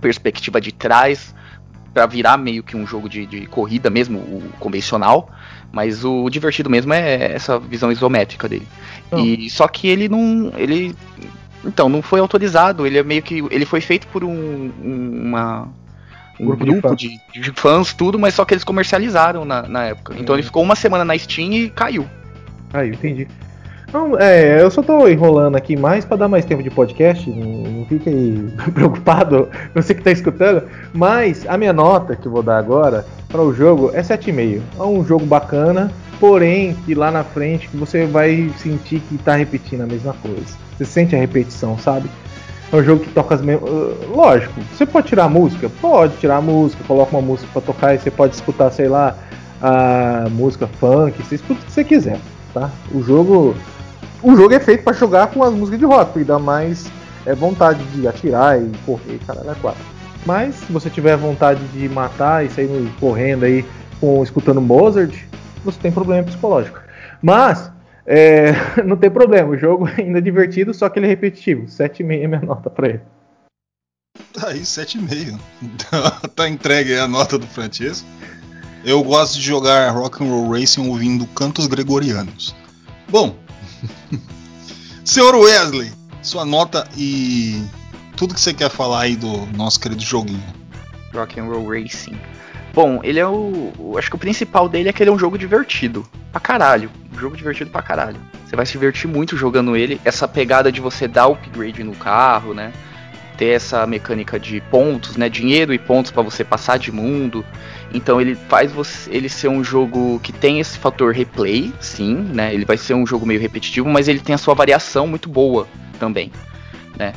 perspectiva 0.00 0.60
de 0.60 0.72
trás. 0.72 1.32
Para 1.94 2.06
virar 2.06 2.36
meio 2.36 2.62
que 2.62 2.76
um 2.76 2.84
jogo 2.84 3.08
de, 3.08 3.24
de 3.24 3.46
corrida 3.46 3.88
mesmo, 3.88 4.18
o 4.18 4.42
convencional. 4.58 5.30
Mas 5.72 6.04
o 6.04 6.28
divertido 6.28 6.68
mesmo 6.68 6.92
é 6.92 7.32
essa 7.32 7.58
visão 7.58 7.90
isométrica 7.90 8.48
dele. 8.48 8.66
E 9.16 9.48
só 9.48 9.66
que 9.68 9.88
ele 9.88 10.08
não. 10.08 10.52
ele 10.56 10.94
então, 11.64 11.88
não 11.88 12.02
foi 12.02 12.20
autorizado. 12.20 12.86
Ele 12.86 12.98
é 12.98 13.02
meio 13.02 13.22
que. 13.22 13.42
Ele 13.50 13.64
foi 13.64 13.80
feito 13.80 14.06
por 14.08 14.22
um, 14.22 14.70
uma 14.82 15.68
um 16.38 16.46
grupo, 16.46 16.64
grupo 16.64 16.96
de, 16.96 17.08
fãs. 17.08 17.22
De, 17.32 17.40
de, 17.40 17.52
fãs. 17.52 17.94
tudo, 17.94 18.18
mas 18.18 18.34
só 18.34 18.44
que 18.44 18.54
eles 18.54 18.64
comercializaram 18.64 19.44
na, 19.44 19.62
na 19.62 19.84
época. 19.84 20.14
Então 20.18 20.34
ele 20.34 20.42
ficou 20.42 20.62
uma 20.62 20.76
semana 20.76 21.04
na 21.04 21.16
Steam 21.16 21.52
e 21.52 21.70
caiu. 21.70 22.06
Aí, 22.72 22.90
entendi. 22.90 23.28
Não, 23.94 24.18
é, 24.18 24.60
eu 24.60 24.68
só 24.72 24.82
tô 24.82 25.06
enrolando 25.06 25.54
aqui 25.54 25.76
mais 25.76 26.04
para 26.04 26.16
dar 26.16 26.28
mais 26.28 26.44
tempo 26.44 26.64
de 26.64 26.68
podcast, 26.68 27.30
não, 27.30 27.62
não 27.70 27.86
fique 27.86 28.08
aí 28.08 28.52
preocupado, 28.74 29.48
você 29.72 29.94
que 29.94 30.02
tá 30.02 30.10
escutando, 30.10 30.64
mas 30.92 31.46
a 31.48 31.56
minha 31.56 31.72
nota 31.72 32.16
que 32.16 32.26
eu 32.26 32.32
vou 32.32 32.42
dar 32.42 32.58
agora 32.58 33.06
para 33.28 33.40
o 33.40 33.54
jogo 33.54 33.92
é 33.94 34.02
7,5. 34.02 34.62
É 34.80 34.82
um 34.82 35.04
jogo 35.04 35.24
bacana, 35.24 35.92
porém 36.18 36.74
que 36.84 36.92
lá 36.92 37.12
na 37.12 37.22
frente 37.22 37.70
você 37.72 38.04
vai 38.04 38.50
sentir 38.56 38.98
que 38.98 39.16
tá 39.18 39.36
repetindo 39.36 39.82
a 39.82 39.86
mesma 39.86 40.12
coisa. 40.14 40.58
Você 40.76 40.84
sente 40.84 41.14
a 41.14 41.18
repetição, 41.20 41.78
sabe? 41.78 42.10
É 42.72 42.76
um 42.76 42.82
jogo 42.82 43.04
que 43.04 43.10
toca 43.10 43.36
as 43.36 43.42
mesmas. 43.42 43.70
Uh, 43.70 43.96
lógico, 44.12 44.60
você 44.72 44.84
pode 44.84 45.06
tirar 45.06 45.26
a 45.26 45.28
música? 45.28 45.70
Pode 45.80 46.16
tirar 46.16 46.38
a 46.38 46.42
música, 46.42 46.82
coloca 46.82 47.14
uma 47.16 47.22
música 47.22 47.48
para 47.52 47.62
tocar 47.62 47.94
e 47.94 48.00
você 48.00 48.10
pode 48.10 48.34
escutar, 48.34 48.72
sei 48.72 48.88
lá, 48.88 49.16
a 49.62 50.26
música 50.32 50.66
funk, 50.66 51.22
você 51.22 51.36
escuta 51.36 51.60
o 51.60 51.64
que 51.64 51.70
você 51.70 51.84
quiser, 51.84 52.18
tá? 52.52 52.72
O 52.92 53.00
jogo. 53.00 53.54
O 54.24 54.34
jogo 54.34 54.54
é 54.54 54.58
feito 54.58 54.82
para 54.82 54.94
jogar 54.94 55.26
com 55.26 55.44
as 55.44 55.52
músicas 55.52 55.78
de 55.78 55.84
rock, 55.84 56.12
porque 56.12 56.24
dá 56.24 56.38
mais 56.38 56.90
é, 57.26 57.34
vontade 57.34 57.84
de 57.88 58.08
atirar 58.08 58.58
e 58.58 58.72
correr, 58.86 59.20
caralho, 59.26 59.50
é 59.50 59.54
quatro. 59.56 59.84
Mas 60.24 60.54
se 60.54 60.72
você 60.72 60.88
tiver 60.88 61.14
vontade 61.18 61.62
de 61.68 61.86
matar 61.90 62.42
e 62.42 62.48
sair 62.48 62.90
correndo 62.98 63.44
aí 63.44 63.62
com, 64.00 64.22
escutando 64.22 64.62
Mozart, 64.62 65.14
você 65.62 65.78
tem 65.78 65.92
problema 65.92 66.22
psicológico. 66.22 66.80
Mas 67.20 67.70
é, 68.06 68.52
não 68.82 68.96
tem 68.96 69.10
problema, 69.10 69.50
o 69.50 69.58
jogo 69.58 69.86
ainda 69.98 70.16
é 70.16 70.22
divertido, 70.22 70.72
só 70.72 70.88
que 70.88 70.98
ele 70.98 71.04
é 71.04 71.10
repetitivo. 71.10 71.66
7,5 71.66 72.22
é 72.22 72.26
minha 72.26 72.40
nota 72.40 72.70
pra 72.70 72.88
ele. 72.88 73.00
Tá 74.32 74.48
aí, 74.48 74.60
7,5. 74.60 75.38
tá 76.34 76.48
entregue 76.48 76.96
a 76.96 77.06
nota 77.06 77.38
do 77.38 77.46
Francesco. 77.46 78.08
Eu 78.86 79.02
gosto 79.04 79.34
de 79.34 79.42
jogar 79.42 79.90
Rock 79.90 80.24
Roll 80.24 80.50
Racing 80.50 80.88
ouvindo 80.88 81.26
cantos 81.26 81.66
gregorianos. 81.66 82.54
Bom, 83.10 83.36
senhor 85.04 85.34
Wesley, 85.34 85.92
sua 86.22 86.44
nota 86.44 86.88
e 86.96 87.62
tudo 88.16 88.34
que 88.34 88.40
você 88.40 88.54
quer 88.54 88.70
falar 88.70 89.02
aí 89.02 89.16
do 89.16 89.46
nosso 89.56 89.80
querido 89.80 90.02
joguinho. 90.02 90.42
Rock 91.12 91.38
and 91.38 91.44
Roll 91.44 91.68
Racing. 91.68 92.18
Bom, 92.72 93.00
ele 93.04 93.20
é 93.20 93.26
o. 93.26 93.94
Acho 93.96 94.10
que 94.10 94.16
o 94.16 94.18
principal 94.18 94.68
dele 94.68 94.88
é 94.88 94.92
que 94.92 95.02
ele 95.02 95.10
é 95.10 95.12
um 95.12 95.18
jogo 95.18 95.38
divertido. 95.38 96.04
Pra 96.32 96.40
caralho. 96.40 96.90
Um 97.14 97.18
jogo 97.18 97.36
divertido 97.36 97.70
pra 97.70 97.80
caralho. 97.80 98.20
Você 98.44 98.56
vai 98.56 98.66
se 98.66 98.72
divertir 98.72 99.08
muito 99.08 99.36
jogando 99.36 99.76
ele. 99.76 100.00
Essa 100.04 100.26
pegada 100.26 100.72
de 100.72 100.80
você 100.80 101.06
dar 101.06 101.28
upgrade 101.28 101.84
no 101.84 101.94
carro, 101.94 102.52
né? 102.52 102.72
Ter 103.36 103.56
essa 103.56 103.86
mecânica 103.86 104.38
de 104.38 104.60
pontos, 104.62 105.16
né, 105.16 105.28
dinheiro 105.28 105.72
e 105.72 105.78
pontos 105.78 106.10
para 106.10 106.22
você 106.22 106.44
passar 106.44 106.78
de 106.78 106.90
mundo. 106.90 107.44
Então 107.92 108.20
ele 108.20 108.34
faz 108.34 108.72
você, 108.72 109.10
ele 109.10 109.28
ser 109.28 109.48
um 109.48 109.62
jogo 109.62 110.18
que 110.20 110.32
tem 110.32 110.60
esse 110.60 110.78
fator 110.78 111.12
replay, 111.12 111.72
sim, 111.80 112.14
né? 112.14 112.52
Ele 112.52 112.64
vai 112.64 112.76
ser 112.76 112.94
um 112.94 113.06
jogo 113.06 113.24
meio 113.24 113.40
repetitivo, 113.40 113.88
mas 113.88 114.08
ele 114.08 114.18
tem 114.18 114.34
a 114.34 114.38
sua 114.38 114.54
variação 114.54 115.06
muito 115.06 115.28
boa 115.28 115.68
também, 115.98 116.32
né? 116.98 117.12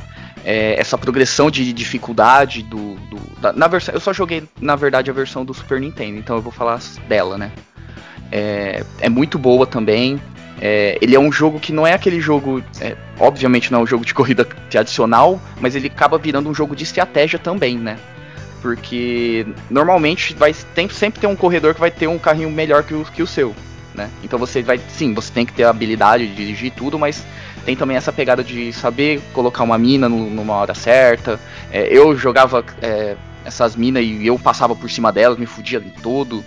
É, 0.46 0.80
essa 0.80 0.98
progressão 0.98 1.50
de 1.50 1.74
dificuldade 1.74 2.62
do, 2.62 2.96
do 2.96 3.18
da, 3.42 3.52
na 3.52 3.68
versão, 3.68 3.94
eu 3.94 4.00
só 4.00 4.14
joguei 4.14 4.44
na 4.62 4.76
verdade 4.76 5.10
a 5.10 5.14
versão 5.14 5.44
do 5.44 5.54
Super 5.54 5.80
Nintendo, 5.80 6.20
então 6.20 6.36
eu 6.36 6.42
vou 6.42 6.52
falar 6.52 6.80
dela, 7.08 7.38
né? 7.38 7.52
É, 8.32 8.84
é 9.00 9.10
muito 9.10 9.40
boa 9.40 9.66
também. 9.66 10.22
É, 10.60 10.98
ele 11.02 11.16
é 11.16 11.20
um 11.20 11.32
jogo 11.32 11.60
que 11.60 11.72
não 11.72 11.86
é 11.86 11.94
aquele 11.94 12.20
jogo, 12.20 12.64
é, 12.82 12.96
obviamente 13.20 13.72
não 13.72 13.80
é 13.80 13.84
um 13.84 13.88
jogo 13.88 14.06
de 14.06 14.14
corrida 14.14 14.44
tradicional, 14.70 15.40
mas 15.60 15.76
ele 15.76 15.88
acaba 15.88 16.18
virando 16.18 16.50
um 16.50 16.54
jogo 16.54 16.76
de 16.76 16.84
estratégia 16.84 17.38
também, 17.38 17.78
né? 17.78 17.98
Porque 18.62 19.46
normalmente 19.70 20.34
vai 20.34 20.54
tem, 20.74 20.90
sempre 20.90 21.20
tem 21.20 21.30
um 21.30 21.36
corredor 21.36 21.76
que 21.76 21.80
vai 21.80 21.92
ter 21.92 22.08
um 22.08 22.18
carrinho 22.18 22.50
melhor 22.50 22.84
que 22.84 22.94
o, 22.94 23.06
que 23.06 23.22
o 23.22 23.28
seu, 23.28 23.56
né? 23.94 24.10
Então 24.24 24.40
você 24.40 24.64
vai, 24.64 24.80
sim, 24.90 25.14
você 25.14 25.32
tem 25.32 25.46
que 25.46 25.54
ter 25.54 25.64
a 25.64 25.70
habilidade 25.70 26.28
de 26.28 26.36
dirigir 26.36 26.72
tudo, 26.72 26.98
mas 26.98 27.24
tem 27.64 27.76
também 27.76 27.96
essa 27.96 28.12
pegada 28.12 28.44
de 28.44 28.74
saber 28.74 29.22
colocar 29.34 29.64
uma 29.64 29.78
mina 29.78 30.10
no, 30.10 30.28
numa 30.30 30.54
hora 30.54 30.74
certa. 30.74 31.40
É, 31.72 31.88
eu 31.96 32.18
jogava 32.18 32.66
é, 32.82 33.16
essas 33.46 33.76
minas 33.76 34.04
e 34.04 34.26
eu 34.26 34.40
passava 34.40 34.76
por 34.76 34.90
cima 34.90 35.12
delas, 35.12 35.38
me 35.38 35.46
fudia 35.46 35.80
de 35.80 35.92
todo. 35.92 36.44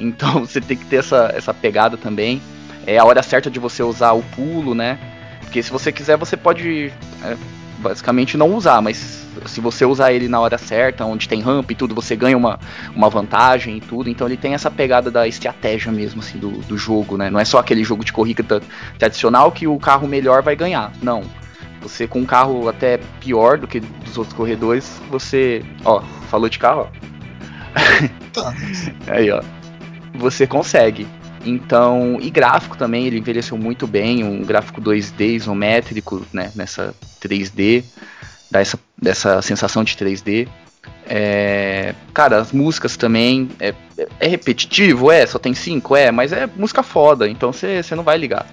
Então 0.00 0.40
você 0.46 0.60
tem 0.60 0.76
que 0.76 0.86
ter 0.86 0.96
essa, 0.96 1.32
essa 1.32 1.54
pegada 1.54 1.96
também 1.96 2.42
é 2.86 2.98
a 2.98 3.04
hora 3.04 3.22
certa 3.22 3.50
de 3.50 3.58
você 3.58 3.82
usar 3.82 4.12
o 4.12 4.22
pulo, 4.22 4.74
né? 4.74 4.98
Porque 5.42 5.62
se 5.62 5.70
você 5.70 5.92
quiser, 5.92 6.16
você 6.16 6.36
pode 6.36 6.92
é, 7.22 7.36
basicamente 7.78 8.36
não 8.36 8.54
usar, 8.54 8.80
mas 8.80 9.26
se 9.46 9.60
você 9.60 9.84
usar 9.84 10.12
ele 10.12 10.28
na 10.28 10.40
hora 10.40 10.56
certa, 10.56 11.04
onde 11.04 11.28
tem 11.28 11.40
ramp 11.40 11.70
e 11.70 11.74
tudo, 11.74 11.94
você 11.94 12.14
ganha 12.14 12.36
uma, 12.36 12.58
uma 12.94 13.10
vantagem 13.10 13.76
e 13.76 13.80
tudo. 13.80 14.08
Então 14.08 14.26
ele 14.26 14.36
tem 14.36 14.54
essa 14.54 14.70
pegada 14.70 15.10
da 15.10 15.26
estratégia 15.26 15.90
mesmo, 15.90 16.20
assim, 16.20 16.38
do, 16.38 16.50
do 16.50 16.78
jogo, 16.78 17.16
né? 17.16 17.28
Não 17.28 17.40
é 17.40 17.44
só 17.44 17.58
aquele 17.58 17.84
jogo 17.84 18.04
de 18.04 18.12
corrida 18.12 18.62
tradicional 18.98 19.50
que 19.52 19.66
o 19.66 19.78
carro 19.78 20.06
melhor 20.06 20.42
vai 20.42 20.56
ganhar. 20.56 20.92
Não. 21.02 21.22
Você 21.82 22.06
com 22.06 22.20
um 22.20 22.24
carro 22.24 22.68
até 22.68 23.00
pior 23.20 23.58
do 23.58 23.66
que 23.66 23.80
dos 23.80 24.16
outros 24.16 24.36
corredores, 24.36 25.00
você. 25.10 25.64
Ó, 25.84 26.00
falou 26.30 26.48
de 26.48 26.58
carro, 26.58 26.88
ó. 26.88 27.02
Tá. 28.32 28.54
Aí, 29.08 29.30
ó. 29.30 29.42
Você 30.14 30.46
consegue. 30.46 31.06
Então, 31.44 32.18
e 32.20 32.30
gráfico 32.30 32.76
também, 32.76 33.06
ele 33.06 33.18
envelheceu 33.18 33.56
muito 33.58 33.86
bem, 33.86 34.22
um 34.24 34.42
gráfico 34.42 34.80
2D 34.80 35.34
isométrico, 35.34 36.24
né, 36.32 36.52
nessa 36.54 36.94
3D, 37.20 37.84
dá 38.50 38.60
essa, 38.60 38.78
dessa 38.96 39.42
sensação 39.42 39.82
de 39.82 39.96
3D. 39.96 40.48
É, 41.06 41.94
cara, 42.14 42.38
as 42.38 42.52
músicas 42.52 42.96
também, 42.96 43.48
é, 43.58 43.74
é, 44.20 44.28
repetitivo, 44.28 45.10
é, 45.10 45.26
só 45.26 45.38
tem 45.38 45.52
cinco, 45.54 45.96
é, 45.96 46.10
mas 46.10 46.32
é 46.32 46.48
música 46.56 46.82
foda, 46.82 47.28
então 47.28 47.52
você 47.52 47.82
não 47.94 48.04
vai 48.04 48.16
ligar. 48.16 48.46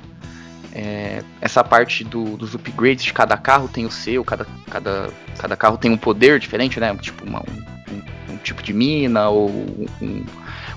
É, 0.74 1.24
essa 1.42 1.64
parte 1.64 2.04
do, 2.04 2.38
dos 2.38 2.54
upgrades 2.54 3.04
de 3.04 3.14
cada 3.14 3.36
carro 3.38 3.68
tem 3.68 3.86
o 3.86 3.92
seu, 3.92 4.24
cada, 4.24 4.46
cada, 4.70 5.10
cada 5.38 5.56
carro 5.56 5.78
tem 5.78 5.90
um 5.90 5.98
poder 5.98 6.40
diferente, 6.40 6.80
né? 6.80 6.96
Tipo 7.02 7.26
uma, 7.26 7.40
um, 7.40 8.34
um, 8.34 8.38
tipo 8.38 8.62
de 8.62 8.72
mina 8.72 9.30
ou 9.30 9.50
um, 9.50 10.26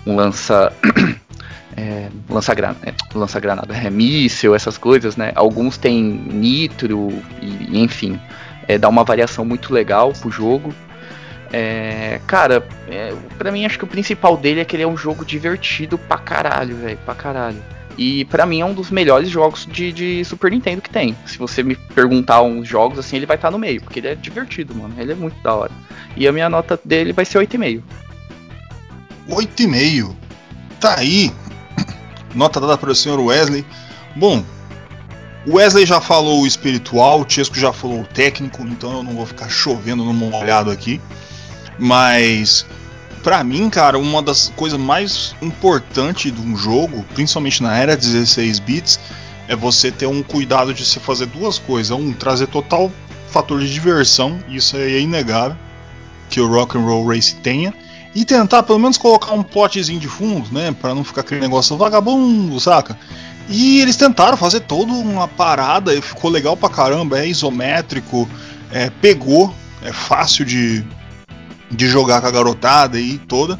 um 0.06 0.16
lança 0.16 0.72
é, 1.76 2.08
lança-granada, 2.28 2.78
é, 2.84 2.94
lança 3.14 3.40
-granada, 3.40 3.74
é, 3.74 3.90
míssel, 3.90 4.54
essas 4.54 4.76
coisas, 4.78 5.16
né? 5.16 5.32
Alguns 5.34 5.76
têm 5.78 6.02
nitro, 6.02 7.12
e, 7.40 7.82
enfim, 7.82 8.20
é, 8.68 8.78
dá 8.78 8.88
uma 8.88 9.04
variação 9.04 9.44
muito 9.44 9.72
legal 9.72 10.12
pro 10.12 10.30
jogo. 10.30 10.74
É, 11.52 12.18
cara, 12.26 12.66
é, 12.88 13.14
pra 13.36 13.52
mim 13.52 13.66
acho 13.66 13.78
que 13.78 13.84
o 13.84 13.88
principal 13.88 14.36
dele 14.36 14.60
é 14.60 14.64
que 14.64 14.74
ele 14.74 14.82
é 14.82 14.86
um 14.86 14.96
jogo 14.96 15.24
divertido 15.24 15.98
pra 15.98 16.16
caralho, 16.18 16.76
velho, 16.76 16.98
pra 17.04 17.14
caralho. 17.14 17.62
E 17.98 18.24
para 18.26 18.46
mim 18.46 18.60
é 18.60 18.64
um 18.64 18.72
dos 18.72 18.90
melhores 18.90 19.28
jogos 19.28 19.66
de, 19.70 19.92
de, 19.92 20.24
Super 20.24 20.50
Nintendo 20.50 20.80
que 20.80 20.88
tem. 20.88 21.14
Se 21.26 21.36
você 21.36 21.62
me 21.62 21.76
perguntar 21.76 22.40
uns 22.40 22.66
jogos 22.66 22.98
assim, 22.98 23.16
ele 23.16 23.26
vai 23.26 23.36
estar 23.36 23.48
tá 23.48 23.52
no 23.52 23.58
meio, 23.58 23.82
porque 23.82 24.00
ele 24.00 24.08
é 24.08 24.14
divertido, 24.14 24.74
mano. 24.74 24.94
Ele 24.96 25.12
é 25.12 25.14
muito 25.14 25.40
da 25.42 25.54
hora. 25.54 25.72
E 26.16 26.26
a 26.26 26.32
minha 26.32 26.48
nota 26.48 26.80
dele 26.82 27.12
vai 27.12 27.26
ser 27.26 27.38
8,5. 27.38 27.82
8,5? 29.28 30.16
Tá 30.80 30.98
aí 30.98 31.30
nota 32.34 32.60
dada 32.60 32.76
para 32.78 32.90
o 32.90 32.94
senhor 32.94 33.20
Wesley. 33.20 33.64
Bom, 34.16 34.44
Wesley 35.46 35.86
já 35.86 36.00
falou 36.00 36.42
o 36.42 36.46
espiritual, 36.46 37.20
o 37.20 37.28
Chesco 37.28 37.58
já 37.58 37.72
falou 37.72 38.00
o 38.00 38.06
técnico, 38.06 38.62
então 38.62 38.98
eu 38.98 39.02
não 39.02 39.14
vou 39.14 39.26
ficar 39.26 39.48
chovendo 39.48 40.04
no 40.04 40.12
molhado 40.12 40.70
aqui. 40.70 41.00
Mas 41.78 42.64
para 43.22 43.42
mim, 43.44 43.70
cara, 43.70 43.98
uma 43.98 44.20
das 44.20 44.52
coisas 44.56 44.78
mais 44.78 45.34
importantes 45.40 46.32
de 46.32 46.40
um 46.40 46.56
jogo, 46.56 47.04
principalmente 47.14 47.62
na 47.62 47.76
era 47.76 47.96
16 47.96 48.58
bits, 48.58 49.00
é 49.48 49.54
você 49.54 49.90
ter 49.90 50.06
um 50.06 50.22
cuidado 50.22 50.74
de 50.74 50.84
se 50.84 50.98
fazer 50.98 51.26
duas 51.26 51.58
coisas. 51.58 51.90
Um, 51.96 52.12
trazer 52.12 52.48
total 52.48 52.90
fator 53.28 53.60
de 53.60 53.72
diversão, 53.72 54.38
isso 54.48 54.76
aí 54.76 54.96
é 54.96 55.00
inegável 55.00 55.56
que 56.28 56.40
o 56.40 56.48
Rock 56.48 56.76
and 56.76 56.82
Roll 56.82 57.06
Race 57.06 57.34
tenha 57.36 57.72
e 58.14 58.24
tentar 58.24 58.62
pelo 58.62 58.78
menos 58.78 58.98
colocar 58.98 59.32
um 59.32 59.42
plotzinho 59.42 59.98
de 59.98 60.08
fundo, 60.08 60.52
né, 60.52 60.74
para 60.78 60.94
não 60.94 61.02
ficar 61.02 61.22
aquele 61.22 61.40
negócio 61.40 61.76
vagabundo, 61.76 62.58
saca? 62.60 62.98
E 63.48 63.80
eles 63.80 63.96
tentaram 63.96 64.36
fazer 64.36 64.60
toda 64.60 64.92
uma 64.92 65.26
parada 65.26 65.94
e 65.94 66.00
ficou 66.00 66.30
legal 66.30 66.56
pra 66.56 66.68
caramba, 66.68 67.18
é 67.18 67.26
isométrico, 67.26 68.28
é, 68.70 68.90
pegou, 68.90 69.54
é 69.82 69.92
fácil 69.92 70.44
de, 70.44 70.84
de 71.70 71.86
jogar 71.88 72.20
com 72.20 72.26
a 72.26 72.30
garotada 72.30 73.00
e 73.00 73.18
toda. 73.18 73.58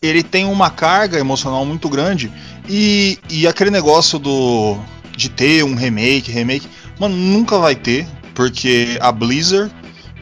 Ele 0.00 0.22
tem 0.22 0.44
uma 0.44 0.70
carga 0.70 1.18
emocional 1.18 1.64
muito 1.64 1.88
grande 1.88 2.32
e, 2.68 3.18
e 3.28 3.46
aquele 3.46 3.70
negócio 3.70 4.18
do 4.18 4.78
de 5.16 5.30
ter 5.30 5.64
um 5.64 5.74
remake, 5.74 6.30
remake, 6.30 6.68
mano, 6.98 7.16
nunca 7.16 7.58
vai 7.58 7.74
ter, 7.74 8.06
porque 8.34 8.98
a 9.00 9.10
Blizzard, 9.10 9.74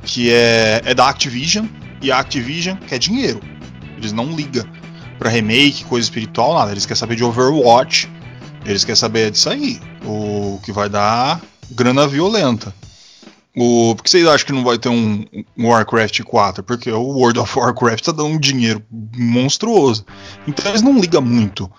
que 0.04 0.30
é, 0.30 0.80
é 0.84 0.94
da 0.94 1.08
Activision, 1.08 1.66
e 2.04 2.12
a 2.12 2.18
Activision 2.18 2.76
quer 2.86 2.98
dinheiro. 2.98 3.40
Eles 3.96 4.12
não 4.12 4.26
ligam 4.36 4.64
para 5.18 5.30
remake, 5.30 5.84
coisa 5.84 6.04
espiritual, 6.04 6.54
nada. 6.54 6.70
Eles 6.70 6.84
querem 6.84 6.98
saber 6.98 7.16
de 7.16 7.24
Overwatch. 7.24 8.10
Eles 8.66 8.84
querem 8.84 8.96
saber 8.96 9.30
disso 9.30 9.48
aí. 9.48 9.80
O 10.04 10.60
que 10.62 10.70
vai 10.70 10.88
dar 10.88 11.40
grana 11.70 12.06
violenta. 12.06 12.74
O, 13.56 13.94
por 13.94 14.02
que 14.02 14.10
vocês 14.10 14.26
acham 14.26 14.46
que 14.46 14.52
não 14.52 14.64
vai 14.64 14.76
ter 14.76 14.88
um, 14.88 15.24
um, 15.56 15.68
Warcraft 15.68 16.22
4? 16.22 16.62
Porque 16.62 16.90
o 16.90 17.00
World 17.00 17.38
of 17.38 17.58
Warcraft 17.58 18.04
tá 18.04 18.12
dando 18.12 18.30
um 18.30 18.38
dinheiro 18.38 18.82
monstruoso. 19.16 20.04
Então 20.46 20.70
eles 20.70 20.82
não 20.82 20.98
ligam 20.98 21.22
muito 21.22 21.70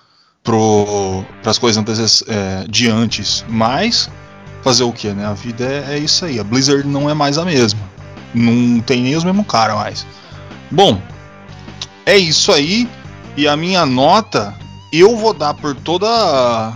para 0.42 1.50
as 1.50 1.60
coisas 1.60 1.84
antes, 1.84 2.24
é, 2.28 2.66
de 2.68 2.90
antes. 2.90 3.46
Mas 3.48 4.10
fazer 4.64 4.84
o 4.84 4.92
que, 4.92 5.10
né? 5.10 5.26
A 5.26 5.34
vida 5.34 5.64
é, 5.64 5.96
é, 5.96 5.98
isso 6.00 6.26
aí. 6.26 6.40
A 6.40 6.44
Blizzard 6.44 6.88
não 6.88 7.10
é 7.10 7.14
mais 7.14 7.38
a 7.38 7.46
mesma. 7.46 7.80
Não 8.36 8.82
tem 8.82 9.02
nem 9.02 9.16
os 9.16 9.24
mesmos 9.24 9.48
caras 9.48 9.76
mais. 9.76 10.08
Bom, 10.70 11.02
é 12.06 12.18
isso 12.18 12.52
aí. 12.52 12.88
E 13.38 13.48
a 13.48 13.58
minha 13.58 13.86
nota 13.86 14.54
eu 14.92 15.18
vou 15.18 15.34
dar 15.34 15.54
por 15.54 15.76
toda, 15.76 16.74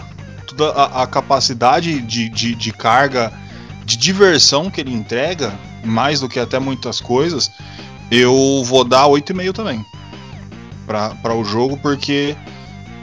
toda 0.47 0.71
a, 0.71 1.03
a 1.03 1.07
capacidade 1.07 2.01
de, 2.01 2.29
de, 2.29 2.55
de, 2.55 2.73
carga, 2.73 3.31
de 3.85 3.95
diversão 3.95 4.69
que 4.69 4.81
ele 4.81 4.93
entrega, 4.93 5.53
mais 5.83 6.19
do 6.19 6.27
que 6.27 6.39
até 6.39 6.59
muitas 6.59 6.99
coisas, 6.99 7.49
eu 8.11 8.61
vou 8.65 8.83
dar 8.83 9.05
8,5 9.05 9.53
também 9.53 9.85
para 10.85 11.33
o 11.35 11.43
jogo, 11.43 11.77
porque 11.77 12.35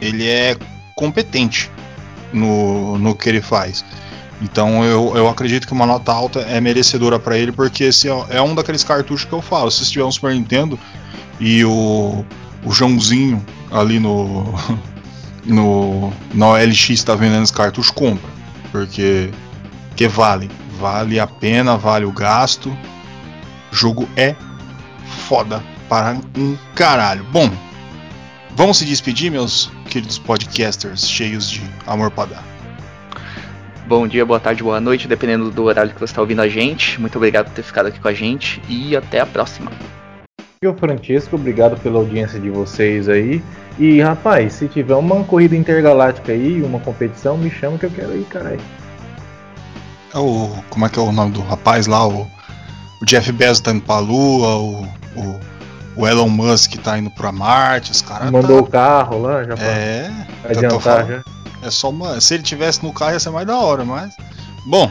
ele 0.00 0.28
é 0.28 0.56
competente 0.96 1.70
no, 2.32 2.98
no 2.98 3.14
que 3.14 3.28
ele 3.28 3.40
faz. 3.40 3.84
Então 4.40 4.84
eu, 4.84 5.16
eu 5.16 5.28
acredito 5.28 5.66
que 5.66 5.72
uma 5.72 5.86
nota 5.86 6.12
alta 6.12 6.40
é 6.40 6.60
merecedora 6.60 7.18
para 7.18 7.38
ele, 7.38 7.52
porque 7.52 7.84
esse 7.84 8.08
é, 8.08 8.26
é, 8.30 8.42
um 8.42 8.54
daqueles 8.54 8.84
cartuchos 8.84 9.24
que 9.24 9.32
eu 9.32 9.40
falo. 9.40 9.70
Se 9.70 9.90
tiver 9.90 10.04
um 10.04 10.12
Super 10.12 10.34
Nintendo 10.34 10.78
e 11.40 11.64
o, 11.64 12.24
o 12.64 12.70
Joãozinho 12.70 13.44
ali 13.70 13.98
no, 13.98 14.54
no 15.44 16.12
na 16.34 16.48
OLX 16.50 16.90
está 16.90 17.14
vendendo 17.14 17.44
esse 17.44 17.52
cartucho, 17.52 17.92
compra. 17.92 18.30
Porque 18.70 19.30
que 19.94 20.06
vale. 20.06 20.50
Vale 20.78 21.18
a 21.18 21.26
pena, 21.26 21.76
vale 21.76 22.04
o 22.04 22.12
gasto. 22.12 22.68
O 23.72 23.74
jogo 23.74 24.06
é 24.16 24.36
foda 25.26 25.62
para 25.88 26.18
um 26.36 26.56
caralho. 26.74 27.24
Bom, 27.32 27.50
vamos 28.54 28.76
se 28.76 28.84
despedir, 28.84 29.30
meus 29.30 29.70
queridos 29.88 30.18
podcasters 30.18 31.08
cheios 31.08 31.48
de 31.48 31.62
amor 31.86 32.10
para 32.10 32.30
dar. 32.34 32.55
Bom 33.86 34.06
dia, 34.08 34.26
boa 34.26 34.40
tarde, 34.40 34.62
boa 34.62 34.80
noite, 34.80 35.06
dependendo 35.06 35.50
do 35.50 35.64
horário 35.64 35.92
que 35.92 35.98
você 36.00 36.06
está 36.06 36.20
ouvindo 36.20 36.42
a 36.42 36.48
gente. 36.48 37.00
Muito 37.00 37.16
obrigado 37.16 37.46
por 37.46 37.54
ter 37.54 37.62
ficado 37.62 37.86
aqui 37.86 38.00
com 38.00 38.08
a 38.08 38.12
gente 38.12 38.60
e 38.68 38.96
até 38.96 39.20
a 39.20 39.26
próxima. 39.26 39.70
Eu, 40.60 40.74
Francisco, 40.74 41.36
obrigado 41.36 41.78
pela 41.80 41.98
audiência 41.98 42.40
de 42.40 42.50
vocês 42.50 43.08
aí. 43.08 43.42
E 43.78 44.00
rapaz, 44.00 44.54
se 44.54 44.66
tiver 44.68 44.94
uma 44.94 45.22
corrida 45.22 45.54
intergaláctica 45.54 46.32
aí, 46.32 46.62
uma 46.62 46.80
competição, 46.80 47.36
me 47.36 47.50
chama 47.50 47.78
que 47.78 47.86
eu 47.86 47.90
quero 47.90 48.16
ir, 48.16 48.24
caralho. 48.24 48.60
É 50.12 50.18
o. 50.18 50.50
Como 50.70 50.86
é 50.86 50.88
que 50.88 50.98
é 50.98 51.02
o 51.02 51.12
nome 51.12 51.32
do 51.32 51.40
rapaz 51.42 51.86
lá? 51.86 52.06
O 52.08 52.26
o 53.00 53.04
Jeff 53.04 53.30
Bezos 53.32 53.60
tá 53.60 53.72
indo 53.72 53.82
pra 53.82 53.98
Lua, 53.98 54.56
o, 54.56 54.82
o, 55.16 55.40
o 55.96 56.06
Elon 56.06 56.28
Musk 56.28 56.76
tá 56.82 56.98
indo 56.98 57.10
pra 57.10 57.30
Marte, 57.30 57.92
os 57.92 58.00
caras. 58.00 58.30
Mandou 58.30 58.60
o 58.60 58.62
tá, 58.62 58.70
carro 58.70 59.20
lá 59.20 59.44
já 59.44 59.54
É, 59.54 60.10
tô 60.42 60.48
adiantar 60.48 60.80
falando. 60.80 61.08
já. 61.08 61.35
É 61.66 61.70
só 61.70 61.90
uma. 61.90 62.18
Se 62.20 62.34
ele 62.34 62.44
tivesse 62.44 62.84
no 62.84 62.92
carro 62.92 63.14
ia 63.14 63.20
ser 63.20 63.30
mais 63.30 63.44
da 63.44 63.58
hora, 63.58 63.84
mas. 63.84 64.14
Bom. 64.64 64.88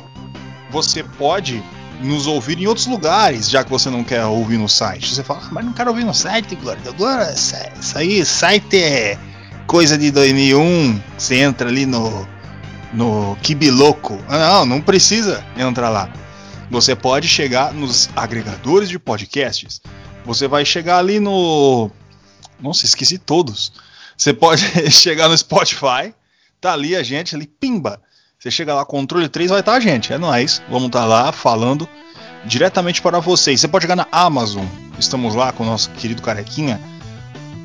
você 0.71 1.03
pode 1.03 1.61
nos 2.01 2.27
ouvir 2.27 2.59
em 2.59 2.67
outros 2.67 2.85
lugares, 2.85 3.49
já 3.49 3.63
que 3.63 3.69
você 3.69 3.89
não 3.89 4.03
quer 4.03 4.25
ouvir 4.25 4.57
no 4.57 4.69
site. 4.69 5.13
Você 5.13 5.23
fala, 5.23 5.41
ah, 5.43 5.49
mas 5.51 5.65
não 5.65 5.73
quero 5.73 5.89
ouvir 5.89 6.03
no 6.03 6.13
site, 6.13 6.55
Gordo. 6.55 6.87
Agora, 6.89 7.33
isso 7.33 7.97
aí, 7.97 8.25
site 8.25 8.77
é 8.77 9.17
coisa 9.65 9.97
de 9.97 10.11
2001. 10.11 11.01
Você 11.17 11.35
entra 11.35 11.69
ali 11.69 11.85
no, 11.85 12.27
no 12.93 13.35
Kibiloco. 13.41 14.17
Ah, 14.27 14.37
não, 14.37 14.65
não 14.65 14.81
precisa 14.81 15.43
entrar 15.57 15.89
lá. 15.89 16.11
Você 16.69 16.95
pode 16.95 17.27
chegar 17.27 17.73
nos 17.73 18.09
agregadores 18.15 18.89
de 18.89 18.99
podcasts. 18.99 19.81
Você 20.25 20.47
vai 20.47 20.65
chegar 20.65 20.97
ali 20.97 21.19
no. 21.19 21.89
Nossa, 22.59 22.85
esqueci 22.85 23.17
todos. 23.17 23.71
Você 24.17 24.33
pode 24.33 24.63
chegar 24.91 25.29
no 25.29 25.37
Spotify. 25.37 26.13
Tá 26.59 26.73
ali 26.73 26.95
a 26.95 27.03
gente, 27.03 27.35
ali, 27.35 27.47
pimba. 27.47 28.01
Você 28.47 28.51
chega 28.51 28.73
lá, 28.73 28.85
controle 28.85 29.27
3, 29.27 29.49
vai 29.49 29.59
estar 29.59 29.73
a 29.73 29.79
gente. 29.81 30.13
É 30.13 30.17
nóis. 30.17 30.61
Vamos 30.69 30.85
estar 30.85 31.03
lá 31.03 31.33
falando 31.33 31.85
diretamente 32.45 33.01
para 33.01 33.19
vocês. 33.19 33.59
Você 33.59 33.67
pode 33.67 33.83
chegar 33.83 33.97
na 33.97 34.07
Amazon. 34.09 34.63
Estamos 34.97 35.35
lá 35.35 35.51
com 35.51 35.63
o 35.63 35.65
nosso 35.65 35.89
querido 35.89 36.21
carequinha. 36.21 36.79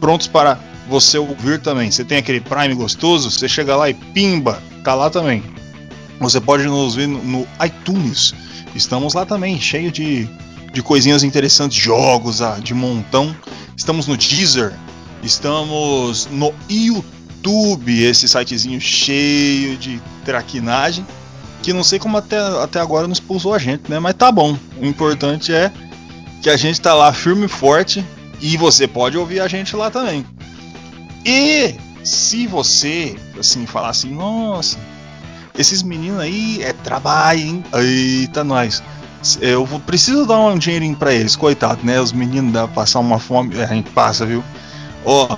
Prontos 0.00 0.26
para 0.26 0.58
você 0.88 1.18
ouvir 1.18 1.60
também. 1.60 1.88
Você 1.88 2.04
tem 2.04 2.18
aquele 2.18 2.40
Prime 2.40 2.74
gostoso, 2.74 3.30
você 3.30 3.48
chega 3.48 3.76
lá 3.76 3.88
e 3.90 3.94
pimba, 3.94 4.60
tá 4.82 4.92
lá 4.96 5.08
também. 5.08 5.44
Você 6.18 6.40
pode 6.40 6.64
nos 6.64 6.96
ver 6.96 7.06
no, 7.06 7.22
no 7.22 7.48
iTunes. 7.64 8.34
Estamos 8.74 9.14
lá 9.14 9.24
também, 9.24 9.60
cheio 9.60 9.92
de, 9.92 10.28
de 10.72 10.82
coisinhas 10.82 11.22
interessantes, 11.22 11.80
jogos 11.80 12.42
ah, 12.42 12.58
de 12.60 12.74
montão. 12.74 13.32
Estamos 13.76 14.08
no 14.08 14.16
Deezer. 14.16 14.72
Estamos 15.22 16.26
no 16.26 16.52
YouTube, 16.68 17.21
esse 17.88 18.28
sitezinho 18.28 18.80
cheio 18.80 19.76
de 19.76 20.00
traquinagem. 20.24 21.06
Que 21.62 21.72
não 21.72 21.84
sei 21.84 21.98
como 21.98 22.16
até, 22.16 22.38
até 22.62 22.80
agora 22.80 23.06
não 23.06 23.12
expulsou 23.12 23.54
a 23.54 23.58
gente, 23.58 23.88
né? 23.88 23.98
Mas 23.98 24.14
tá 24.14 24.32
bom. 24.32 24.56
O 24.80 24.84
importante 24.84 25.52
é 25.52 25.70
que 26.42 26.50
a 26.50 26.56
gente 26.56 26.80
tá 26.80 26.92
lá 26.92 27.12
firme 27.12 27.46
e 27.46 27.48
forte. 27.48 28.04
E 28.40 28.56
você 28.56 28.88
pode 28.88 29.16
ouvir 29.16 29.40
a 29.40 29.46
gente 29.46 29.76
lá 29.76 29.90
também. 29.90 30.26
E 31.24 31.76
se 32.02 32.48
você, 32.48 33.16
assim, 33.38 33.64
falar 33.66 33.90
assim, 33.90 34.12
nossa, 34.12 34.76
esses 35.56 35.82
meninos 35.82 36.18
aí 36.18 36.62
é 36.62 36.72
trabalho, 36.72 37.40
hein? 37.40 37.64
Eita, 37.72 38.42
nós. 38.42 38.82
Eu 39.40 39.64
preciso 39.86 40.26
dar 40.26 40.40
um 40.40 40.58
dinheirinho 40.58 40.96
pra 40.96 41.14
eles, 41.14 41.36
coitado, 41.36 41.84
né? 41.84 42.00
Os 42.00 42.12
meninos 42.12 42.52
dá 42.52 42.66
passar 42.66 42.98
uma 42.98 43.20
fome, 43.20 43.60
a 43.62 43.66
gente 43.66 43.90
passa, 43.90 44.26
viu? 44.26 44.42
Ó, 45.04 45.36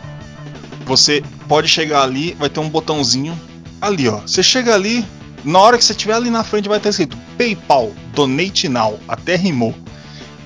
você 0.85 1.23
pode 1.49 1.69
chegar 1.69 2.03
ali, 2.03 2.35
vai 2.39 2.49
ter 2.49 2.61
um 2.61 2.69
botãozinho 2.69 3.39
ali, 3.81 4.09
ó. 4.09 4.21
Você 4.21 4.43
chega 4.43 4.75
ali, 4.75 5.05
na 5.45 5.59
hora 5.59 5.79
que 5.79 5.85
você 5.85 5.93
estiver 5.93 6.15
ali 6.15 6.31
na 6.31 6.43
frente 6.43 6.69
vai 6.69 6.79
estar 6.79 6.91
escrito 6.91 7.17
PayPal, 7.37 7.93
Donate 8.15 8.69
Now, 8.69 8.99
até 9.09 9.37
rimou. 9.37 9.75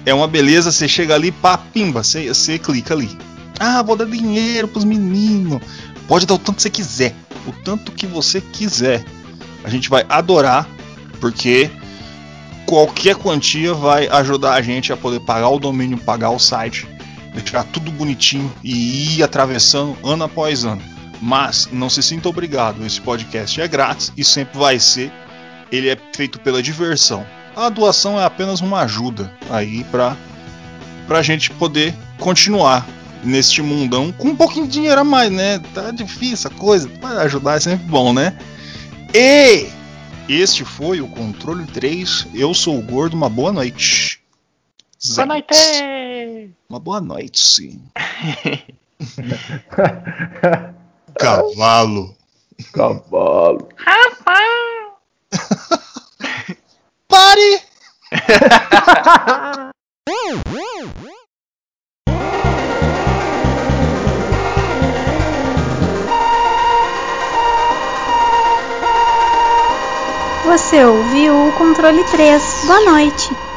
É 0.04 0.14
uma 0.14 0.26
beleza, 0.26 0.72
você 0.72 0.88
chega 0.88 1.14
ali, 1.14 1.30
pá, 1.30 1.58
pimba, 1.58 2.02
você, 2.02 2.28
você 2.28 2.58
clica 2.58 2.94
ali. 2.94 3.16
Ah, 3.58 3.82
vou 3.82 3.96
dar 3.96 4.06
dinheiro 4.06 4.68
pros 4.68 4.84
meninos. 4.84 5.60
Pode 6.06 6.26
dar 6.26 6.34
o 6.34 6.38
tanto 6.38 6.56
que 6.56 6.62
você 6.62 6.70
quiser, 6.70 7.14
o 7.46 7.52
tanto 7.52 7.92
que 7.92 8.06
você 8.06 8.40
quiser. 8.40 9.04
A 9.62 9.68
gente 9.68 9.90
vai 9.90 10.06
adorar, 10.08 10.66
porque 11.20 11.70
qualquer 12.64 13.16
quantia 13.16 13.74
vai 13.74 14.08
ajudar 14.08 14.54
a 14.54 14.62
gente 14.62 14.92
a 14.92 14.96
poder 14.96 15.20
pagar 15.20 15.48
o 15.48 15.58
domínio, 15.58 15.98
pagar 15.98 16.30
o 16.30 16.38
site, 16.38 16.86
deixar 17.38 17.64
tudo 17.64 17.90
bonitinho 17.90 18.52
e 18.62 19.16
ir 19.16 19.22
atravessando 19.22 19.96
ano 20.04 20.24
após 20.24 20.64
ano. 20.64 20.82
Mas 21.20 21.68
não 21.72 21.90
se 21.90 22.02
sinta 22.02 22.28
obrigado, 22.28 22.84
esse 22.86 23.00
podcast 23.00 23.60
é 23.60 23.66
grátis 23.66 24.12
e 24.16 24.24
sempre 24.24 24.58
vai 24.58 24.78
ser. 24.78 25.12
Ele 25.70 25.88
é 25.88 25.98
feito 26.14 26.38
pela 26.40 26.62
diversão. 26.62 27.26
A 27.56 27.68
doação 27.68 28.18
é 28.18 28.24
apenas 28.24 28.60
uma 28.60 28.82
ajuda 28.82 29.32
aí 29.50 29.84
para 29.84 30.16
a 31.08 31.22
gente 31.22 31.50
poder 31.50 31.94
continuar 32.18 32.86
neste 33.24 33.60
mundão 33.60 34.12
com 34.12 34.28
um 34.28 34.36
pouquinho 34.36 34.66
de 34.66 34.72
dinheiro 34.72 35.00
a 35.00 35.04
mais, 35.04 35.30
né? 35.30 35.58
Tá 35.74 35.90
difícil 35.90 36.50
a 36.50 36.54
coisa, 36.58 36.88
para 36.88 37.22
ajudar 37.22 37.56
é 37.56 37.60
sempre 37.60 37.86
bom, 37.86 38.12
né? 38.12 38.38
E 39.12 39.66
este 40.28 40.64
foi 40.64 41.00
o 41.00 41.08
Controle 41.08 41.66
3. 41.66 42.28
Eu 42.34 42.54
sou 42.54 42.78
o 42.78 42.82
Gordo, 42.82 43.16
uma 43.16 43.28
boa 43.28 43.52
noite. 43.52 44.20
Boa 45.16 45.26
noite! 45.26 46.07
Uma 46.68 46.78
boa 46.78 47.00
noite, 47.00 47.40
sim. 47.40 47.82
Cavalo. 51.18 52.14
Cavalo. 52.72 53.68
Pare! 57.08 57.62
Você 70.44 70.84
ouviu 70.84 71.48
o 71.48 71.52
controle 71.52 72.04
3. 72.04 72.42
Boa 72.66 72.80
noite. 72.90 73.47